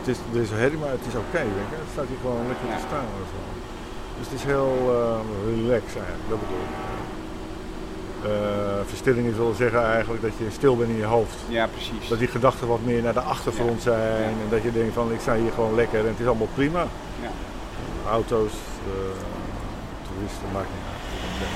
Het 0.00 0.08
is, 0.08 0.16
er 0.34 0.40
is 0.40 0.50
herrie, 0.50 0.78
maar 0.78 0.90
het 0.90 1.06
is 1.08 1.14
oké, 1.14 1.38
weet 1.38 1.68
je. 1.70 1.76
Het 1.84 1.92
staat 1.92 2.04
hier 2.08 2.16
gewoon 2.20 2.46
lekker 2.46 2.66
te 2.76 2.82
staan. 2.88 3.08
of 3.22 3.28
zo. 3.32 3.40
Dus 4.18 4.26
het 4.30 4.38
is 4.38 4.44
heel 4.44 4.76
eh 4.88 5.54
relaxed 5.56 5.96
eigenlijk, 5.96 6.28
dat 6.28 6.40
bedoel 6.40 6.62
ik. 6.68 6.74
Eh, 8.24 8.88
verstilling 8.88 9.36
wil 9.36 9.54
zeggen 9.56 9.84
eigenlijk 9.84 10.22
dat 10.22 10.32
je 10.38 10.46
stil 10.52 10.76
bent 10.76 10.90
in 10.90 10.96
je 10.96 11.04
hoofd. 11.04 11.34
Ja, 11.48 11.66
precies. 11.66 12.08
Dat 12.08 12.18
die 12.18 12.28
gedachten 12.28 12.66
wat 12.68 12.84
meer 12.84 13.02
naar 13.02 13.12
de 13.12 13.20
achtergrond 13.20 13.82
zijn 13.82 14.20
Ja. 14.20 14.26
en 14.26 14.36
dat 14.50 14.62
je 14.62 14.72
denkt 14.72 14.94
van 14.94 15.12
ik 15.12 15.20
sta 15.20 15.34
hier 15.34 15.52
gewoon 15.54 15.74
lekker 15.74 16.00
en 16.00 16.06
het 16.06 16.20
is 16.20 16.26
allemaal 16.26 16.48
prima. 16.54 16.86
Ja. 17.22 17.30
Auto's, 18.10 18.52
eh, 18.52 18.92
toeristen, 20.06 20.48
maakt 20.52 20.68
niet 20.74 20.84
uit. 20.92 21.48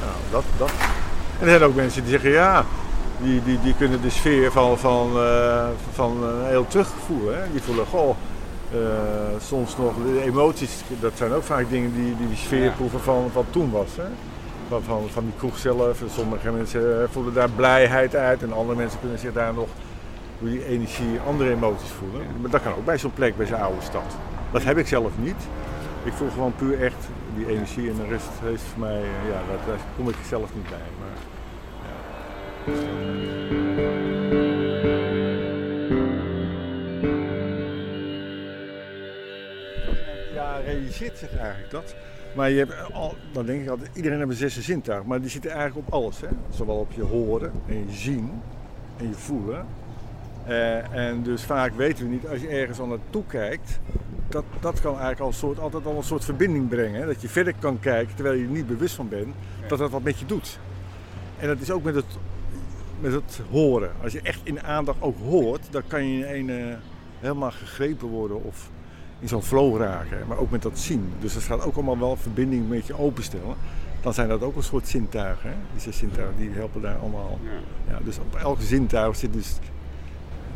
Nou, 0.00 0.12
dat, 0.30 0.44
dat. 0.58 0.70
En 1.38 1.44
er 1.46 1.48
zijn 1.48 1.62
ook 1.62 1.74
mensen 1.74 2.02
die 2.02 2.10
zeggen 2.10 2.30
ja, 2.30 2.64
die, 3.22 3.42
die, 3.44 3.58
die 3.62 3.74
kunnen 3.74 4.02
de 4.02 4.10
sfeer 4.10 4.52
van, 4.52 4.78
van, 4.78 5.10
eh, 5.16 5.68
van 5.92 6.16
eh, 6.22 6.48
heel 6.48 6.66
terugvoelen. 6.66 7.42
Hè? 7.42 7.52
Die 7.52 7.62
voelen, 7.62 7.86
goh, 7.86 8.16
eh, 8.72 8.78
soms 9.40 9.76
nog 9.76 9.92
de 10.04 10.22
emoties, 10.22 10.82
dat 11.00 11.12
zijn 11.14 11.32
ook 11.32 11.42
vaak 11.42 11.70
dingen 11.70 11.94
die 11.94 12.16
die, 12.16 12.28
die 12.28 12.36
sfeer 12.36 12.64
Ja. 12.64 12.70
proeven 12.70 13.00
van 13.00 13.30
wat 13.32 13.44
toen 13.50 13.70
was. 13.70 13.96
Hè? 13.96 14.08
Van, 14.68 14.82
van, 14.82 15.02
van 15.12 15.24
die 15.24 15.32
kroeg 15.38 15.58
zelf. 15.58 16.02
Sommige 16.14 16.50
mensen 16.50 17.08
voelen 17.10 17.34
daar 17.34 17.50
blijheid 17.50 18.16
uit 18.16 18.42
en 18.42 18.52
andere 18.52 18.78
mensen 18.78 19.00
kunnen 19.00 19.18
zich 19.18 19.32
daar 19.32 19.54
nog 19.54 19.68
door 20.38 20.48
die 20.48 20.66
energie 20.66 21.20
andere 21.26 21.50
emoties 21.50 21.90
voelen. 21.98 22.20
Ja. 22.20 22.26
Maar 22.40 22.50
dat 22.50 22.62
kan 22.62 22.72
ook 22.72 22.84
bij 22.84 22.98
zo'n 22.98 23.12
plek, 23.12 23.36
bij 23.36 23.46
zo'n 23.46 23.60
oude 23.60 23.82
stad. 23.82 24.16
Dat 24.52 24.64
heb 24.64 24.78
ik 24.78 24.86
zelf 24.86 25.10
niet. 25.16 25.42
Ik 26.04 26.12
voel 26.12 26.30
gewoon 26.30 26.54
puur 26.56 26.82
echt 26.82 27.08
die 27.36 27.46
energie 27.48 27.90
en 27.90 27.96
de 27.96 28.06
rest 28.08 28.28
heeft 28.42 28.62
voor 28.62 28.80
mij, 28.80 29.00
ja, 29.00 29.38
daar, 29.48 29.66
daar 29.66 29.78
kom 29.96 30.08
ik 30.08 30.14
zelf 30.28 30.48
niet 30.54 30.68
bij. 30.68 30.88
Maar, 31.00 31.16
ja. 40.34 40.56
realiseert 40.64 41.18
zich 41.18 41.36
eigenlijk 41.36 41.70
dat. 41.70 41.94
Maar 42.34 42.50
je 42.50 42.58
hebt 42.58 42.92
al, 42.92 43.14
dan 43.32 43.46
denk 43.46 43.62
ik 43.62 43.68
altijd, 43.68 43.90
iedereen 43.94 44.18
heeft 44.18 44.30
een 44.30 44.36
zesde 44.36 44.62
zintuig, 44.62 45.04
maar 45.04 45.20
die 45.20 45.30
zitten 45.30 45.50
eigenlijk 45.50 45.86
op 45.86 45.94
alles. 45.94 46.20
Hè? 46.20 46.28
Zowel 46.50 46.76
op 46.76 46.92
je 46.92 47.02
horen 47.02 47.52
en 47.66 47.74
je 47.74 47.92
zien 47.92 48.30
en 48.96 49.08
je 49.08 49.14
voelen. 49.14 49.66
Eh, 50.46 50.94
en 50.94 51.22
dus 51.22 51.42
vaak 51.42 51.74
weten 51.74 52.04
we 52.04 52.10
niet, 52.10 52.26
als 52.26 52.40
je 52.40 52.48
ergens 52.48 52.78
al 52.78 52.86
naartoe 52.86 53.26
kijkt, 53.26 53.80
dat, 54.28 54.44
dat 54.60 54.80
kan 54.80 54.90
eigenlijk 54.90 55.20
al 55.20 55.26
een 55.26 55.32
soort, 55.32 55.58
altijd 55.58 55.86
al 55.86 55.96
een 55.96 56.02
soort 56.02 56.24
verbinding 56.24 56.68
brengen. 56.68 57.00
Hè? 57.00 57.06
Dat 57.06 57.22
je 57.22 57.28
verder 57.28 57.54
kan 57.58 57.80
kijken 57.80 58.14
terwijl 58.14 58.36
je 58.36 58.44
er 58.44 58.50
niet 58.50 58.66
bewust 58.66 58.94
van 58.94 59.08
bent, 59.08 59.34
dat 59.68 59.78
dat 59.78 59.90
wat 59.90 60.02
met 60.02 60.18
je 60.18 60.26
doet. 60.26 60.58
En 61.38 61.46
dat 61.46 61.60
is 61.60 61.70
ook 61.70 61.82
met 61.82 61.94
het, 61.94 62.18
met 63.00 63.12
het 63.12 63.40
horen. 63.50 63.92
Als 64.02 64.12
je 64.12 64.20
echt 64.20 64.40
in 64.42 64.62
aandacht 64.62 65.02
ook 65.02 65.18
hoort, 65.18 65.66
dan 65.70 65.82
kan 65.86 66.08
je 66.08 66.36
in 66.36 66.48
een 66.48 66.70
eh, 66.70 66.76
helemaal 67.20 67.50
gegrepen 67.50 68.08
worden 68.08 68.42
of 68.44 68.70
in 69.20 69.28
zo'n 69.28 69.42
flow 69.42 69.80
raken. 69.80 70.26
Maar 70.26 70.38
ook 70.38 70.50
met 70.50 70.62
dat 70.62 70.78
zien. 70.78 71.12
Dus 71.20 71.34
dat 71.34 71.42
gaat 71.42 71.64
ook 71.64 71.74
allemaal 71.74 71.98
wel 71.98 72.16
verbinding 72.16 72.68
met 72.68 72.86
je 72.86 72.98
openstellen. 72.98 73.56
Dan 74.00 74.14
zijn 74.14 74.28
dat 74.28 74.42
ook 74.42 74.56
een 74.56 74.62
soort 74.62 74.88
zintuigen. 74.88 75.50
Hè? 75.50 75.56
Die 75.72 75.80
zes 75.80 75.96
zintuigen 75.96 76.36
die 76.36 76.50
helpen 76.50 76.80
daar 76.80 76.96
allemaal. 76.96 77.38
Ja. 77.88 77.98
Dus 78.04 78.18
op 78.18 78.34
elke 78.34 78.62
zintuig 78.62 79.16
zit 79.16 79.32
dus 79.32 79.58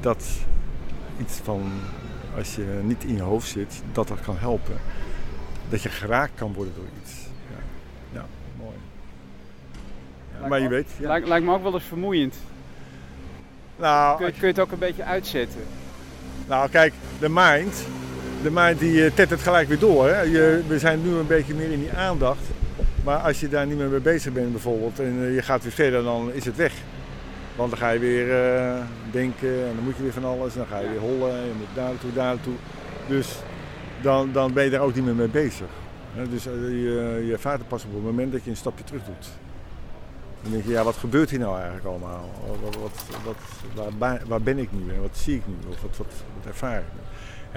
dat 0.00 0.24
iets 1.20 1.36
van, 1.36 1.62
als 2.36 2.54
je 2.54 2.80
niet 2.82 3.04
in 3.04 3.14
je 3.14 3.22
hoofd 3.22 3.48
zit, 3.48 3.82
dat 3.92 4.08
dat 4.08 4.20
kan 4.20 4.36
helpen. 4.36 4.76
Dat 5.68 5.82
je 5.82 5.88
geraakt 5.88 6.32
kan 6.34 6.52
worden 6.52 6.74
door 6.74 6.88
iets. 7.02 7.12
Ja, 7.22 7.62
ja 8.12 8.26
mooi. 8.58 8.76
Ja, 10.32 10.33
maar 10.48 10.60
je 10.60 10.68
weet, 10.68 10.86
ja. 10.98 11.08
Lijkt, 11.08 11.28
lijkt 11.28 11.46
me 11.46 11.52
ook 11.52 11.62
wel 11.62 11.74
eens 11.74 11.84
vermoeiend. 11.84 12.34
nou, 13.76 14.16
Kun, 14.16 14.26
je- 14.26 14.32
kun 14.32 14.40
je 14.40 14.46
het 14.46 14.58
ook 14.58 14.72
een 14.72 14.78
beetje 14.78 15.04
uitzetten? 15.04 15.60
nou 16.48 16.68
kijk, 16.70 16.92
de 17.20 17.28
mind, 17.28 17.86
de 18.42 18.50
mind 18.50 18.78
die 18.78 19.04
eh, 19.04 19.12
tettert 19.14 19.40
gelijk 19.40 19.68
weer 19.68 19.78
door. 19.78 20.08
Hè? 20.08 20.20
Je, 20.20 20.62
we 20.68 20.78
zijn 20.78 21.02
nu 21.02 21.14
een 21.14 21.26
beetje 21.26 21.54
meer 21.54 21.70
in 21.70 21.78
die 21.80 21.92
aandacht. 21.92 22.42
Maar 23.04 23.18
als 23.18 23.40
je 23.40 23.48
daar 23.48 23.66
niet 23.66 23.78
meer 23.78 23.88
mee 23.88 24.00
bezig 24.00 24.32
bent 24.32 24.52
bijvoorbeeld 24.52 24.98
en 25.00 25.16
eh, 25.22 25.34
je 25.34 25.42
gaat 25.42 25.62
weer 25.62 25.72
verder, 25.72 26.02
dan 26.02 26.32
is 26.32 26.44
het 26.44 26.56
weg. 26.56 26.72
Want 27.56 27.70
dan 27.70 27.78
ga 27.78 27.90
je 27.90 27.98
weer 27.98 28.44
eh, 28.54 28.74
denken 29.10 29.48
en 29.48 29.72
dan 29.74 29.84
moet 29.84 29.96
je 29.96 30.02
weer 30.02 30.12
van 30.12 30.24
alles. 30.24 30.52
En 30.52 30.58
dan 30.58 30.66
ga 30.66 30.78
je 30.78 30.88
weer 30.88 30.98
hollen 31.00 31.30
en 31.30 31.44
je 31.46 31.52
moet 31.58 31.66
daar 31.74 31.84
naartoe, 31.88 32.12
daar 32.12 32.24
naartoe. 32.34 32.54
Dus 33.08 33.28
dan, 34.02 34.32
dan 34.32 34.52
ben 34.52 34.64
je 34.64 34.70
daar 34.70 34.80
ook 34.80 34.94
niet 34.94 35.04
meer 35.04 35.14
mee 35.14 35.28
bezig. 35.28 35.66
Dus 36.30 36.44
je, 36.44 37.22
je 37.26 37.32
ervaart 37.32 37.58
het 37.58 37.68
pas 37.68 37.84
op 37.84 37.92
het 37.94 38.02
moment 38.02 38.32
dat 38.32 38.44
je 38.44 38.50
een 38.50 38.56
stapje 38.56 38.84
terug 38.84 39.02
doet. 39.04 39.28
Dan 40.44 40.52
denk 40.52 40.64
je, 40.64 40.70
ja, 40.70 40.84
wat 40.84 40.96
gebeurt 40.96 41.30
hier 41.30 41.38
nou 41.38 41.54
eigenlijk 41.56 41.86
allemaal? 41.86 42.30
Wat, 42.62 42.76
wat, 42.76 43.04
wat, 43.24 43.92
waar, 43.98 44.20
waar 44.26 44.42
ben 44.42 44.58
ik 44.58 44.72
nu 44.72 44.94
en 44.94 45.00
wat 45.00 45.16
zie 45.16 45.36
ik 45.36 45.46
nu? 45.46 45.54
Of 45.68 45.82
wat, 45.82 45.96
wat, 45.96 46.12
wat 46.36 46.46
ervaar 46.46 46.78
ik 46.78 46.92
nu? 46.94 47.00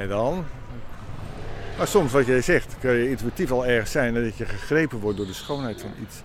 En 0.04 0.10
dan, 0.10 0.46
maar 1.78 1.88
soms 1.88 2.12
wat 2.12 2.26
jij 2.26 2.42
zegt, 2.42 2.76
kun 2.80 2.92
je 2.92 3.10
intuïtief 3.10 3.52
al 3.52 3.66
ergens 3.66 3.92
zijn 3.92 4.14
dat 4.14 4.38
je 4.38 4.46
gegrepen 4.46 5.00
wordt 5.00 5.18
door 5.18 5.26
de 5.26 5.34
schoonheid 5.34 5.82
van 5.82 5.92
iets. 6.02 6.22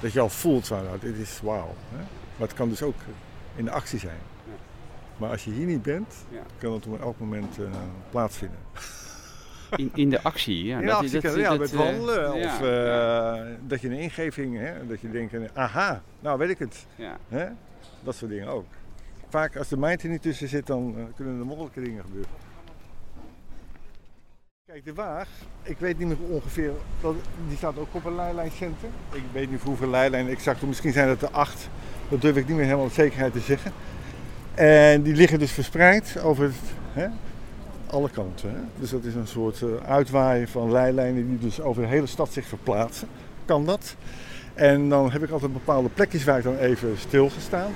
Dat 0.00 0.12
je 0.12 0.20
al 0.20 0.28
voelt 0.28 0.66
van, 0.66 0.84
nou, 0.84 0.98
dit 1.00 1.16
is 1.16 1.40
wauw. 1.42 1.74
hè. 1.90 1.96
Maar 2.36 2.48
het 2.48 2.54
kan 2.56 2.68
dus 2.68 2.82
ook 2.82 2.96
in 3.56 3.64
de 3.64 3.70
actie 3.70 3.98
zijn. 3.98 4.18
Maar 5.16 5.30
als 5.30 5.44
je 5.44 5.50
hier 5.50 5.66
niet 5.66 5.82
bent, 5.82 6.14
kan 6.58 6.72
het 6.72 6.86
op 6.86 7.00
elk 7.00 7.18
moment 7.18 7.58
eh, 7.58 7.64
plaatsvinden. 8.10 8.58
In, 9.76 9.90
in 9.94 10.10
de 10.10 10.22
actie, 10.22 10.64
ja. 10.64 10.78
in 10.80 10.86
dat- 10.86 10.96
actie 10.96 11.20
dat- 11.20 11.34
ja, 11.36 11.48
dat, 11.50 11.58
met 11.58 11.72
eh, 11.72 11.78
wandelen. 11.78 12.38
ja, 12.38 12.46
of 12.46 12.60
ja, 12.60 13.34
eh, 13.34 13.42
dat 13.66 13.80
je 13.80 13.88
een 13.88 13.98
ingeving, 13.98 14.58
hè, 14.58 14.86
dat 14.86 15.00
je 15.00 15.10
denkt, 15.10 15.34
aha, 15.54 16.02
nou 16.20 16.38
weet 16.38 16.50
ik 16.50 16.58
het. 16.58 16.86
Hè? 17.28 17.46
Dat 18.02 18.14
soort 18.14 18.30
dingen 18.30 18.48
ook. 18.48 18.66
Vaak 19.28 19.56
als 19.56 19.68
de 19.68 19.76
mind 19.76 20.02
er 20.02 20.08
niet 20.08 20.22
tussen 20.22 20.48
zit, 20.48 20.66
dan 20.66 20.94
eh, 20.96 21.02
kunnen 21.16 21.38
er 21.38 21.46
mogelijke 21.46 21.80
dingen 21.82 22.02
gebeuren. 22.04 22.30
Kijk, 24.66 24.84
de 24.84 24.94
Waag, 24.94 25.28
ik 25.62 25.78
weet 25.78 25.98
niet 25.98 26.08
meer 26.08 26.16
ongeveer, 26.30 26.70
die 27.48 27.56
staat 27.56 27.78
ook 27.78 27.94
op 27.94 28.04
een 28.04 28.14
leilijncentrum. 28.14 28.90
Ik 29.12 29.22
weet 29.32 29.50
niet 29.50 29.62
hoeveel 29.62 29.88
leilijnen 29.90 30.32
exact, 30.32 30.62
misschien 30.62 30.92
zijn 30.92 31.08
het 31.08 31.22
er 31.22 31.30
acht. 31.30 31.68
Dat 32.08 32.20
durf 32.20 32.36
ik 32.36 32.46
niet 32.46 32.56
meer 32.56 32.64
helemaal 32.64 32.84
met 32.84 32.94
zekerheid 32.94 33.32
te 33.32 33.40
zeggen. 33.40 33.72
En 34.54 35.02
die 35.02 35.14
liggen 35.14 35.38
dus 35.38 35.52
verspreid 35.52 36.20
over 36.22 36.44
het, 36.44 36.54
hè, 36.92 37.06
alle 37.90 38.10
kanten. 38.10 38.50
Hè? 38.50 38.60
Dus 38.78 38.90
dat 38.90 39.04
is 39.04 39.14
een 39.14 39.26
soort 39.26 39.62
eh, 39.62 39.68
uitwaaien 39.90 40.48
van 40.48 40.70
leilijnen 40.70 41.28
die 41.28 41.38
dus 41.38 41.60
over 41.60 41.82
de 41.82 41.88
hele 41.88 42.06
stad 42.06 42.32
zich 42.32 42.46
verplaatsen. 42.46 43.08
Kan 43.44 43.64
dat? 43.64 43.96
En 44.54 44.88
dan 44.88 45.10
heb 45.10 45.22
ik 45.22 45.30
altijd 45.30 45.52
bepaalde 45.52 45.88
plekjes 45.88 46.24
waar 46.24 46.38
ik 46.38 46.44
dan 46.44 46.56
even 46.56 46.98
stilgestaan. 46.98 47.72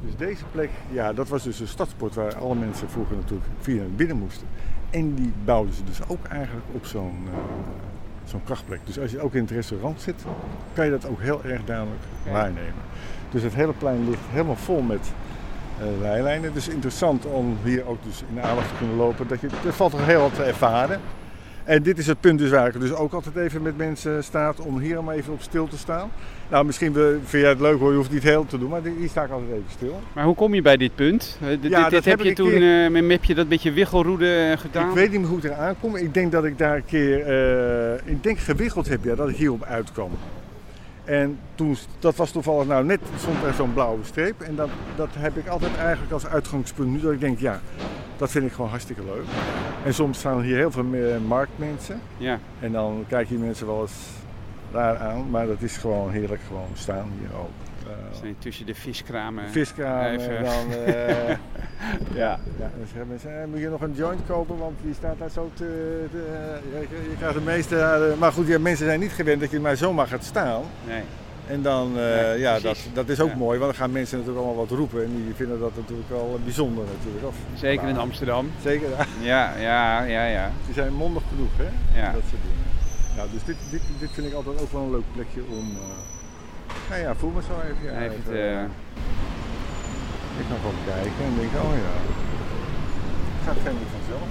Dus 0.00 0.16
deze 0.16 0.44
plek, 0.52 0.70
ja, 0.92 1.12
dat 1.12 1.28
was 1.28 1.42
dus 1.42 1.60
een 1.60 1.68
stadsport 1.68 2.14
waar 2.14 2.36
alle 2.36 2.54
mensen 2.54 2.90
vroeger 2.90 3.16
natuurlijk 3.16 3.50
via 3.60 3.76
naar 3.76 3.90
binnen 3.90 4.16
moesten. 4.16 4.46
En 4.90 5.14
die 5.14 5.32
bouwden 5.44 5.74
ze 5.74 5.84
dus 5.84 6.08
ook 6.08 6.26
eigenlijk 6.26 6.66
op 6.72 6.86
zo'n 6.86 7.18
eh, 7.26 7.38
zo'n 8.24 8.44
krachtplek. 8.44 8.80
Dus 8.84 8.98
als 8.98 9.10
je 9.10 9.20
ook 9.20 9.34
in 9.34 9.40
het 9.40 9.50
restaurant 9.50 10.00
zit, 10.00 10.24
kan 10.72 10.84
je 10.84 10.90
dat 10.90 11.08
ook 11.08 11.20
heel 11.20 11.44
erg 11.44 11.64
duidelijk 11.64 12.02
waarnemen. 12.30 12.82
Dus 13.30 13.42
het 13.42 13.54
hele 13.54 13.72
plein 13.72 14.08
ligt 14.08 14.22
helemaal 14.30 14.56
vol 14.56 14.80
met 14.80 15.12
eh 15.80 16.00
rijlijnen. 16.00 16.52
Dus 16.54 16.68
interessant 16.68 17.26
om 17.26 17.56
hier 17.64 17.86
ook 17.86 17.98
dus 18.04 18.22
in 18.28 18.34
de 18.34 18.40
aandacht 18.40 18.68
te 18.68 18.74
kunnen 18.78 18.96
lopen. 18.96 19.26
Dat 19.28 19.40
je, 19.40 19.48
er 19.66 19.72
valt 19.72 19.90
toch 19.90 20.06
heel 20.06 20.20
wat 20.20 20.34
te 20.34 20.42
ervaren. 20.42 21.00
En 21.64 21.82
dit 21.82 21.98
is 21.98 22.06
het 22.06 22.20
punt 22.20 22.38
dus 22.38 22.50
waar 22.50 22.66
ik 22.66 22.80
dus 22.80 22.92
ook 22.92 23.12
altijd 23.12 23.36
even 23.36 23.62
met 23.62 23.76
mensen 23.76 24.24
staat 24.24 24.60
om 24.60 24.78
hier 24.78 24.98
om 24.98 25.10
even 25.10 25.32
op 25.32 25.42
stil 25.42 25.68
te 25.68 25.78
staan. 25.78 26.10
Nou, 26.50 26.64
misschien 26.64 26.92
vind 27.24 27.42
jij 27.42 27.48
het 27.48 27.60
leuk 27.60 27.78
hoor, 27.78 27.90
je 27.90 27.96
hoeft 27.96 28.10
niet 28.12 28.22
heel 28.22 28.46
te 28.46 28.58
doen, 28.58 28.68
maar 28.70 28.80
hier 28.98 29.08
sta 29.08 29.22
ik 29.24 29.30
altijd 29.30 29.50
even 29.50 29.64
stil. 29.70 30.00
Maar 30.12 30.24
hoe 30.24 30.34
kom 30.34 30.54
je 30.54 30.62
bij 30.62 30.76
dit 30.76 30.94
punt? 30.94 31.38
Eh, 31.40 31.48
dit- 31.48 31.62
dit, 31.90 32.04
heb 32.04 32.20
je 32.20 32.32
toen, 32.32 32.48
keer- 32.50 32.84
eh, 32.84 32.90
met- 32.90 33.10
heb 33.10 33.24
je 33.24 33.34
dat 33.34 33.48
beetje 33.48 33.72
wiggelroede 33.72 34.54
gedaan? 34.58 34.88
Ik 34.88 34.94
weet 34.94 35.10
niet 35.10 35.20
meer 35.20 35.28
hoe 35.28 35.38
ik 35.38 35.44
eraan 35.44 35.74
kom. 35.80 35.96
Ik 35.96 36.14
denk 36.14 36.32
dat 36.32 36.44
ik 36.44 36.58
daar 36.58 36.76
een 36.76 36.84
keer, 36.84 37.20
eh, 37.26 37.94
ik 38.12 38.22
denk 38.22 38.38
gewiggeld 38.38 38.88
heb, 38.88 39.04
ja, 39.04 39.14
dat 39.14 39.28
ik 39.28 39.36
hierop 39.36 39.64
uitkwam. 39.64 40.10
En 41.06 41.38
toen, 41.54 41.76
dat 41.98 42.16
was 42.16 42.30
toevallig 42.30 42.66
nou 42.66 42.84
net, 42.84 43.00
stond 43.18 43.42
er 43.42 43.54
zo'n 43.54 43.72
blauwe 43.72 44.04
streep. 44.04 44.40
En 44.40 44.56
dat, 44.56 44.68
dat 44.96 45.08
heb 45.12 45.36
ik 45.36 45.46
altijd 45.48 45.76
eigenlijk 45.76 46.12
als 46.12 46.26
uitgangspunt 46.26 46.90
nu, 46.90 47.00
dat 47.00 47.12
ik 47.12 47.20
denk, 47.20 47.38
ja, 47.38 47.60
dat 48.16 48.30
vind 48.30 48.44
ik 48.44 48.52
gewoon 48.52 48.70
hartstikke 48.70 49.04
leuk. 49.04 49.24
En 49.84 49.94
soms 49.94 50.18
staan 50.18 50.42
hier 50.42 50.56
heel 50.56 50.70
veel 50.70 50.84
meer 50.84 51.20
marktmensen. 51.20 52.00
Ja, 52.16 52.38
En 52.60 52.72
dan 52.72 53.04
kijken 53.08 53.36
die 53.36 53.44
mensen 53.44 53.66
wel 53.66 53.80
eens 53.80 54.08
raar 54.72 54.98
aan, 54.98 55.30
maar 55.30 55.46
dat 55.46 55.62
is 55.62 55.76
gewoon 55.76 56.10
heerlijk 56.10 56.40
gewoon 56.46 56.68
staan 56.74 57.10
hier 57.20 57.38
ook. 57.38 57.50
Eh, 57.86 58.20
dus 58.22 58.30
tussen 58.38 58.66
de 58.66 58.74
viskramen. 58.74 59.50
Viskraam 59.50 60.04
Even- 60.04 60.36
en 60.36 60.44
dan. 60.44 60.72
eh, 60.84 61.28
ja, 62.14 62.38
ja, 62.58 62.70
dan 62.76 62.86
zeggen 62.86 63.08
mensen: 63.08 63.40
eh, 63.42 63.46
moet 63.46 63.58
je 63.60 63.68
nog 63.68 63.80
een 63.80 63.94
joint 63.94 64.20
kopen, 64.26 64.58
want 64.58 64.78
die 64.82 64.94
staat 64.94 65.18
daar 65.18 65.30
zo 65.30 65.50
te. 65.54 66.04
te 66.10 66.24
je, 66.72 67.08
je 67.10 67.16
krijgt 67.16 67.34
de 67.34 67.40
meeste. 67.40 68.14
maar 68.18 68.32
goed, 68.32 68.46
ja, 68.46 68.58
mensen 68.58 68.86
zijn 68.86 69.00
niet 69.00 69.12
gewend 69.12 69.40
dat 69.40 69.50
je 69.50 69.60
maar 69.60 69.76
zomaar 69.76 70.06
gaat 70.06 70.24
staan. 70.24 70.62
Nee. 70.86 71.02
En 71.46 71.62
dan, 71.62 71.92
Ja, 71.96 72.32
ja, 72.32 72.60
dat, 72.60 72.78
dat 72.92 73.08
is 73.08 73.20
ook 73.20 73.28
Ja. 73.30 73.36
mooi, 73.36 73.58
want 73.58 73.70
dan 73.70 73.80
gaan 73.80 73.92
mensen 73.92 74.18
natuurlijk 74.18 74.44
allemaal 74.46 74.66
wat 74.66 74.78
roepen 74.78 75.04
en 75.04 75.24
die 75.24 75.34
vinden 75.34 75.60
dat 75.60 75.76
natuurlijk 75.76 76.08
wel 76.08 76.40
bijzonder 76.44 76.84
natuurlijk. 76.96 77.26
Of, 77.26 77.36
Zeker 77.54 77.88
in 77.88 77.98
Amsterdam. 77.98 78.50
Zeker, 78.62 78.88
ja. 78.88 79.04
Ja, 79.20 79.56
ja, 79.56 80.02
ja, 80.02 80.24
ja. 80.24 80.50
die 80.64 80.74
zijn 80.74 80.92
mondig 80.94 81.22
genoeg, 81.28 81.50
hè? 81.56 82.00
Ja. 82.00 82.12
Dat 82.12 82.22
soort 82.30 82.42
dingen. 82.42 82.64
Nou, 83.16 83.28
dus 83.32 83.44
dit, 83.44 83.56
dit, 83.70 83.80
dit 84.00 84.10
vind 84.10 84.26
ik 84.26 84.32
altijd 84.32 84.60
ook 84.60 84.72
wel 84.72 84.82
een 84.82 84.90
leuk 84.90 85.12
plekje 85.14 85.40
om. 85.50 85.76
Nou 86.88 87.00
ja, 87.00 87.14
voel 87.14 87.30
me 87.30 87.42
zo 87.42 87.52
even. 87.60 87.92
Ja, 87.92 88.02
Even, 88.02 88.16
even, 88.18 88.58
eh, 88.58 88.62
ik 90.40 90.44
kan 90.48 90.56
gewoon 90.56 90.80
kijken 90.86 91.24
en 91.24 91.34
denken, 91.38 91.60
oh 91.60 91.74
ja. 91.84 91.94
Het 93.34 93.44
gaat 93.46 93.56
helemaal 93.56 93.90
vanzelf. 93.98 94.28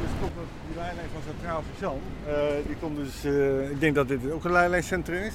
Dus 0.00 0.10
komt 0.20 0.32
dat 0.34 0.48
die 0.66 0.76
lijnlijn 0.76 1.08
van 1.12 1.22
Centraal 1.26 1.62
Station, 1.68 2.00
eh, 2.26 2.66
die 2.66 2.76
komt 2.80 2.96
dus, 2.96 3.24
eh, 3.24 3.70
ik 3.70 3.80
denk 3.80 3.94
dat 3.94 4.08
dit 4.08 4.30
ook 4.32 4.44
een 4.44 4.52
lijnlijncentrum 4.52 5.22
is. 5.22 5.34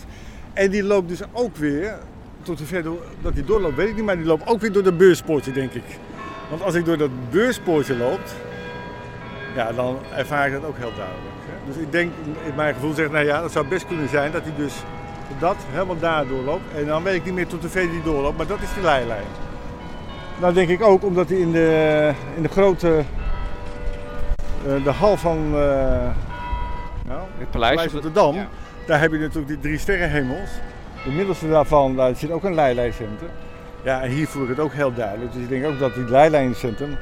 En 0.54 0.72
die 0.72 0.84
loopt 0.84 1.08
dus 1.08 1.22
ook 1.32 1.56
weer, 1.56 1.98
tot 2.42 2.58
zover 2.58 2.84
dat 3.22 3.34
die 3.34 3.44
doorloopt 3.44 3.76
weet 3.76 3.90
ik 3.90 3.96
niet, 3.96 4.06
maar 4.06 4.18
die 4.18 4.26
loopt 4.26 4.48
ook 4.48 4.62
weer 4.62 4.72
door 4.72 4.84
de 4.84 4.94
beurspoortje 4.94 5.52
denk 5.52 5.74
ik. 5.74 6.00
Want 6.50 6.62
als 6.62 6.76
ik 6.76 6.86
door 6.86 6.98
dat 6.98 7.30
beurspoortje 7.30 7.98
loop, 7.98 8.22
ja, 9.56 9.72
dan 9.72 9.98
ervaar 10.16 10.48
ik 10.48 10.54
dat 10.54 10.66
ook 10.66 10.78
heel 10.78 10.94
duidelijk. 10.96 11.33
Dus 11.68 11.76
ik 11.76 11.92
denk, 11.92 12.12
in 12.46 12.56
mijn 12.56 12.74
gevoel 12.74 12.94
zegt, 12.94 13.12
nou 13.12 13.26
ja, 13.26 13.42
dat 13.42 13.52
zou 13.52 13.68
best 13.68 13.88
kunnen 13.88 14.10
zijn 14.10 14.32
dat 14.32 14.42
hij 14.44 14.54
dus 14.56 14.74
dat 15.40 15.56
helemaal 15.72 16.00
daar 16.00 16.28
doorloopt. 16.28 16.64
En 16.76 16.86
dan 16.86 17.04
weet 17.04 17.16
ik 17.16 17.26
niet 17.26 17.34
meer 17.34 17.48
tot 17.48 17.62
hoever 17.62 17.90
die 17.90 18.02
doorloopt, 18.04 18.38
maar 18.38 18.48
dat 18.48 18.62
is 18.62 18.74
die 18.74 18.84
leilijn. 18.84 19.26
Nou 20.40 20.54
denk 20.54 20.70
ik 20.70 20.82
ook, 20.82 21.04
omdat 21.04 21.30
hij 21.30 21.38
in 21.38 21.52
de, 21.52 22.12
in 22.36 22.42
de 22.42 22.50
grote, 22.50 23.04
eh, 24.68 24.84
de 24.84 24.92
hal 24.92 25.18
van 25.18 25.38
eh, 25.38 25.52
nou, 27.08 27.22
Het 27.38 27.52
paleis. 27.52 27.76
Paleis 27.76 27.94
op 27.94 28.02
de 28.02 28.12
Dam, 28.12 28.36
Ja. 28.36 28.48
daar 28.88 29.00
heb 29.00 29.12
je 29.12 29.18
natuurlijk 29.18 29.48
die 29.48 29.60
drie 29.60 29.78
sterrenhemels. 29.78 30.50
De 31.04 31.12
middelste 31.12 31.50
daarvan, 31.50 31.96
daar 31.96 32.16
zit 32.16 32.32
ook 32.32 32.44
een 32.44 32.54
leilijncentrum. 32.56 33.30
Ja, 33.84 34.02
en 34.02 34.10
hier 34.10 34.28
voel 34.28 34.44
ik 34.44 34.50
het 34.50 34.60
ook 34.60 34.74
heel 34.74 34.94
duidelijk. 34.94 35.34
Dus 35.34 35.42
ik 35.42 35.50
denk 35.50 35.66
ook 35.66 35.80
dat 35.80 35.94
die 35.94 36.10
leilijncentrum, 36.10 36.98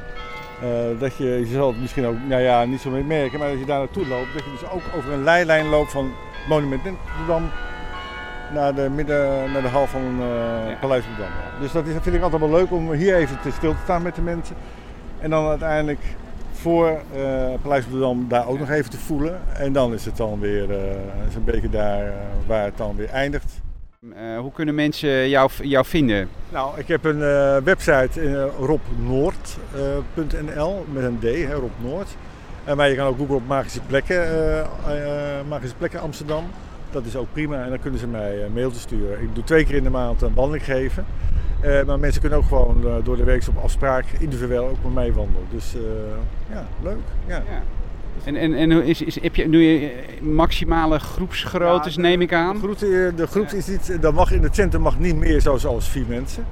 eh, 0.62 1.00
dat 1.00 1.15
je, 1.17 1.26
je 1.26 1.45
zal 1.45 1.67
het 1.67 1.82
misschien 1.82 2.06
ook, 2.06 2.15
nou 2.28 2.41
ja, 2.41 2.65
niet 2.65 2.82
zo 2.82 2.89
mee 2.89 3.04
merken, 3.04 3.39
maar 3.39 3.50
dat 3.50 3.60
je 3.60 3.65
daar 3.65 3.80
naartoe 3.80 4.08
loopt, 4.08 4.34
dat 4.34 4.43
je 4.43 4.52
dus 4.60 4.69
ook 4.69 4.82
over 4.97 5.12
een 5.12 5.24
leilijn 5.24 5.65
loopt 5.65 5.91
van 5.91 6.12
Monument 6.47 6.82
Dam 7.28 7.50
naar 8.54 8.76
de, 8.76 8.89
midden, 8.89 9.52
naar 9.52 9.62
de 9.62 9.67
hal 9.67 9.88
van 9.88 10.02
Ja. 10.69 10.78
Paleis 10.80 11.04
op 11.04 11.15
de 11.15 11.21
Dam. 11.21 11.62
Dus 11.62 11.71
dat 11.71 11.86
is, 11.86 11.93
vind 12.02 12.15
ik 12.15 12.21
altijd 12.21 12.41
wel 12.41 12.52
leuk 12.52 12.71
om 12.71 12.91
hier 12.91 13.15
even 13.15 13.41
te 13.41 13.52
stil 13.52 13.71
te 13.71 13.80
staan 13.84 14.02
met 14.02 14.15
de 14.15 14.21
mensen. 14.21 14.56
En 15.19 15.30
dan 15.30 15.47
uiteindelijk 15.47 16.02
voor 16.52 16.88
eh, 16.88 17.54
Paleis 17.62 17.86
op 17.86 17.91
de 17.91 18.00
Dam 18.00 18.26
daar 18.28 18.47
ook 18.47 18.60
nog 18.60 18.69
even 18.69 18.91
te 18.91 18.97
voelen. 18.97 19.41
En 19.58 19.74
dan 19.74 19.93
is 19.93 20.06
het 20.06 20.17
dan 20.17 20.39
weer 20.39 20.69
is 21.28 21.36
een 21.36 21.43
beetje 21.43 21.69
daar 21.69 22.13
waar 22.47 22.63
het 22.63 22.78
dan 22.78 22.95
weer 22.95 23.10
eindigt. 23.10 23.61
Eh, 24.09 24.39
hoe 24.39 24.51
kunnen 24.51 24.75
mensen 24.75 25.29
jou, 25.29 25.49
jou 25.61 25.85
vinden? 25.85 26.29
Nou, 26.49 26.79
ik 26.79 26.87
heb 26.87 27.03
een 27.03 27.23
eh, 27.23 27.57
website 27.57 28.21
uh, 28.21 28.45
robnoord.nl 28.59 29.55
met 30.91 31.03
een 31.03 31.19
D, 31.19 31.23
hè, 31.23 31.53
Rob 31.53 31.71
Noord. 31.77 32.15
En 32.63 32.77
maar 32.77 32.89
je 32.89 32.95
kan 32.95 33.07
ook 33.07 33.17
googlen 33.17 33.35
op 33.35 33.47
magische 33.47 33.81
plekken, 33.81 34.23
eh, 34.23 34.59
eh, 34.59 35.47
magische 35.47 35.75
plekken 35.75 36.01
Amsterdam. 36.01 36.45
Dat 36.91 37.05
is 37.05 37.15
ook 37.15 37.27
prima 37.33 37.63
en 37.63 37.69
dan 37.69 37.79
kunnen 37.79 37.99
ze 37.99 38.07
mij 38.07 38.43
een 38.43 38.53
mailtje 38.53 38.79
sturen. 38.79 39.21
Ik 39.21 39.35
doe 39.35 39.43
twee 39.43 39.65
keer 39.65 39.75
in 39.75 39.83
de 39.83 39.89
maand 39.89 40.21
een 40.21 40.33
wandeling 40.33 40.65
geven. 40.65 41.05
Eh, 41.61 41.83
maar 41.83 41.99
mensen 41.99 42.21
kunnen 42.21 42.39
ook 42.39 42.45
gewoon 42.45 42.87
eh, 42.87 42.93
door 43.03 43.17
de 43.17 43.23
week 43.23 43.47
op 43.47 43.57
afspraak 43.63 44.05
individueel 44.19 44.67
ook 44.67 44.84
met 44.84 44.93
mij 44.93 45.13
wandelen. 45.13 45.47
Dus 45.51 45.76
eh, 45.76 45.82
ja, 46.49 46.65
leuk. 46.84 46.97
Ja. 47.28 47.36
Ja. 47.36 47.61
En, 48.24 48.36
en, 48.36 48.53
en 48.53 48.72
hoe 48.72 48.86
is, 48.86 49.01
is, 49.01 49.22
heb 49.22 49.36
je 49.36 49.47
nu 49.47 49.84
eh, 49.84 49.89
maximale 50.22 50.99
groepsgroottes, 50.99 51.95
Ja, 51.95 52.01
de- 52.01 52.07
neem 52.07 52.22
ik 52.22 52.34
aan? 52.34 52.53
De 52.53 52.59
groep, 52.62 52.80
de 53.18 53.28
groep 53.28 53.47
is 53.47 53.70
dat 54.01 54.14
mag 54.14 54.32
in 54.32 54.43
het 54.43 54.55
centrum 54.55 54.82
mag 54.82 54.99
niet 54.99 55.16
meer 55.16 55.39
zo 55.39 55.57
zoals 55.57 55.89
vier 55.89 56.05
mensen. 56.07 56.45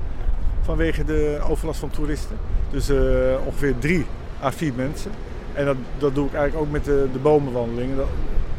Vanwege 0.62 1.03
de 1.03 1.39
overlast 1.49 1.80
van 1.80 1.89
toeristen. 1.89 2.36
Dus 2.72 2.89
eh, 2.89 2.97
ongeveer 3.45 3.78
drie 3.80 4.05
à 4.43 4.51
vier 4.51 4.74
mensen. 4.76 5.12
En 5.53 5.66
dat, 5.66 5.76
dat 5.97 6.16
doe 6.16 6.26
ik 6.28 6.34
eigenlijk 6.34 6.66
ook 6.66 6.72
met 6.72 6.86
de, 6.86 7.07
de 7.14 7.20
bomenwandelingen. 7.20 7.97
Dat, 7.97 8.07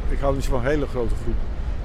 ik 0.09 0.19
hou 0.19 0.35
niet 0.35 0.45
van 0.45 0.63
hele 0.65 0.87
grote 0.87 1.15
groepen. 1.15 1.43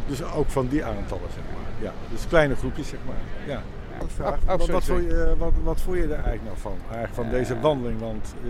Dus 0.07 0.23
ook 0.33 0.49
van 0.49 0.67
die 0.67 0.83
aantallen, 0.83 1.29
zeg 1.33 1.43
maar. 1.53 1.63
Ja, 1.81 1.93
dus 2.11 2.27
kleine 2.27 2.55
groepjes, 2.55 2.87
zeg 2.87 2.99
maar. 3.05 3.15
Ja. 3.55 3.61
Vraag. 4.07 4.37
Oh, 4.47 4.53
oh, 4.61 4.67
wat, 4.67 4.83
vond 4.83 5.03
je, 5.03 5.23
eh, 5.23 5.39
wat, 5.39 5.51
wat 5.63 5.81
vond 5.81 5.95
je 5.97 6.03
er 6.03 6.09
eigenlijk 6.11 6.43
nou 6.43 6.55
van? 6.57 6.75
Eigenlijk 6.91 7.13
van 7.13 7.29
deze 7.39 7.53
Eh. 7.53 7.61
wandeling? 7.61 7.99
Want 7.99 8.35
eh 8.43 8.49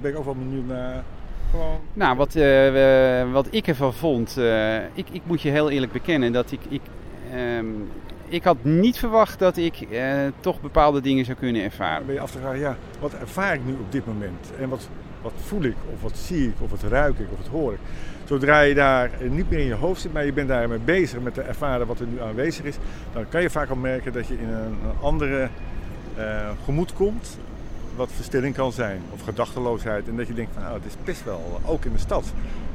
ben 0.00 0.10
ik 0.10 0.18
ook 0.18 0.24
wel 0.24 0.34
benieuwd 0.34 0.66
naar. 0.66 1.02
Gewoon. 1.54 1.80
Nou, 1.92 2.16
wat, 2.16 2.34
eh, 2.34 3.32
wat 3.32 3.46
ik 3.50 3.66
ervan 3.66 3.94
vond, 3.94 4.36
eh, 4.36 4.76
ik, 4.76 5.06
ik 5.12 5.22
moet 5.24 5.42
je 5.42 5.50
heel 5.50 5.70
eerlijk 5.70 5.92
bekennen 5.92 6.32
dat 6.32 6.52
ik, 6.52 6.60
ik, 6.68 6.80
ehm, 7.32 7.66
ik 8.28 8.44
had 8.44 8.56
niet 8.62 8.98
verwacht 8.98 9.38
dat 9.38 9.56
ik 9.56 9.80
eh, 9.80 10.06
toch 10.40 10.60
bepaalde 10.60 11.00
dingen 11.00 11.24
zou 11.24 11.38
kunnen 11.38 11.62
ervaren. 11.62 12.06
ben 12.06 12.14
je 12.14 12.20
af 12.20 12.30
te 12.30 12.38
vragen, 12.38 12.58
ja, 12.58 12.76
wat 13.00 13.14
ervaar 13.14 13.54
ik 13.54 13.64
nu 13.64 13.72
op 13.72 13.92
dit 13.92 14.06
moment? 14.06 14.52
En 14.60 14.68
wat, 14.68 14.88
wat 15.22 15.32
voel 15.36 15.62
ik? 15.62 15.76
Of 15.92 16.02
wat 16.02 16.16
zie 16.16 16.48
ik? 16.48 16.54
Of 16.60 16.70
wat 16.70 16.82
ruik 16.82 17.18
ik? 17.18 17.26
Of 17.32 17.38
wat 17.38 17.60
hoor 17.60 17.72
ik? 17.72 17.78
Zodra 18.24 18.60
je 18.60 18.74
daar 18.74 19.10
niet 19.30 19.50
meer 19.50 19.58
in 19.58 19.66
je 19.66 19.74
hoofd 19.74 20.00
zit, 20.00 20.12
maar 20.12 20.24
je 20.24 20.32
bent 20.32 20.48
daarmee 20.48 20.78
bezig 20.78 21.20
met 21.20 21.34
te 21.34 21.42
ervaren 21.42 21.86
wat 21.86 22.00
er 22.00 22.06
nu 22.06 22.20
aanwezig 22.20 22.64
is, 22.64 22.76
dan 23.12 23.28
kan 23.28 23.42
je 23.42 23.50
vaak 23.50 23.70
al 23.70 23.76
merken 23.76 24.12
dat 24.12 24.26
je 24.26 24.38
in 24.38 24.48
een, 24.48 24.76
andere 25.00 25.48
gemoed 26.64 26.92
komt, 26.92 27.38
wat 27.96 28.10
verstilling 28.14 28.54
kan 28.54 28.72
zijn, 28.72 29.00
of 29.10 29.22
gedachteloosheid. 29.22 30.08
En 30.08 30.16
dat 30.16 30.26
je 30.26 30.34
denkt 30.34 30.50
van, 30.54 30.62
nou, 30.62 30.74
het 30.74 30.84
is 30.86 30.96
best 31.04 31.24
wel, 31.24 31.60
ook 31.66 31.84
in 31.84 31.92
de 31.92 31.98
stad, 31.98 32.24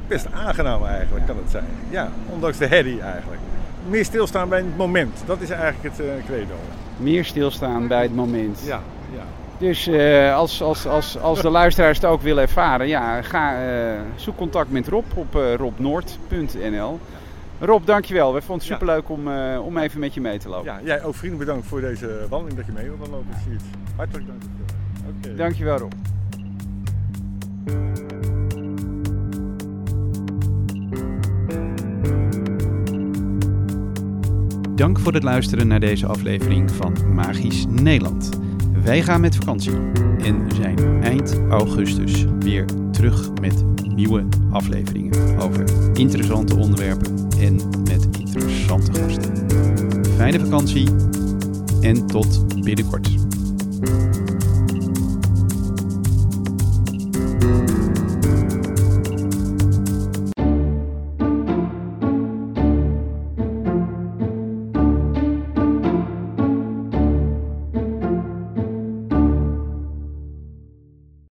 best 0.06 0.26
aangenaam 0.32 0.84
eigenlijk 0.84 1.26
kan 1.26 1.36
het 1.36 1.50
zijn. 1.50 1.64
Ja, 1.90 2.10
ondanks 2.32 2.58
de 2.58 2.66
herrie 2.66 3.00
eigenlijk. 3.00 3.40
Meer 3.88 4.04
stilstaan 4.04 4.48
bij 4.48 4.58
het 4.58 4.76
moment, 4.76 5.22
dat 5.26 5.40
is 5.40 5.50
eigenlijk 5.50 5.96
het 5.96 6.06
eh, 6.06 6.24
credo. 6.24 6.54
Meer 6.96 7.24
stilstaan 7.24 7.88
bij 7.88 8.02
het 8.02 8.14
moment. 8.14 8.62
Ja, 8.64 8.80
ja. 9.14 9.22
Dus 9.58 9.86
eh, 9.86 10.34
als, 10.36 10.62
als, 10.62 10.86
als, 10.86 11.18
als 11.18 11.40
de 11.40 11.50
luisteraars 11.50 11.96
het 11.96 12.06
ook 12.06 12.22
willen 12.22 12.42
ervaren, 12.42 12.88
ja, 12.88 13.22
ga, 13.22 13.62
eh, 13.62 14.00
zoek 14.16 14.36
contact 14.36 14.70
met 14.70 14.88
Rob 14.88 15.04
op 15.14 15.36
eh, 15.36 15.54
robnoord.nl. 15.54 16.98
Rob, 17.60 17.86
dankjewel. 17.86 18.34
We 18.34 18.40
vonden 18.40 18.66
het 18.66 18.72
superleuk 18.72 19.08
om, 19.08 19.32
eh, 19.32 19.64
om 19.64 19.78
even 19.78 20.00
met 20.00 20.14
je 20.14 20.20
mee 20.20 20.38
te 20.38 20.48
lopen. 20.48 20.64
Ja, 20.64 20.80
jij 20.84 21.02
ook 21.04 21.14
vrienden 21.14 21.38
bedankt 21.38 21.66
voor 21.66 21.80
deze 21.80 22.26
wandeling 22.28 22.56
dat 22.56 22.66
je 22.66 22.72
mee 22.72 22.88
wilde 22.88 23.10
lopen. 23.10 23.34
Hartelijk 23.96 24.26
dank. 24.26 24.42
Dankjewel 25.36 25.78
Rob. 25.78 25.92
Dank 34.74 34.98
voor 34.98 35.12
het 35.12 35.22
luisteren 35.22 35.66
naar 35.66 35.80
deze 35.80 36.06
aflevering 36.06 36.70
van 36.70 37.14
Magisch 37.14 37.66
Nederland. 37.68 38.30
Wij 38.82 39.02
gaan 39.02 39.20
met 39.20 39.36
vakantie 39.36 39.72
en 40.18 40.46
zijn 40.54 41.02
eind 41.02 41.40
augustus 41.48 42.24
weer 42.38 42.64
terug 42.90 43.30
met 43.40 43.64
nieuwe 43.94 44.24
afleveringen 44.50 45.38
over 45.38 45.64
interessante 45.94 46.56
onderwerpen 46.56 47.28
en 47.38 47.54
met 47.84 48.08
interessante 48.18 49.00
gasten. 49.00 49.46
Fijne 50.16 50.40
vakantie 50.40 50.88
en 51.80 52.06
tot 52.06 52.64
binnenkort. 52.64 53.19